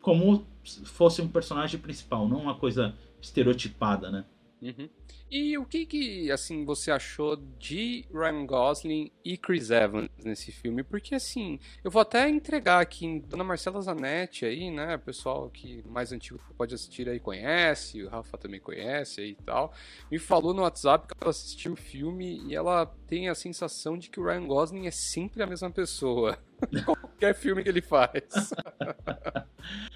como 0.00 0.46
se 0.64 0.84
fosse 0.84 1.20
um 1.20 1.28
personagem 1.28 1.80
principal, 1.80 2.28
não 2.28 2.42
uma 2.42 2.54
coisa 2.54 2.94
estereotipada, 3.20 4.10
né? 4.10 4.24
Uhum. 4.62 4.88
E 5.30 5.56
o 5.56 5.64
que 5.64 5.86
que, 5.86 6.30
assim, 6.30 6.64
você 6.64 6.90
achou 6.90 7.36
de 7.36 8.04
Ryan 8.12 8.44
Gosling 8.46 9.12
e 9.24 9.36
Chris 9.36 9.70
Evans 9.70 10.10
nesse 10.22 10.52
filme? 10.52 10.82
Porque, 10.82 11.14
assim, 11.14 11.58
eu 11.84 11.90
vou 11.90 12.02
até 12.02 12.28
entregar 12.28 12.80
aqui 12.80 13.06
em 13.06 13.20
Dona 13.20 13.44
Marcela 13.44 13.80
Zanetti 13.80 14.44
aí, 14.44 14.70
né? 14.70 14.98
Pessoal 14.98 15.48
que 15.48 15.82
mais 15.88 16.12
antigo 16.12 16.38
pode 16.56 16.74
assistir 16.74 17.08
aí 17.08 17.20
conhece, 17.20 18.02
o 18.02 18.08
Rafa 18.08 18.36
também 18.36 18.60
conhece 18.60 19.20
aí 19.20 19.30
e 19.30 19.44
tal. 19.44 19.72
Me 20.10 20.18
falou 20.18 20.52
no 20.52 20.62
WhatsApp 20.62 21.06
que 21.06 21.14
ela 21.20 21.30
assistiu 21.30 21.72
o 21.72 21.76
filme 21.76 22.42
e 22.46 22.54
ela 22.54 22.86
tem 23.06 23.28
a 23.28 23.34
sensação 23.34 23.96
de 23.96 24.10
que 24.10 24.20
o 24.20 24.24
Ryan 24.24 24.46
Gosling 24.46 24.86
é 24.86 24.90
sempre 24.90 25.42
a 25.42 25.46
mesma 25.46 25.70
pessoa. 25.70 26.38
Qualquer 26.84 27.34
filme 27.34 27.62
que 27.62 27.68
ele 27.68 27.80
faz. 27.82 28.10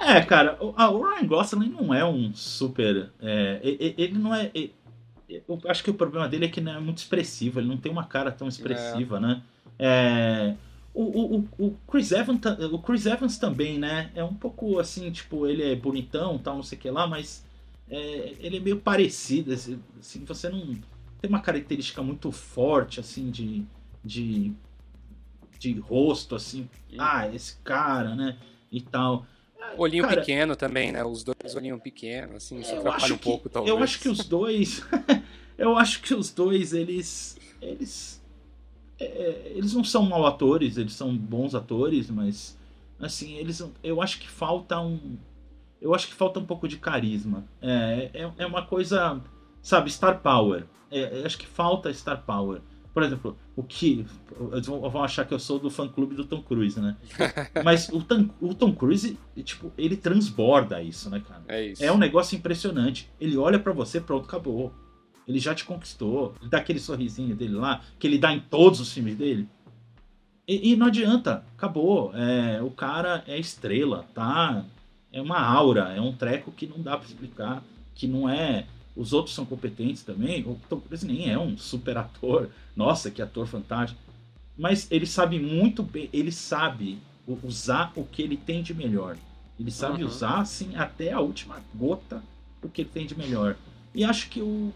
É, 0.00 0.20
cara, 0.22 0.56
o, 0.62 0.74
ah, 0.76 0.90
o 0.90 1.02
Ryan 1.02 1.26
Gosling 1.26 1.68
não 1.70 1.92
é 1.92 2.04
um 2.04 2.32
super. 2.34 3.10
é, 3.20 3.60
ele 3.62 4.18
não 4.18 4.34
é. 4.34 4.50
e- 4.54 4.72
eu 5.28 5.60
acho 5.66 5.82
que 5.82 5.90
o 5.90 5.94
problema 5.94 6.28
dele 6.28 6.44
é 6.44 6.48
que 6.48 6.60
não 6.60 6.72
é 6.76 6.80
muito 6.80 6.98
expressivo, 6.98 7.58
ele 7.58 7.66
não 7.68 7.76
tem 7.76 7.90
uma 7.90 8.04
cara 8.06 8.30
tão 8.30 8.46
expressiva, 8.46 9.18
né? 9.18 9.42
É, 9.78 10.54
o, 10.94 11.36
o, 11.38 11.48
o- 11.58 11.76
Chris 11.90 12.12
Evans, 12.12 12.40
o 12.72 12.78
Chris 12.78 13.06
Evans 13.06 13.36
também, 13.38 13.78
né? 13.78 14.10
É 14.14 14.22
um 14.22 14.34
pouco 14.34 14.78
assim, 14.78 15.10
tipo, 15.10 15.46
ele 15.46 15.62
é 15.64 15.74
bonitão, 15.74 16.38
tal, 16.38 16.56
não 16.56 16.62
sei 16.62 16.78
o 16.78 16.80
que 16.80 16.90
lá, 16.90 17.06
mas 17.08 17.44
é, 17.90 18.34
ele 18.40 18.58
é 18.58 18.60
meio 18.60 18.78
parecido. 18.78 19.52
Assim, 19.52 19.80
assim, 19.98 20.24
você 20.24 20.48
não 20.48 20.60
tem 21.20 21.28
uma 21.28 21.40
característica 21.40 22.02
muito 22.02 22.30
forte, 22.30 23.00
assim, 23.00 23.30
de, 23.30 23.64
de, 24.04 24.52
de 25.58 25.72
rosto, 25.78 26.34
assim. 26.34 26.68
Ah, 26.98 27.28
esse 27.28 27.56
cara, 27.64 28.14
né? 28.14 28.36
E 28.70 28.80
tal. 28.80 29.26
Olhinho 29.76 30.04
Cara, 30.04 30.20
pequeno 30.20 30.56
também, 30.56 30.92
né? 30.92 31.04
Os 31.04 31.22
dois 31.22 31.54
olhinhos 31.54 31.80
pequenos, 31.82 32.36
assim, 32.36 32.60
isso 32.60 32.72
atrapalha 32.72 32.96
acho 32.96 33.14
um 33.14 33.18
que, 33.18 33.24
pouco, 33.24 33.48
talvez. 33.48 33.74
Eu 33.74 33.82
acho 33.82 34.00
que 34.00 34.08
os 34.08 34.24
dois. 34.24 34.82
eu 35.58 35.76
acho 35.76 36.02
que 36.02 36.14
os 36.14 36.30
dois, 36.30 36.72
eles. 36.72 37.38
Eles. 37.60 38.22
é, 38.98 39.52
eles 39.54 39.74
não 39.74 39.84
são 39.84 40.02
mal 40.02 40.24
atores, 40.26 40.76
eles 40.76 40.94
são 40.94 41.16
bons 41.16 41.54
atores, 41.54 42.10
mas. 42.10 42.58
Assim, 42.98 43.36
eles. 43.36 43.62
Eu 43.82 44.00
acho 44.00 44.18
que 44.18 44.28
falta 44.28 44.80
um. 44.80 45.18
Eu 45.80 45.94
acho 45.94 46.08
que 46.08 46.14
falta 46.14 46.40
um 46.40 46.46
pouco 46.46 46.66
de 46.66 46.78
carisma. 46.78 47.44
É, 47.60 48.10
é, 48.14 48.32
é 48.38 48.46
uma 48.46 48.64
coisa. 48.64 49.20
Sabe, 49.60 49.90
Star 49.90 50.20
Power. 50.20 50.64
É, 50.90 51.20
eu 51.20 51.26
acho 51.26 51.36
que 51.36 51.46
falta 51.46 51.92
Star 51.92 52.24
Power. 52.24 52.60
Por 52.96 53.02
exemplo, 53.02 53.36
o 53.54 53.62
que. 53.62 54.06
Eles 54.52 54.66
vão, 54.66 55.04
achar 55.04 55.26
que 55.26 55.34
eu 55.34 55.38
sou 55.38 55.58
do 55.58 55.68
fã 55.68 55.86
clube 55.86 56.14
do 56.14 56.24
Tom 56.24 56.40
Cruise, 56.40 56.80
né? 56.80 56.96
Mas 57.62 57.90
o, 57.90 58.02
Tom- 58.02 58.30
o 58.40 58.54
Tom 58.54 58.72
Cruise, 58.74 59.18
tipo, 59.44 59.70
ele 59.76 59.98
transborda 59.98 60.80
isso, 60.82 61.10
né, 61.10 61.20
cara? 61.20 61.42
É 61.46 61.66
isso. 61.66 61.84
É 61.84 61.92
um 61.92 61.98
negócio 61.98 62.34
impressionante. 62.38 63.06
Ele 63.20 63.36
olha 63.36 63.58
pra 63.58 63.74
você, 63.74 64.00
pronto, 64.00 64.24
acabou. 64.24 64.72
Ele 65.28 65.38
já 65.38 65.54
te 65.54 65.66
conquistou. 65.66 66.34
Ele 66.40 66.48
dá 66.48 66.56
aquele 66.56 66.78
sorrisinho 66.78 67.36
dele 67.36 67.56
lá, 67.56 67.82
que 67.98 68.06
ele 68.06 68.16
dá 68.16 68.32
em 68.32 68.40
todos 68.40 68.80
os 68.80 68.90
filmes 68.90 69.14
dele. 69.14 69.46
E, 70.48 70.72
e 70.72 70.76
não 70.76 70.86
adianta, 70.86 71.44
acabou. 71.54 72.12
É, 72.14 72.62
o 72.62 72.70
cara 72.70 73.22
é 73.26 73.38
estrela, 73.38 74.06
tá? 74.14 74.64
É 75.12 75.20
uma 75.20 75.38
aura, 75.38 75.92
é 75.94 76.00
um 76.00 76.14
treco 76.14 76.50
que 76.50 76.66
não 76.66 76.80
dá 76.80 76.96
pra 76.96 77.06
explicar, 77.06 77.62
que 77.94 78.06
não 78.08 78.26
é. 78.26 78.64
Os 78.96 79.12
outros 79.12 79.34
são 79.34 79.44
competentes 79.44 80.02
também. 80.02 80.42
O 80.42 80.58
Tom 80.68 80.80
Cruise 80.80 81.06
nem 81.06 81.30
é 81.30 81.38
um 81.38 81.56
super 81.58 81.98
ator. 81.98 82.48
Nossa, 82.74 83.10
que 83.10 83.20
ator 83.20 83.46
fantástico. 83.46 84.00
Mas 84.56 84.86
ele 84.90 85.06
sabe 85.06 85.38
muito 85.38 85.82
bem, 85.82 86.08
ele 86.12 86.32
sabe 86.32 86.98
usar 87.42 87.92
o 87.94 88.04
que 88.04 88.22
ele 88.22 88.36
tem 88.36 88.62
de 88.62 88.72
melhor. 88.72 89.16
Ele 89.60 89.70
sabe 89.70 90.02
Uhum. 90.02 90.08
usar, 90.08 90.40
assim, 90.40 90.76
até 90.76 91.12
a 91.12 91.20
última 91.20 91.62
gota 91.74 92.22
o 92.62 92.68
que 92.68 92.82
ele 92.82 92.90
tem 92.92 93.06
de 93.06 93.16
melhor. 93.16 93.56
E 93.94 94.02
acho 94.04 94.28
que 94.30 94.40
o, 94.40 94.72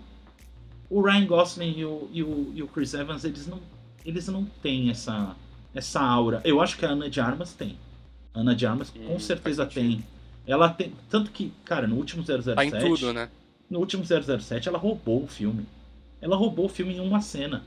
o 0.89 1.01
Ryan 1.03 1.27
Gosling 1.27 1.79
e 1.79 1.85
o, 1.85 2.09
e 2.13 2.23
o, 2.23 2.53
e 2.55 2.63
o 2.63 2.69
Chris 2.69 2.93
Evans, 2.95 3.25
eles 3.25 3.47
não, 3.47 3.61
eles 4.05 4.27
não 4.29 4.45
têm 4.63 4.91
essa, 4.91 5.35
essa 5.75 6.01
aura. 6.01 6.41
Eu 6.45 6.61
acho 6.61 6.77
que 6.77 6.85
a 6.85 6.91
Ana 6.91 7.09
de 7.09 7.21
Armas 7.21 7.53
tem. 7.55 7.77
A 8.35 8.41
Ana 8.41 8.55
de 8.55 8.67
Armas 8.67 8.93
Hum, 8.95 9.07
com 9.07 9.19
certeza 9.19 9.65
tem. 9.67 10.05
Ela 10.47 10.69
tem. 10.71 10.93
Tanto 11.09 11.31
que, 11.31 11.53
cara, 11.65 11.87
no 11.87 11.97
último 11.97 12.23
007. 12.23 12.55
Tá 12.55 12.65
em 12.65 12.71
tudo, 12.71 13.13
né? 13.13 13.29
No 13.71 13.79
último 13.79 14.05
007, 14.05 14.69
ela 14.69 14.79
roubou 14.79 15.23
o 15.23 15.29
filme. 15.29 15.65
Ela 16.21 16.37
roubou 16.37 16.67
o 16.67 16.69
filme 16.69 16.95
em 16.97 17.01
uma 17.01 17.21
cena. 17.21 17.63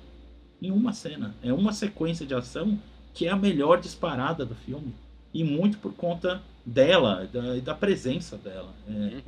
Em 0.62 0.70
uma 0.70 0.94
cena. 0.94 1.34
É 1.42 1.52
uma 1.54 1.72
sequência 1.74 2.26
de 2.26 2.34
ação 2.36 2.78
que 3.14 3.26
é 3.26 3.30
a 3.32 3.36
melhor 3.36 3.80
disparada 3.80 4.46
do 4.46 4.54
filme. 4.56 4.94
E 5.34 5.44
muito 5.44 5.78
por 5.78 5.94
conta 5.94 6.42
dela, 6.66 7.28
da, 7.32 7.56
da 7.60 7.74
presença 7.76 8.38
dela. 8.38 8.74
É, 8.88 8.92
Uhum. 8.92 9.22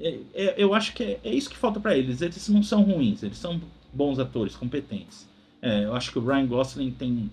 é- 0.00 0.20
é- 0.34 0.54
eu 0.56 0.72
acho 0.74 0.94
que 0.94 1.02
é, 1.02 1.20
é 1.24 1.34
isso 1.34 1.50
que 1.50 1.56
falta 1.56 1.80
pra 1.80 1.96
eles. 1.96 2.22
Eles 2.22 2.48
não 2.48 2.62
são 2.62 2.82
ruins, 2.82 3.22
eles 3.22 3.38
são 3.38 3.60
bons 3.92 4.18
atores, 4.18 4.54
competentes. 4.56 5.26
É, 5.60 5.84
eu 5.84 5.94
acho 5.94 6.12
que 6.12 6.18
o 6.18 6.24
Ryan 6.24 6.46
Gosling 6.46 6.90
tem, 6.92 7.30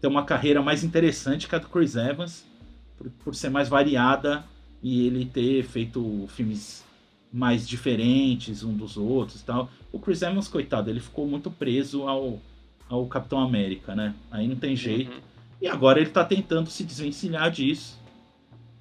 tem 0.00 0.10
uma 0.10 0.24
carreira 0.24 0.60
mais 0.60 0.82
interessante 0.82 1.46
que 1.48 1.54
a 1.54 1.58
do 1.58 1.68
Chris 1.68 1.94
Evans, 1.94 2.44
por, 2.98 3.08
por 3.24 3.34
ser 3.34 3.50
mais 3.50 3.68
variada 3.68 4.44
e 4.82 5.06
ele 5.06 5.24
ter 5.26 5.62
feito 5.64 6.26
filmes 6.28 6.84
mais 7.32 7.66
diferentes 7.68 8.62
um 8.62 8.74
dos 8.74 8.96
outros 8.96 9.40
e 9.40 9.44
tal. 9.44 9.70
O 9.92 9.98
Chris 9.98 10.22
Evans, 10.22 10.48
coitado, 10.48 10.90
ele 10.90 11.00
ficou 11.00 11.26
muito 11.26 11.50
preso 11.50 12.08
ao, 12.08 12.40
ao 12.88 13.06
Capitão 13.06 13.40
América, 13.40 13.94
né? 13.94 14.14
Aí 14.30 14.48
não 14.48 14.56
tem 14.56 14.74
jeito. 14.74 15.12
Uhum. 15.12 15.20
E 15.62 15.68
agora 15.68 16.00
ele 16.00 16.10
tá 16.10 16.24
tentando 16.24 16.70
se 16.70 16.82
desvencilhar 16.84 17.50
disso. 17.50 17.98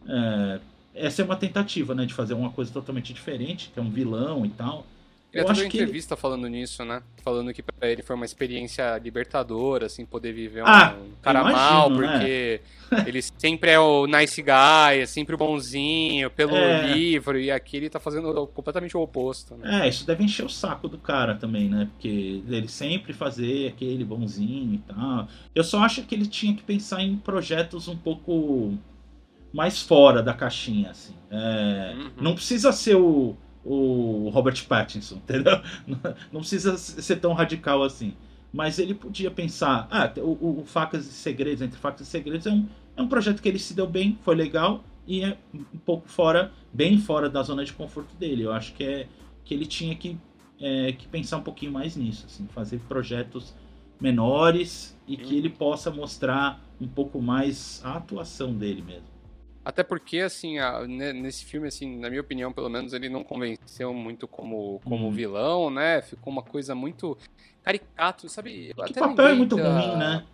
É, 0.07 0.59
essa 0.95 1.21
é 1.21 1.25
uma 1.25 1.35
tentativa, 1.35 1.93
né? 1.93 2.05
De 2.05 2.13
fazer 2.13 2.33
uma 2.33 2.49
coisa 2.49 2.71
totalmente 2.71 3.13
diferente, 3.13 3.69
que 3.73 3.79
é 3.79 3.81
um 3.81 3.89
vilão 3.89 4.45
e 4.45 4.49
tal. 4.49 4.85
Ele 5.31 5.41
Eu 5.41 5.43
até 5.43 5.51
acho 5.51 5.61
deu 5.61 5.69
que 5.69 5.77
ele- 5.77 5.83
entrevista 5.83 6.15
falando 6.15 6.47
nisso, 6.47 6.83
né? 6.83 7.03
Falando 7.23 7.53
que 7.53 7.61
pra 7.61 7.87
ele 7.87 8.01
foi 8.01 8.15
uma 8.15 8.25
experiência 8.25 8.97
libertadora, 8.97 9.85
assim, 9.85 10.03
poder 10.03 10.33
viver 10.33 10.63
um, 10.63 10.67
Ah, 10.67 10.95
um 10.99 11.11
cara 11.21 11.41
imagino, 11.41 11.59
mal, 11.61 11.89
né? 11.91 12.07
porque 12.11 12.61
ele 13.07 13.21
sempre 13.21 13.69
é 13.69 13.79
o 13.79 14.07
nice 14.07 14.41
guy, 14.41 14.99
é 15.01 15.05
sempre 15.05 15.35
o 15.35 15.37
bonzinho, 15.37 16.31
pelo 16.31 16.55
É. 16.55 16.95
livro, 16.95 17.39
e 17.39 17.51
aqui 17.51 17.77
ele 17.77 17.89
tá 17.91 17.99
fazendo 17.99 18.47
completamente 18.47 18.97
o 18.97 19.01
oposto, 19.01 19.55
né? 19.55 19.85
É, 19.85 19.89
isso 19.89 20.03
deve 20.07 20.23
encher 20.23 20.45
o 20.45 20.49
saco 20.49 20.87
do 20.87 20.97
cara 20.97 21.35
também, 21.35 21.69
né? 21.69 21.87
Porque 21.91 22.41
ele 22.47 22.67
sempre 22.67 23.13
fazer 23.13 23.67
aquele 23.67 24.03
bonzinho 24.03 24.73
e 24.73 24.77
tal. 24.79 25.27
Eu 25.53 25.63
só 25.63 25.79
acho 25.83 26.01
que 26.03 26.15
ele 26.15 26.25
tinha 26.25 26.55
que 26.55 26.63
pensar 26.63 27.03
em 27.03 27.15
projetos 27.17 27.87
um 27.87 27.95
pouco 27.95 28.73
mais 29.53 29.79
fora 29.81 30.23
da 30.23 30.33
caixinha, 30.33 30.89
assim. 30.89 31.13
É, 31.29 31.93
Uhum. 31.95 32.09
Não 32.19 32.33
precisa 32.35 32.71
ser 32.71 32.95
o, 32.95 33.35
o 33.63 34.29
Robert 34.29 34.65
Pattinson, 34.67 35.15
entendeu? 35.27 35.61
Não 36.31 36.41
precisa 36.41 36.77
ser 36.77 37.17
tão 37.17 37.33
radical 37.33 37.83
assim. 37.83 38.13
Mas 38.51 38.79
ele 38.79 38.95
podia 38.95 39.29
pensar, 39.29 39.87
ah, 39.91 40.11
o, 40.17 40.61
o 40.61 40.65
Facas 40.65 41.05
e 41.05 41.11
Segredos, 41.11 41.61
Entre 41.61 41.77
Facas 41.79 42.07
e 42.07 42.09
Segredos, 42.09 42.47
é 42.47 42.51
um, 42.51 42.67
é 42.97 43.01
um 43.01 43.07
projeto 43.07 43.41
que 43.41 43.47
ele 43.47 43.59
se 43.59 43.75
deu 43.75 43.85
bem, 43.85 44.17
foi 44.23 44.35
legal, 44.35 44.83
e 45.05 45.23
é 45.23 45.37
um 45.53 45.77
pouco 45.85 46.09
fora, 46.09 46.51
bem 46.73 46.97
fora 46.97 47.29
da 47.29 47.43
zona 47.43 47.63
de 47.63 47.73
conforto 47.73 48.15
dele. 48.15 48.43
Eu 48.43 48.51
acho 48.51 48.73
que, 48.73 48.83
é, 48.83 49.07
que 49.45 49.53
ele 49.53 49.65
tinha 49.67 49.95
que, 49.95 50.17
é, 50.59 50.91
que 50.93 51.07
pensar 51.07 51.37
um 51.37 51.43
pouquinho 51.43 51.71
mais 51.71 51.95
nisso, 51.95 52.25
assim, 52.25 52.47
fazer 52.47 52.79
projetos 52.87 53.53
menores 53.99 54.97
e 55.07 55.17
que 55.17 55.35
Hum. 55.35 55.37
ele 55.37 55.49
possa 55.49 55.91
mostrar 55.91 56.59
um 56.79 56.87
pouco 56.87 57.21
mais 57.21 57.81
a 57.83 57.97
atuação 57.97 58.53
dele 58.53 58.81
mesmo. 58.81 59.18
Até 59.63 59.83
porque, 59.83 60.19
assim, 60.19 60.57
a- 60.57 60.87
ne- 60.87 61.13
nesse 61.13 61.45
filme, 61.45 61.67
assim, 61.67 61.97
na 61.99 62.09
minha 62.09 62.21
opinião, 62.21 62.51
pelo 62.51 62.69
menos, 62.69 62.93
ele 62.93 63.09
não 63.09 63.23
convenceu 63.23 63.93
muito 63.93 64.27
como, 64.27 64.79
como 64.83 65.05
Uhum. 65.05 65.11
vilão, 65.11 65.69
né? 65.69 66.01
Ficou 66.01 66.31
uma 66.31 66.41
coisa 66.41 66.73
muito 66.73 67.17
caricato, 67.63 68.29
sabe? 68.29 68.71
Até 68.79 68.93
papel 69.01 69.05
é 69.05 69.07
lembrei 69.09 69.33
muito 69.35 69.55
da- 69.57 69.69
ruim, 69.69 69.95
né? 69.95 70.25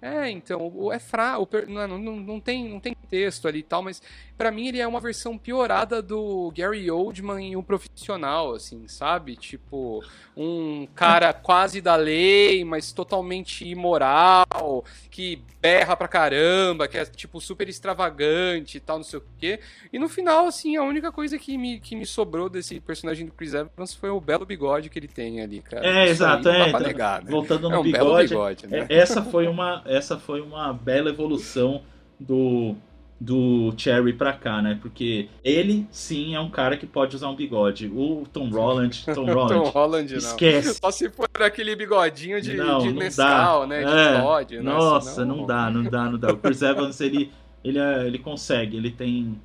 É, 0.00 0.30
então, 0.30 0.70
o 0.72 0.92
é 0.92 0.98
fraco, 1.00 1.42
o 1.42 1.46
per- 1.46 1.68
não, 1.68 1.88
não, 1.88 2.16
não, 2.16 2.40
tem, 2.40 2.68
não 2.68 2.78
tem 2.78 2.94
texto 3.10 3.48
ali 3.48 3.60
e 3.60 3.62
tal, 3.64 3.82
mas 3.82 4.00
pra 4.38 4.52
mim 4.52 4.68
ele 4.68 4.78
é 4.78 4.86
uma 4.86 5.00
versão 5.00 5.36
piorada 5.36 6.00
do 6.00 6.52
Gary 6.56 6.88
Oldman 6.88 7.44
em 7.44 7.56
um 7.56 7.62
profissional, 7.62 8.54
assim, 8.54 8.86
sabe? 8.86 9.34
Tipo, 9.34 10.02
um 10.36 10.86
cara 10.94 11.32
quase 11.32 11.80
da 11.80 11.96
lei, 11.96 12.64
mas 12.64 12.92
totalmente 12.92 13.66
imoral, 13.66 14.84
que 15.10 15.42
berra 15.60 15.96
pra 15.96 16.06
caramba, 16.06 16.86
que 16.86 16.96
é, 16.96 17.04
tipo, 17.04 17.40
super 17.40 17.68
extravagante 17.68 18.76
e 18.76 18.80
tal, 18.80 18.98
não 18.98 19.04
sei 19.04 19.18
o 19.18 19.24
quê. 19.38 19.58
E 19.92 19.98
no 19.98 20.08
final, 20.08 20.46
assim, 20.46 20.76
a 20.76 20.84
única 20.84 21.10
coisa 21.10 21.36
que 21.36 21.58
me, 21.58 21.80
que 21.80 21.96
me 21.96 22.06
sobrou 22.06 22.48
desse 22.48 22.78
personagem 22.78 23.26
do 23.26 23.32
Chris 23.32 23.54
Evans 23.54 23.92
foi 23.92 24.10
o 24.10 24.20
belo 24.20 24.46
bigode 24.46 24.88
que 24.88 24.98
ele 24.98 25.08
tem 25.08 25.42
ali, 25.42 25.60
cara. 25.60 25.84
É, 25.84 26.04
Isso 26.04 26.22
exato, 26.22 26.48
é, 26.48 26.68
então, 26.68 26.80
negar, 26.80 27.24
né? 27.24 27.30
Voltando 27.30 27.68
no 27.68 27.74
É 27.74 27.78
um 27.80 27.90
belo 27.90 28.16
bigode, 28.16 28.28
bigode, 28.28 28.66
né? 28.68 28.86
É, 28.88 28.98
essa 28.98 29.20
foi 29.20 29.48
uma 29.48 29.82
essa 29.84 30.16
foi 30.16 30.40
uma 30.40 30.72
bela 30.72 31.10
evolução 31.10 31.82
do 32.18 32.76
do 33.20 33.74
Cherry 33.76 34.12
pra 34.12 34.32
cá, 34.32 34.62
né? 34.62 34.78
Porque 34.80 35.28
ele 35.42 35.86
sim 35.90 36.34
é 36.36 36.40
um 36.40 36.48
cara 36.50 36.76
que 36.76 36.86
pode 36.86 37.16
usar 37.16 37.28
um 37.28 37.34
bigode. 37.34 37.88
O 37.88 38.24
Tom 38.32 38.48
Holland, 38.48 39.04
Tom 39.06 39.14
Tom 39.14 39.32
Holland, 39.32 39.70
Holland, 39.70 40.10
não. 40.12 40.18
esquece. 40.18 40.74
Só 40.80 40.90
se 40.90 41.10
for 41.10 41.28
aquele 41.40 41.74
bigodinho 41.74 42.40
de, 42.40 42.54
não, 42.54 42.78
de 42.78 42.92
não 42.92 43.00
Nescau, 43.00 43.60
dá. 43.62 43.66
né? 43.66 43.82
É, 43.82 44.16
De 44.16 44.22
Todd, 44.22 44.56
né? 44.58 44.62
Nossa, 44.62 45.10
Senão- 45.16 45.36
não 45.38 45.46
dá, 45.46 45.70
não 45.70 45.82
dá, 45.82 46.04
não 46.10 46.18
dá. 46.18 46.32
O 46.32 46.36
Chris 46.36 46.62
Evans 46.62 47.00
ele 47.00 47.30
ele, 47.64 47.76
é- 47.78 48.06
ele 48.06 48.18
consegue, 48.20 48.76
ele 48.76 48.90
tem 48.92 49.36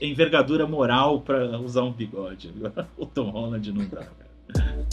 envergadura 0.00 0.66
moral 0.66 1.20
pra 1.20 1.56
usar 1.60 1.82
um 1.84 1.92
bigode. 1.92 2.52
O 2.98 3.06
Tom 3.06 3.30
Holland 3.30 3.72
não 3.72 3.86
dá. 3.86 4.02
cara. 4.52 4.86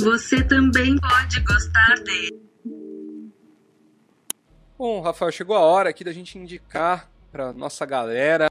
Você 0.00 0.42
também 0.44 0.96
pode 0.98 1.40
gostar 1.40 1.94
dele. 2.04 2.42
Bom, 4.84 5.00
Rafael, 5.00 5.30
chegou 5.30 5.54
a 5.54 5.60
hora 5.60 5.90
aqui 5.90 6.02
da 6.02 6.12
gente 6.12 6.36
indicar 6.36 7.08
pra 7.30 7.52
nossa 7.52 7.86
galera 7.86 8.50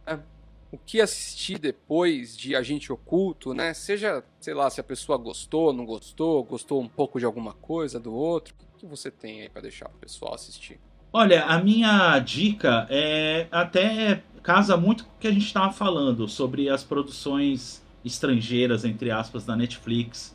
o 0.71 0.77
que 0.77 1.01
assistir 1.01 1.59
depois 1.59 2.37
de 2.37 2.55
Agente 2.55 2.89
Oculto, 2.89 3.53
né? 3.53 3.73
Seja, 3.73 4.23
sei 4.39 4.53
lá, 4.53 4.69
se 4.69 4.79
a 4.79 4.83
pessoa 4.83 5.17
gostou, 5.17 5.73
não 5.73 5.85
gostou, 5.85 6.41
gostou 6.45 6.81
um 6.81 6.87
pouco 6.87 7.19
de 7.19 7.25
alguma 7.25 7.51
coisa 7.51 7.99
do 7.99 8.13
outro. 8.13 8.55
O 8.73 8.77
que 8.77 8.85
você 8.85 9.11
tem 9.11 9.41
aí 9.41 9.49
pra 9.49 9.61
deixar 9.61 9.89
o 9.89 9.99
pessoal 9.99 10.33
assistir? 10.33 10.79
Olha, 11.11 11.43
a 11.43 11.61
minha 11.61 12.17
dica 12.19 12.87
é 12.89 13.49
até 13.51 14.23
casa 14.41 14.77
muito 14.77 15.03
com 15.03 15.11
o 15.11 15.19
que 15.19 15.27
a 15.27 15.33
gente 15.33 15.47
estava 15.47 15.73
falando 15.73 16.29
sobre 16.29 16.69
as 16.69 16.81
produções 16.81 17.83
estrangeiras, 18.05 18.85
entre 18.85 19.11
aspas, 19.11 19.45
da 19.45 19.57
Netflix, 19.57 20.33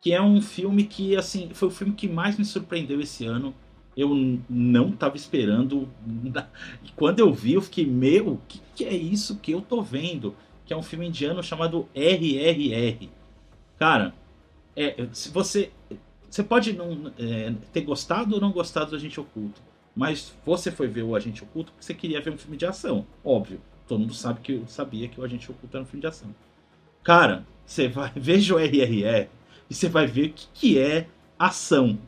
que 0.00 0.10
é 0.14 0.22
um 0.22 0.40
filme 0.40 0.84
que, 0.84 1.14
assim, 1.14 1.50
foi 1.52 1.68
o 1.68 1.70
filme 1.70 1.92
que 1.92 2.08
mais 2.08 2.38
me 2.38 2.46
surpreendeu 2.46 2.98
esse 2.98 3.26
ano. 3.26 3.54
Eu 3.96 4.10
não 4.48 4.88
estava 4.88 5.16
esperando. 5.16 5.88
E 6.82 6.90
quando 6.96 7.20
eu 7.20 7.32
vi, 7.32 7.54
eu 7.54 7.62
fiquei, 7.62 7.86
meu, 7.86 8.34
o 8.34 8.40
que, 8.48 8.60
que 8.74 8.84
é 8.84 8.94
isso 8.94 9.36
que 9.36 9.52
eu 9.52 9.60
tô 9.60 9.80
vendo? 9.82 10.34
Que 10.66 10.72
é 10.72 10.76
um 10.76 10.82
filme 10.82 11.06
indiano 11.06 11.42
chamado 11.42 11.88
RRR. 11.94 13.08
Cara, 13.78 14.14
é, 14.76 15.08
se 15.12 15.30
você. 15.30 15.70
Você 16.28 16.42
pode 16.42 16.72
não 16.72 17.12
é, 17.16 17.52
ter 17.72 17.82
gostado 17.82 18.34
ou 18.34 18.40
não 18.40 18.50
gostado 18.50 18.90
do 18.90 18.96
Agente 18.96 19.20
Oculto. 19.20 19.60
Mas 19.94 20.34
você 20.44 20.72
foi 20.72 20.88
ver 20.88 21.02
o 21.02 21.14
Agente 21.14 21.44
Oculto 21.44 21.70
porque 21.70 21.84
você 21.84 21.94
queria 21.94 22.20
ver 22.20 22.30
um 22.32 22.38
filme 22.38 22.56
de 22.56 22.66
ação. 22.66 23.06
Óbvio. 23.24 23.60
Todo 23.86 24.00
mundo 24.00 24.14
sabe 24.14 24.40
que 24.40 24.52
eu 24.52 24.66
sabia 24.66 25.08
que 25.08 25.20
o 25.20 25.24
Agente 25.24 25.50
Oculto 25.50 25.76
era 25.76 25.84
um 25.84 25.86
filme 25.86 26.00
de 26.00 26.06
ação. 26.08 26.34
Cara, 27.04 27.46
você 27.64 27.86
vai 27.86 28.10
veja 28.16 28.54
o 28.54 28.58
RRR 28.58 29.28
e 29.70 29.74
você 29.74 29.88
vai 29.88 30.06
ver 30.06 30.30
o 30.30 30.32
que, 30.32 30.46
que 30.52 30.78
é 30.78 31.06
ação. 31.38 31.98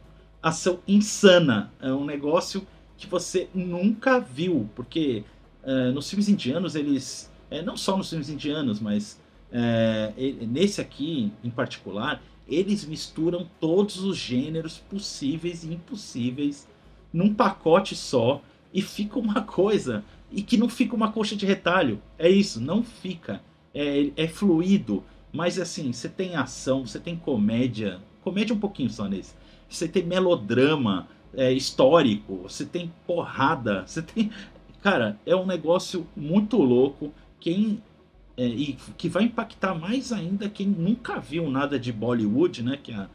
Ação 0.48 0.78
insana. 0.86 1.72
É 1.80 1.92
um 1.92 2.04
negócio 2.04 2.66
que 2.96 3.06
você 3.06 3.48
nunca 3.54 4.20
viu. 4.20 4.68
Porque 4.74 5.24
eh, 5.64 5.90
nos 5.92 6.08
filmes 6.08 6.28
indianos, 6.28 6.74
eles. 6.74 7.30
eh, 7.50 7.62
não 7.62 7.76
só 7.76 7.96
nos 7.96 8.08
filmes 8.10 8.28
indianos, 8.28 8.80
mas 8.80 9.20
e- 10.16 10.46
nesse 10.46 10.80
aqui 10.80 11.32
em 11.42 11.50
particular, 11.50 12.22
eles 12.48 12.84
misturam 12.84 13.48
todos 13.60 13.98
os 14.04 14.16
gêneros 14.16 14.78
possíveis 14.78 15.64
e 15.64 15.72
impossíveis 15.74 16.68
num 17.12 17.34
pacote 17.34 17.94
só 17.96 18.40
e 18.72 18.82
fica 18.82 19.18
uma 19.18 19.42
coisa 19.42 20.04
e 20.30 20.42
que 20.42 20.56
não 20.56 20.68
fica 20.68 20.94
uma 20.94 21.10
coxa 21.12 21.34
de 21.36 21.46
retalho. 21.46 22.00
É 22.18 22.28
isso, 22.28 22.60
não 22.60 22.82
fica. 22.82 23.40
É, 23.74 24.10
é 24.16 24.28
fluido, 24.28 25.02
mas 25.32 25.58
assim, 25.58 25.92
você 25.92 26.08
tem 26.08 26.34
ação, 26.36 26.86
você 26.86 26.98
tem 26.98 27.16
comédia, 27.16 28.00
comédia 28.22 28.54
um 28.54 28.58
pouquinho 28.58 28.90
só 28.90 29.06
nesse. 29.08 29.34
Você 29.68 29.88
tem 29.88 30.04
melodrama 30.04 31.08
é, 31.34 31.52
histórico, 31.52 32.42
você 32.44 32.64
tem 32.64 32.92
porrada, 33.06 33.84
você 33.86 34.02
tem. 34.02 34.30
Cara, 34.82 35.18
é 35.26 35.34
um 35.34 35.46
negócio 35.46 36.06
muito 36.16 36.56
louco. 36.56 37.12
Quem 37.40 37.82
é, 38.36 38.46
e 38.46 38.76
que 38.98 39.08
vai 39.08 39.24
impactar 39.24 39.74
mais 39.74 40.12
ainda 40.12 40.48
quem 40.48 40.66
nunca 40.66 41.18
viu 41.18 41.50
nada 41.50 41.78
de 41.78 41.90
Bollywood, 41.90 42.62
né? 42.62 42.78
Que 42.82 42.92
é 42.92 42.96
a, 42.96 43.08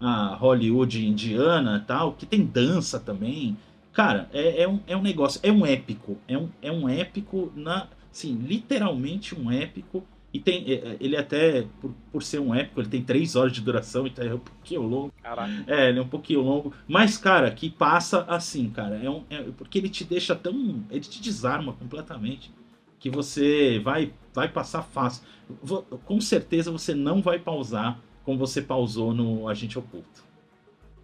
a 0.00 0.34
Hollywood 0.34 1.06
indiana 1.06 1.84
tal, 1.86 2.12
que 2.12 2.26
tem 2.26 2.44
dança 2.44 2.98
também. 2.98 3.56
Cara, 3.92 4.28
é, 4.32 4.62
é, 4.62 4.68
um, 4.68 4.80
é 4.88 4.96
um 4.96 5.02
negócio, 5.02 5.40
é 5.42 5.52
um 5.52 5.64
épico. 5.64 6.18
É 6.26 6.36
um, 6.36 6.48
é 6.60 6.72
um 6.72 6.88
épico, 6.88 7.52
na, 7.54 7.86
literalmente 8.24 9.34
um 9.34 9.50
épico. 9.50 10.04
E 10.34 10.40
tem, 10.40 10.64
é, 10.68 10.74
é, 10.74 10.96
ele 10.98 11.16
até, 11.16 11.64
por, 11.80 11.94
por 12.10 12.20
ser 12.24 12.40
um 12.40 12.52
épico, 12.52 12.80
ele 12.80 12.88
tem 12.88 13.00
três 13.00 13.36
horas 13.36 13.52
de 13.52 13.60
duração, 13.60 14.04
então 14.04 14.26
é 14.26 14.34
um 14.34 14.40
pouquinho 14.40 14.82
longo. 14.82 15.12
Caraca. 15.22 15.64
É, 15.68 15.88
ele 15.88 16.00
é 16.00 16.02
um 16.02 16.08
pouquinho 16.08 16.40
longo. 16.40 16.74
Mas, 16.88 17.16
cara, 17.16 17.48
que 17.52 17.70
passa 17.70 18.22
assim, 18.22 18.68
cara. 18.68 18.96
É, 18.96 19.08
um, 19.08 19.22
é 19.30 19.44
porque 19.56 19.78
ele 19.78 19.88
te 19.88 20.02
deixa 20.02 20.34
tão. 20.34 20.84
Ele 20.90 21.00
te 21.00 21.22
desarma 21.22 21.72
completamente. 21.74 22.52
Que 22.98 23.08
você 23.08 23.78
vai, 23.78 24.12
vai 24.32 24.48
passar 24.48 24.82
fácil. 24.82 25.24
Com 26.04 26.20
certeza 26.20 26.72
você 26.72 26.94
não 26.94 27.22
vai 27.22 27.38
pausar 27.38 28.00
como 28.24 28.36
você 28.36 28.60
pausou 28.60 29.14
no 29.14 29.46
Agente 29.46 29.78
Oculto. 29.78 30.24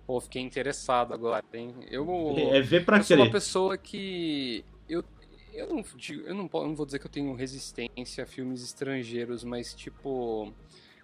Pô, 0.07 0.21
fiquei 0.21 0.43
interessado 0.43 1.15
agora, 1.15 1.45
hein? 1.55 1.73
Eu, 1.89 2.35
é 2.37 2.61
ver 2.61 2.85
pra 2.85 2.97
eu 2.97 3.05
sou 3.05 3.17
uma 3.17 3.31
pessoa 3.31 3.79
que. 3.79 4.65
Eu, 4.89 5.05
eu, 5.55 5.69
não, 5.69 5.85
eu, 6.27 6.35
não, 6.35 6.51
eu 6.53 6.67
não 6.67 6.75
vou 6.75 6.87
dizer 6.87 6.99
que 6.99 7.07
eu 7.07 7.11
tenho 7.11 7.35
resistência 7.35 8.25
a 8.25 8.27
filmes 8.27 8.63
estrangeiros, 8.63 9.45
mas 9.45 9.75
tipo. 9.75 10.53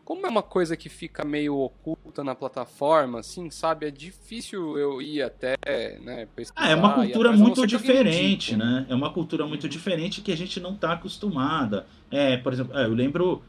Como 0.05 0.25
é 0.25 0.29
uma 0.29 0.43
coisa 0.43 0.77
que 0.77 0.89
fica 0.89 1.25
meio 1.25 1.59
oculta 1.59 2.23
na 2.23 2.33
plataforma, 2.33 3.19
assim, 3.19 3.51
sabe? 3.51 3.87
É 3.87 3.91
difícil 3.91 4.79
eu 4.79 5.03
ir 5.03 5.21
até, 5.21 5.57
né, 6.01 6.29
Ah, 6.55 6.71
é 6.71 6.77
uma 6.77 6.95
cultura 6.95 7.33
muito 7.33 7.67
diferente, 7.67 8.55
né? 8.55 8.87
É 8.89 8.95
uma 8.95 9.13
cultura 9.13 9.45
muito 9.49 9.69
diferente 9.69 10.21
que 10.21 10.31
a 10.31 10.37
gente 10.37 10.61
não 10.61 10.77
tá 10.77 10.93
acostumada. 10.93 11.89
É, 12.09 12.37
por 12.37 12.53
exemplo, 12.53 12.79
é, 12.79 12.85
eu 12.85 12.95
lembro 12.95 13.43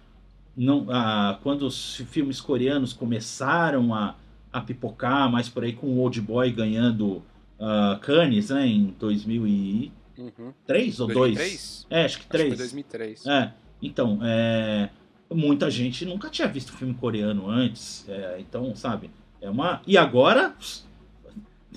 não, 0.56 0.88
ah, 0.90 1.38
quando 1.44 1.62
os 1.62 1.98
filmes 1.98 2.42
coreanos 2.42 2.92
começaram 2.92 3.94
a 3.94 4.16
a 4.52 4.62
pipocar 4.62 5.32
mais 5.32 5.50
por 5.50 5.64
aí 5.64 5.74
com 5.74 5.88
o 5.88 6.00
Old 6.00 6.20
Boy 6.22 6.52
ganhando 6.52 7.22
uh, 7.60 8.00
Cannes, 8.02 8.50
né, 8.50 8.66
em 8.66 8.96
2003 9.00 9.92
uhum. 10.18 10.54
ou 11.00 11.08
2002? 11.08 11.88
É, 11.90 12.06
acho 12.06 12.20
que 12.20 12.28
3. 12.28 12.48
Acho 12.48 12.58
2003. 12.58 13.26
É, 13.26 13.54
então, 13.82 14.20
é, 14.24 14.90
muita 15.32 15.70
gente 15.70 16.06
nunca 16.06 16.30
tinha 16.30 16.48
visto 16.48 16.72
filme 16.74 16.94
coreano 16.94 17.50
antes, 17.50 18.08
é, 18.08 18.38
então, 18.40 18.76
sabe, 18.76 19.10
é 19.42 19.50
uma... 19.50 19.82
E 19.86 19.98
agora... 19.98 20.56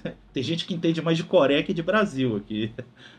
Tem 0.32 0.42
gente 0.42 0.64
que 0.64 0.72
entende 0.72 1.02
mais 1.02 1.16
de 1.16 1.24
Coreia 1.24 1.62
que 1.62 1.74
de 1.74 1.82
Brasil 1.82 2.36
aqui. 2.36 2.72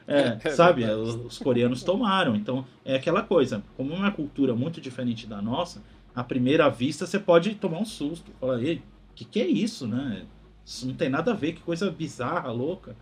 É, 0.08 0.38
é 0.44 0.50
sabe? 0.52 0.86
Os, 0.86 1.14
os 1.16 1.38
coreanos 1.38 1.84
tomaram. 1.84 2.36
Então, 2.36 2.66
é 2.86 2.96
aquela 2.96 3.22
coisa. 3.22 3.62
Como 3.76 3.94
é 3.94 3.98
uma 3.98 4.12
cultura 4.12 4.56
muito 4.56 4.80
diferente 4.80 5.28
da 5.28 5.42
nossa, 5.42 5.84
à 6.16 6.24
primeira 6.24 6.70
vista 6.70 7.06
você 7.06 7.20
pode 7.20 7.56
tomar 7.56 7.80
um 7.80 7.86
susto. 7.86 8.32
Falar, 8.40 8.62
ei, 8.62 8.82
que 9.16 9.26
que 9.26 9.42
é 9.42 9.48
isso, 9.48 9.88
né? 9.88 10.26
Isso 10.66 10.88
não 10.88 10.94
tem 10.94 11.10
nada 11.10 11.32
a 11.32 11.36
ver, 11.36 11.54
que 11.54 11.62
coisa 11.62 11.92
bizarra, 11.92 12.52
louca. 12.52 12.96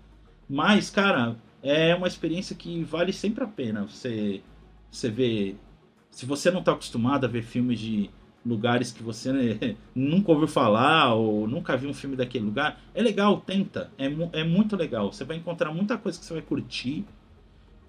Mas, 0.49 0.89
cara, 0.89 1.35
é 1.61 1.93
uma 1.95 2.07
experiência 2.07 2.55
que 2.55 2.83
vale 2.83 3.13
sempre 3.13 3.43
a 3.43 3.47
pena. 3.47 3.85
Você, 3.85 4.41
você 4.89 5.09
vê. 5.09 5.55
Se 6.11 6.25
você 6.25 6.49
não 6.51 6.59
está 6.59 6.71
acostumado 6.71 7.25
a 7.25 7.27
ver 7.27 7.43
filmes 7.43 7.79
de 7.79 8.09
lugares 8.45 8.91
que 8.91 9.03
você 9.03 9.31
né, 9.31 9.75
nunca 9.93 10.31
ouviu 10.31 10.47
falar 10.47 11.13
ou 11.13 11.47
nunca 11.47 11.75
viu 11.77 11.89
um 11.89 11.93
filme 11.93 12.15
daquele 12.15 12.45
lugar, 12.45 12.81
é 12.93 13.01
legal, 13.01 13.41
tenta. 13.41 13.91
É, 13.97 14.05
é 14.39 14.43
muito 14.43 14.75
legal. 14.75 15.11
Você 15.11 15.23
vai 15.23 15.37
encontrar 15.37 15.73
muita 15.73 15.97
coisa 15.97 16.19
que 16.19 16.25
você 16.25 16.33
vai 16.33 16.41
curtir. 16.41 17.05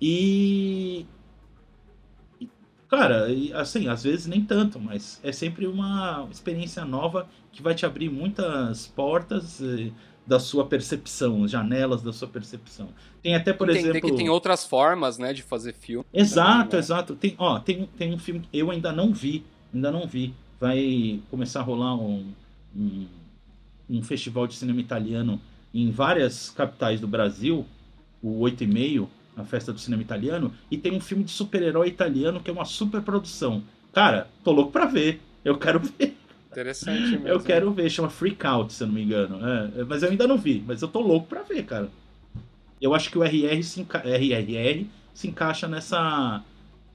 E. 0.01 1.07
Cara, 2.89 3.29
assim, 3.55 3.87
às 3.87 4.03
vezes 4.03 4.27
nem 4.27 4.45
tanto, 4.45 4.81
mas 4.81 5.21
é 5.23 5.31
sempre 5.31 5.65
uma 5.65 6.27
experiência 6.29 6.85
nova 6.85 7.29
que 7.53 7.63
vai 7.63 7.73
te 7.73 7.87
abrir 7.87 8.11
muitas 8.11 8.89
portas 8.89 9.63
eh, 9.63 9.93
da 10.27 10.39
sua 10.39 10.67
percepção, 10.67 11.47
janelas 11.49 12.03
da 12.03 12.13
sua 12.13 12.29
percepção. 12.29 12.89
Tem 13.23 13.35
até, 13.35 13.53
por 13.53 13.69
Entender 13.69 13.91
exemplo. 13.91 14.11
que 14.11 14.17
tem 14.17 14.29
outras 14.29 14.65
formas, 14.65 15.19
né, 15.19 15.33
de 15.33 15.43
fazer 15.43 15.75
filme. 15.75 16.05
Exato, 16.13 16.77
né? 16.77 16.79
exato. 16.79 17.15
Tem, 17.17 17.35
ó, 17.39 17.59
tem, 17.59 17.89
tem 17.99 18.15
um 18.15 18.19
filme 18.19 18.41
que 18.41 18.59
eu 18.59 18.71
ainda 18.71 18.93
não 18.93 19.13
vi, 19.13 19.45
ainda 19.75 19.91
não 19.91 20.07
vi. 20.07 20.35
Vai 20.61 21.21
começar 21.31 21.61
a 21.61 21.63
rolar 21.63 21.97
um, 21.97 22.33
um, 22.77 23.07
um 23.89 24.03
festival 24.03 24.47
de 24.47 24.55
cinema 24.55 24.81
italiano 24.81 25.41
em 25.73 25.91
várias 25.91 26.51
capitais 26.51 27.01
do 27.01 27.09
Brasil, 27.09 27.65
o 28.23 28.41
8 28.41 28.65
e 28.65 28.67
meio, 28.67 29.11
a 29.37 29.45
festa 29.45 29.73
do 29.73 29.81
cinema 29.81 30.03
italiano, 30.03 30.53
e 30.71 30.77
tem 30.77 30.93
um 30.93 31.01
filme 31.01 31.25
de 31.25 31.31
super-herói 31.31 31.89
italiano 31.89 32.41
que 32.41 32.51
é 32.51 32.53
uma 32.53 32.65
super 32.65 33.01
produção. 33.01 33.63
Cara, 33.93 34.29
tô 34.45 34.53
louco 34.53 34.71
pra 34.71 34.87
ver. 34.87 35.21
Eu 35.45 35.59
quero 35.59 35.81
ver. 35.99 36.17
Interessante 36.51 37.13
mesmo. 37.13 37.29
Eu 37.29 37.41
quero 37.41 37.71
ver, 37.73 37.89
chama 37.89 38.11
Freak 38.11 38.45
Out, 38.45 38.73
se 38.73 38.83
eu 38.83 38.89
não 38.89 38.95
me 38.95 39.03
engano. 39.03 39.39
É, 39.47 39.85
mas 39.85 40.03
eu 40.03 40.11
ainda 40.11 40.27
não 40.27 40.37
vi, 40.37 40.63
mas 40.67 40.83
eu 40.83 40.89
tô 40.89 41.01
louco 41.01 41.29
pra 41.29 41.43
ver, 41.43 41.65
cara. 41.65 41.89
Eu 42.81 42.95
acho 42.95 43.11
que 43.11 43.19
o 43.19 43.23
RR 43.23 43.63
se, 43.63 43.81
enca... 43.81 43.99
RRR 43.99 44.87
se 45.15 45.29
encaixa 45.29 45.69
nessa. 45.69 46.43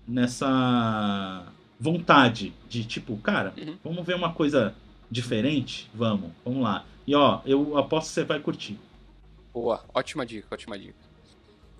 nessa 0.07 1.45
vontade 1.79 2.53
de 2.69 2.83
tipo, 2.85 3.17
cara, 3.17 3.53
uhum. 3.57 3.77
vamos 3.83 4.05
ver 4.05 4.15
uma 4.15 4.33
coisa 4.33 4.73
diferente? 5.09 5.89
Vamos, 5.93 6.31
vamos 6.43 6.63
lá. 6.63 6.85
E 7.05 7.13
ó, 7.15 7.41
eu 7.45 7.77
aposto 7.77 8.07
que 8.07 8.13
você 8.13 8.23
vai 8.23 8.39
curtir. 8.39 8.79
Boa, 9.53 9.85
ótima 9.93 10.25
dica, 10.25 10.47
ótima 10.51 10.77
dica. 10.77 10.95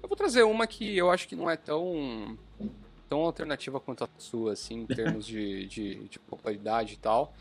Eu 0.02 0.08
vou 0.08 0.16
trazer 0.16 0.44
uma 0.44 0.68
que 0.68 0.96
eu 0.96 1.10
acho 1.10 1.28
que 1.28 1.36
não 1.36 1.50
é 1.50 1.58
tão 1.58 2.38
tão 3.10 3.22
alternativa 3.22 3.80
quanto 3.80 4.04
a 4.04 4.10
sua, 4.18 4.54
assim, 4.54 4.82
em 4.82 4.86
termos 4.86 5.26
de, 5.26 5.68
de, 5.68 5.96
de 6.08 6.20
popularidade 6.20 6.94
e 6.94 6.98
tal. 6.98 7.34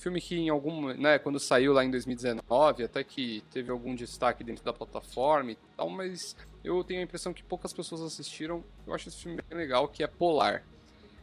Filme 0.00 0.18
que 0.18 0.34
em 0.34 0.48
algum, 0.48 0.94
né, 0.94 1.18
quando 1.18 1.38
saiu 1.38 1.74
lá 1.74 1.84
em 1.84 1.90
2019, 1.90 2.84
até 2.84 3.04
que 3.04 3.44
teve 3.52 3.70
algum 3.70 3.94
destaque 3.94 4.42
dentro 4.42 4.64
da 4.64 4.72
plataforma 4.72 5.52
e 5.52 5.58
tal, 5.76 5.90
mas 5.90 6.34
eu 6.64 6.82
tenho 6.82 7.00
a 7.00 7.04
impressão 7.04 7.34
que 7.34 7.42
poucas 7.42 7.70
pessoas 7.70 8.00
assistiram. 8.00 8.64
Eu 8.86 8.94
acho 8.94 9.08
esse 9.08 9.18
filme 9.18 9.38
bem 9.46 9.58
legal, 9.58 9.86
que 9.88 10.02
é 10.02 10.06
Polar. 10.06 10.64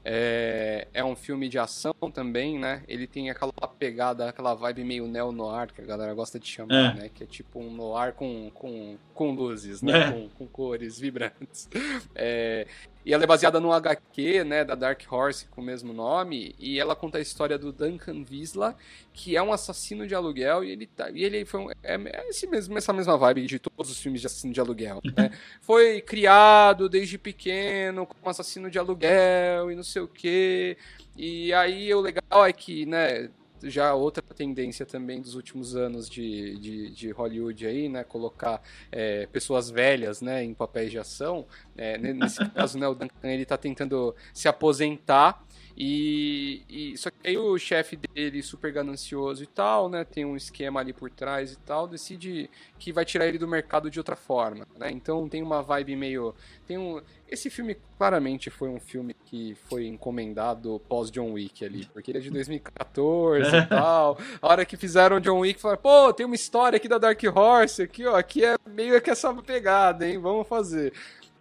É, 0.05 0.87
é 0.93 1.03
um 1.03 1.15
filme 1.15 1.49
de 1.49 1.57
ação 1.57 1.93
também, 2.13 2.57
né? 2.57 2.83
Ele 2.87 3.07
tem 3.07 3.29
aquela 3.31 3.51
pegada, 3.51 4.29
aquela 4.29 4.53
vibe 4.53 4.83
meio 4.83 5.07
neo-noir, 5.07 5.73
que 5.73 5.81
a 5.81 5.83
galera 5.83 6.13
gosta 6.13 6.39
de 6.39 6.47
chamar, 6.47 6.95
é. 6.95 7.01
né? 7.01 7.09
Que 7.13 7.23
é 7.23 7.27
tipo 7.27 7.59
um 7.59 7.71
noir 7.71 8.13
com, 8.13 8.51
com, 8.53 8.95
com 9.13 9.31
luzes, 9.31 9.81
né? 9.81 10.07
É. 10.07 10.11
Com, 10.11 10.29
com, 10.29 10.47
cores 10.47 10.99
vibrantes. 10.99 11.67
É, 12.15 12.67
e 13.07 13.13
ela 13.13 13.23
é 13.23 13.25
baseada 13.25 13.57
no 13.57 13.71
HQ, 13.71 14.43
né, 14.43 14.65
da 14.65 14.75
Dark 14.75 15.01
Horse, 15.09 15.47
com 15.47 15.61
o 15.61 15.63
mesmo 15.63 15.93
nome, 15.93 16.53
e 16.59 16.77
ela 16.77 16.93
conta 16.93 17.19
a 17.19 17.21
história 17.21 17.57
do 17.57 17.71
Duncan 17.71 18.21
Visla, 18.21 18.75
que 19.13 19.37
é 19.37 19.41
um 19.41 19.53
assassino 19.53 20.05
de 20.05 20.13
aluguel, 20.13 20.61
e 20.61 20.71
ele, 20.71 20.87
tá, 20.87 21.09
e 21.09 21.23
ele 21.23 21.45
foi 21.45 21.61
um, 21.61 21.71
é, 21.71 21.77
é 21.83 22.27
esse 22.27 22.45
mesmo, 22.47 22.77
essa 22.77 22.91
mesma 22.91 23.17
vibe 23.17 23.45
de 23.45 23.59
todos 23.59 23.89
os 23.89 23.97
filmes 23.97 24.19
de 24.19 24.27
assassino 24.27 24.51
de 24.51 24.59
aluguel, 24.59 24.99
né? 25.15 25.31
foi 25.61 26.01
criado 26.01 26.89
desde 26.89 27.17
pequeno 27.17 28.05
como 28.05 28.29
assassino 28.29 28.69
de 28.69 28.77
aluguel 28.77 29.71
e 29.71 29.75
não 29.75 29.83
sei 29.83 30.01
o 30.01 30.07
quê, 30.09 30.75
e 31.15 31.53
aí 31.53 31.93
o 31.93 32.01
legal 32.01 32.45
é 32.45 32.51
que, 32.51 32.85
né, 32.85 33.29
já 33.63 33.93
outra 33.93 34.23
tendência 34.35 34.85
também 34.85 35.21
dos 35.21 35.35
últimos 35.35 35.75
anos 35.75 36.09
de, 36.09 36.57
de, 36.59 36.89
de 36.89 37.11
Hollywood 37.11 37.65
aí, 37.65 37.89
né, 37.89 38.03
colocar 38.03 38.61
é, 38.91 39.25
pessoas 39.27 39.69
velhas, 39.69 40.21
né, 40.21 40.43
em 40.43 40.53
papéis 40.53 40.91
de 40.91 40.99
ação. 40.99 41.45
É, 41.75 41.97
nesse 41.97 42.43
caso, 42.51 42.77
né, 42.77 42.87
o 42.87 42.93
Duncan 42.93 43.29
ele 43.29 43.43
está 43.43 43.57
tentando 43.57 44.15
se 44.33 44.47
aposentar 44.47 45.43
e, 45.79 46.63
e, 46.67 46.97
só 46.97 47.11
que 47.11 47.17
aí 47.23 47.37
o 47.37 47.55
chefe 47.59 47.95
dele, 47.95 48.41
super 48.41 48.71
ganancioso 48.71 49.43
e 49.43 49.45
tal, 49.45 49.87
né? 49.87 50.03
Tem 50.03 50.25
um 50.25 50.35
esquema 50.35 50.79
ali 50.79 50.91
por 50.91 51.11
trás 51.11 51.51
e 51.51 51.57
tal, 51.57 51.87
decide 51.87 52.49
que 52.79 52.91
vai 52.91 53.05
tirar 53.05 53.27
ele 53.27 53.37
do 53.37 53.47
mercado 53.47 53.87
de 53.87 53.99
outra 53.99 54.15
forma, 54.15 54.67
né? 54.75 54.89
Então 54.89 55.29
tem 55.29 55.43
uma 55.43 55.61
vibe 55.61 55.95
meio. 55.95 56.33
Tem 56.65 56.79
um. 56.79 56.99
Esse 57.29 57.51
filme 57.51 57.77
claramente 57.95 58.49
foi 58.49 58.69
um 58.69 58.79
filme 58.79 59.15
que 59.25 59.55
foi 59.69 59.85
encomendado 59.85 60.81
pós 60.89 61.11
John 61.11 61.33
Wick 61.33 61.63
ali, 61.63 61.85
porque 61.93 62.09
ele 62.09 62.17
é 62.17 62.21
de 62.21 62.31
2014 62.31 63.55
e 63.55 63.65
tal. 63.69 64.17
A 64.41 64.47
hora 64.47 64.65
que 64.65 64.75
fizeram 64.75 65.19
John 65.19 65.41
Wick, 65.41 65.61
falaram, 65.61 65.81
pô, 65.81 66.11
tem 66.11 66.25
uma 66.25 66.33
história 66.33 66.77
aqui 66.77 66.87
da 66.87 66.97
Dark 66.97 67.21
Horse 67.23 67.83
aqui, 67.83 68.03
ó, 68.03 68.15
aqui 68.15 68.43
é 68.43 68.55
meio 68.65 68.99
que 68.99 69.11
essa 69.11 69.31
pegada, 69.43 70.07
hein? 70.07 70.17
Vamos 70.17 70.47
fazer. 70.47 70.91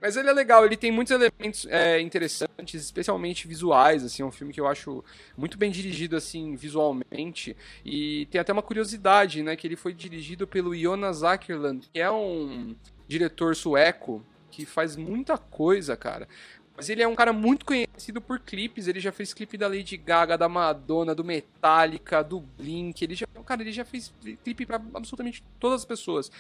Mas 0.07 0.17
ele 0.17 0.29
é 0.29 0.33
legal, 0.33 0.65
ele 0.65 0.77
tem 0.77 0.93
muitos 0.93 1.11
elementos 1.11 1.67
é, 1.69 2.01
interessantes, 2.01 2.81
especialmente 2.81 3.49
visuais, 3.49 4.05
assim, 4.05 4.23
é 4.23 4.25
um 4.25 4.31
filme 4.31 4.53
que 4.53 4.61
eu 4.61 4.69
acho 4.69 5.03
muito 5.37 5.59
bem 5.59 5.69
dirigido, 5.69 6.15
assim, 6.15 6.55
visualmente, 6.55 7.57
e 7.85 8.25
tem 8.27 8.41
até 8.41 8.53
uma 8.53 8.63
curiosidade, 8.63 9.43
né, 9.43 9.57
que 9.57 9.67
ele 9.67 9.75
foi 9.75 9.93
dirigido 9.93 10.47
pelo 10.47 10.77
Jonas 10.77 11.25
Ackerland, 11.25 11.89
que 11.93 11.99
é 11.99 12.09
um 12.09 12.77
diretor 13.09 13.57
sueco 13.57 14.25
que 14.49 14.65
faz 14.65 14.95
muita 14.95 15.37
coisa, 15.37 15.97
cara. 15.97 16.29
Mas 16.77 16.89
ele 16.89 17.03
é 17.03 17.09
um 17.09 17.15
cara 17.15 17.33
muito 17.33 17.65
conhecido 17.65 18.21
por 18.21 18.39
clipes. 18.39 18.87
Ele 18.87 19.01
já 19.01 19.11
fez 19.11 19.33
clipe 19.33 19.57
da 19.57 19.67
Lady 19.67 19.97
Gaga, 19.97 20.37
da 20.37 20.47
Madonna, 20.47 21.15
do 21.15 21.25
Metallica, 21.25 22.23
do 22.23 22.41
Blink. 22.41 23.03
Ele 23.03 23.15
já, 23.15 23.27
cara, 23.47 23.63
ele 23.63 23.73
já 23.73 23.85
fez 23.85 24.13
clipe 24.45 24.67
para 24.67 24.77
absolutamente 24.77 25.43
todas 25.59 25.81
as 25.81 25.85
pessoas. 25.87 26.31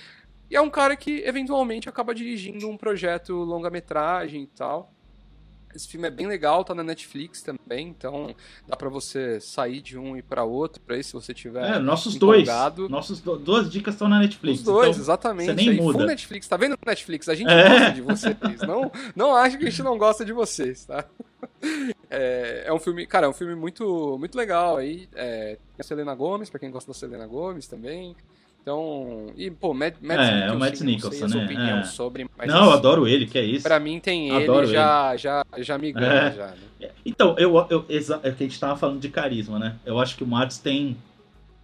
E 0.50 0.56
é 0.56 0.60
um 0.60 0.70
cara 0.70 0.96
que 0.96 1.22
eventualmente 1.24 1.88
acaba 1.88 2.14
dirigindo 2.14 2.68
um 2.68 2.76
projeto 2.76 3.34
longa-metragem 3.34 4.42
e 4.42 4.46
tal. 4.46 4.92
Esse 5.74 5.88
filme 5.88 6.06
é 6.08 6.10
bem 6.10 6.26
legal, 6.26 6.64
tá 6.64 6.74
na 6.74 6.82
Netflix 6.82 7.42
também, 7.42 7.88
então 7.88 8.34
dá 8.66 8.74
para 8.74 8.88
você 8.88 9.38
sair 9.40 9.82
de 9.82 9.98
um 9.98 10.16
e 10.16 10.22
para 10.22 10.42
outro, 10.42 10.80
para 10.80 11.00
se 11.02 11.12
você 11.12 11.34
tiver 11.34 11.76
É, 11.76 11.78
nossos 11.78 12.16
empolgado. 12.16 12.82
dois. 12.82 12.90
Nossos 12.90 13.20
do, 13.20 13.36
duas 13.36 13.70
dicas 13.70 13.92
estão 13.94 14.08
na 14.08 14.18
Netflix. 14.18 14.60
Os 14.60 14.64
dois, 14.64 14.88
então, 14.90 15.02
exatamente. 15.02 15.48
Você 15.48 15.54
nem 15.54 15.68
aí, 15.68 15.76
muda. 15.76 15.98
Full 15.98 16.06
Netflix, 16.06 16.48
tá 16.48 16.56
vendo 16.56 16.78
Netflix? 16.84 17.28
A 17.28 17.34
gente 17.34 17.50
é. 17.50 17.68
gosta 17.68 17.90
de 17.92 18.00
vocês. 18.00 18.36
Não, 18.66 18.90
não 19.14 19.34
acho 19.34 19.58
que 19.58 19.66
a 19.66 19.70
gente 19.70 19.82
não 19.82 19.98
gosta 19.98 20.24
de 20.24 20.32
vocês, 20.32 20.86
tá? 20.86 21.04
É, 22.08 22.64
é 22.66 22.72
um 22.72 22.78
filme, 22.78 23.06
cara, 23.06 23.26
é 23.26 23.28
um 23.28 23.34
filme 23.34 23.54
muito, 23.54 24.16
muito 24.18 24.34
legal 24.34 24.78
aí. 24.78 25.06
É, 25.14 25.56
tem 25.56 25.80
a 25.80 25.82
Selena 25.82 26.14
Gomes, 26.14 26.48
pra 26.48 26.58
quem 26.58 26.70
gosta 26.70 26.90
da 26.90 26.96
Selena 26.96 27.26
Gomes 27.26 27.66
também. 27.66 28.16
Então, 28.68 29.26
e 29.36 29.48
pô, 29.48 29.72
Matt, 29.72 29.94
Matt 30.02 30.18
É, 30.18 30.34
Nicholson, 30.34 30.56
o 30.56 30.58
Matt 30.58 30.80
não 30.80 30.86
Nicholson, 30.86 31.26
né? 31.28 31.44
opinião 31.44 31.78
É. 31.78 31.82
sobre, 31.84 32.26
Não, 32.48 32.64
eu 32.64 32.70
adoro 32.72 33.06
ele, 33.06 33.24
que 33.24 33.38
é 33.38 33.44
isso. 33.44 33.62
pra 33.62 33.78
mim 33.78 34.00
tem 34.00 34.32
Adoro 34.32 34.64
ele, 34.66 34.72
já, 34.72 35.16
já, 35.16 35.44
já 35.58 35.78
me 35.78 35.92
ganha, 35.92 36.10
É. 36.12 36.32
já, 36.32 36.46
né? 36.80 36.90
Então, 37.04 37.36
eu, 37.38 37.54
eu, 37.70 37.86
é 38.24 38.30
que 38.32 38.42
a 38.42 38.46
gente 38.48 38.58
tava 38.58 38.76
falando 38.76 38.98
de 38.98 39.08
carisma, 39.08 39.56
né? 39.60 39.76
Eu 39.86 40.00
acho 40.00 40.16
que 40.16 40.24
o 40.24 40.26
Mads 40.26 40.58
tem 40.58 40.96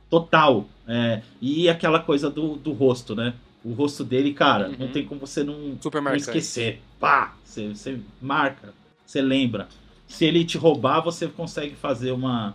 total. 0.08 0.64
é, 0.86 1.22
e 1.40 1.68
aquela 1.68 1.98
coisa 1.98 2.30
do, 2.30 2.54
do 2.54 2.70
rosto, 2.70 3.16
né? 3.16 3.34
O 3.64 3.72
rosto 3.72 4.04
dele, 4.04 4.32
cara, 4.32 4.68
não 4.68 4.86
Uhum. 4.86 4.92
tem 4.92 5.04
como 5.04 5.20
você 5.26 5.42
não, 5.42 5.76
não 5.84 6.14
esquecer. 6.14 6.80
Pá! 7.00 7.34
Você, 7.44 7.66
você 7.70 7.98
marca, 8.20 8.72
você 9.04 9.20
lembra. 9.20 9.66
Se 10.06 10.24
ele 10.24 10.44
te 10.44 10.56
roubar, 10.56 11.00
você 11.00 11.26
consegue 11.26 11.74
fazer 11.74 12.12
uma, 12.12 12.54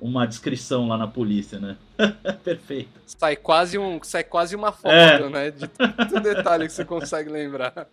uma 0.00 0.26
descrição 0.26 0.88
lá 0.88 0.96
na 0.98 1.06
polícia, 1.06 1.58
né? 1.58 1.76
Perfeito. 2.44 2.90
Sai 3.06 3.36
quase, 3.36 3.78
um, 3.78 3.98
sai 4.02 4.24
quase 4.24 4.54
uma 4.54 4.72
foto, 4.72 4.88
É. 4.92 5.28
né? 5.28 5.50
De 5.50 5.66
todo 5.68 6.20
detalhe 6.20 6.66
que 6.66 6.72
você 6.72 6.84
consegue 6.84 7.30
lembrar. 7.30 7.88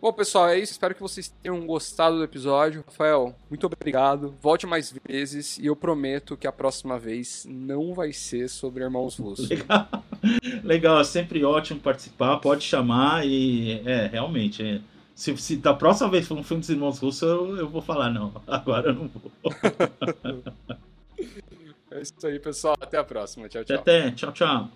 Bom, 0.00 0.12
pessoal, 0.12 0.48
é 0.48 0.58
isso. 0.58 0.72
Espero 0.72 0.94
que 0.94 1.00
vocês 1.00 1.32
tenham 1.42 1.66
gostado 1.66 2.18
do 2.18 2.24
episódio. 2.24 2.84
Rafael, 2.86 3.34
muito 3.48 3.64
obrigado. 3.66 4.34
Volte 4.42 4.66
mais 4.66 4.94
vezes 5.08 5.56
e 5.56 5.64
eu 5.64 5.74
prometo 5.74 6.36
que 6.36 6.46
a 6.46 6.52
próxima 6.52 6.98
vez 6.98 7.46
não 7.48 7.94
vai 7.94 8.12
ser 8.12 8.50
sobre 8.50 8.84
Irmãos 8.84 9.16
Russo. 9.16 9.48
Legal. 9.48 9.88
Legal, 10.62 11.00
é 11.00 11.04
sempre 11.04 11.42
ótimo 11.42 11.80
participar, 11.80 12.36
pode 12.38 12.64
chamar 12.64 13.26
e 13.26 13.80
é, 13.86 14.06
realmente, 14.06 14.62
é, 14.62 14.80
se, 15.14 15.36
se 15.36 15.56
da 15.56 15.74
próxima 15.74 16.10
vez 16.10 16.26
for 16.26 16.36
um 16.36 16.42
filme 16.42 16.60
dos 16.60 16.70
irmãos 16.70 16.98
russos, 16.98 17.22
eu, 17.22 17.56
eu 17.56 17.68
vou 17.68 17.80
falar, 17.80 18.10
não, 18.10 18.32
agora 18.46 18.90
eu 18.90 18.94
não 18.94 19.08
vou. 19.08 19.32
É 21.94 22.02
isso 22.02 22.26
aí, 22.26 22.40
pessoal. 22.40 22.74
Até 22.80 22.98
a 22.98 23.04
próxima. 23.04 23.48
Tchau, 23.48 23.62
tchau. 23.62 23.76
Até, 23.76 24.10
tchau, 24.10 24.32
tchau. 24.32 24.68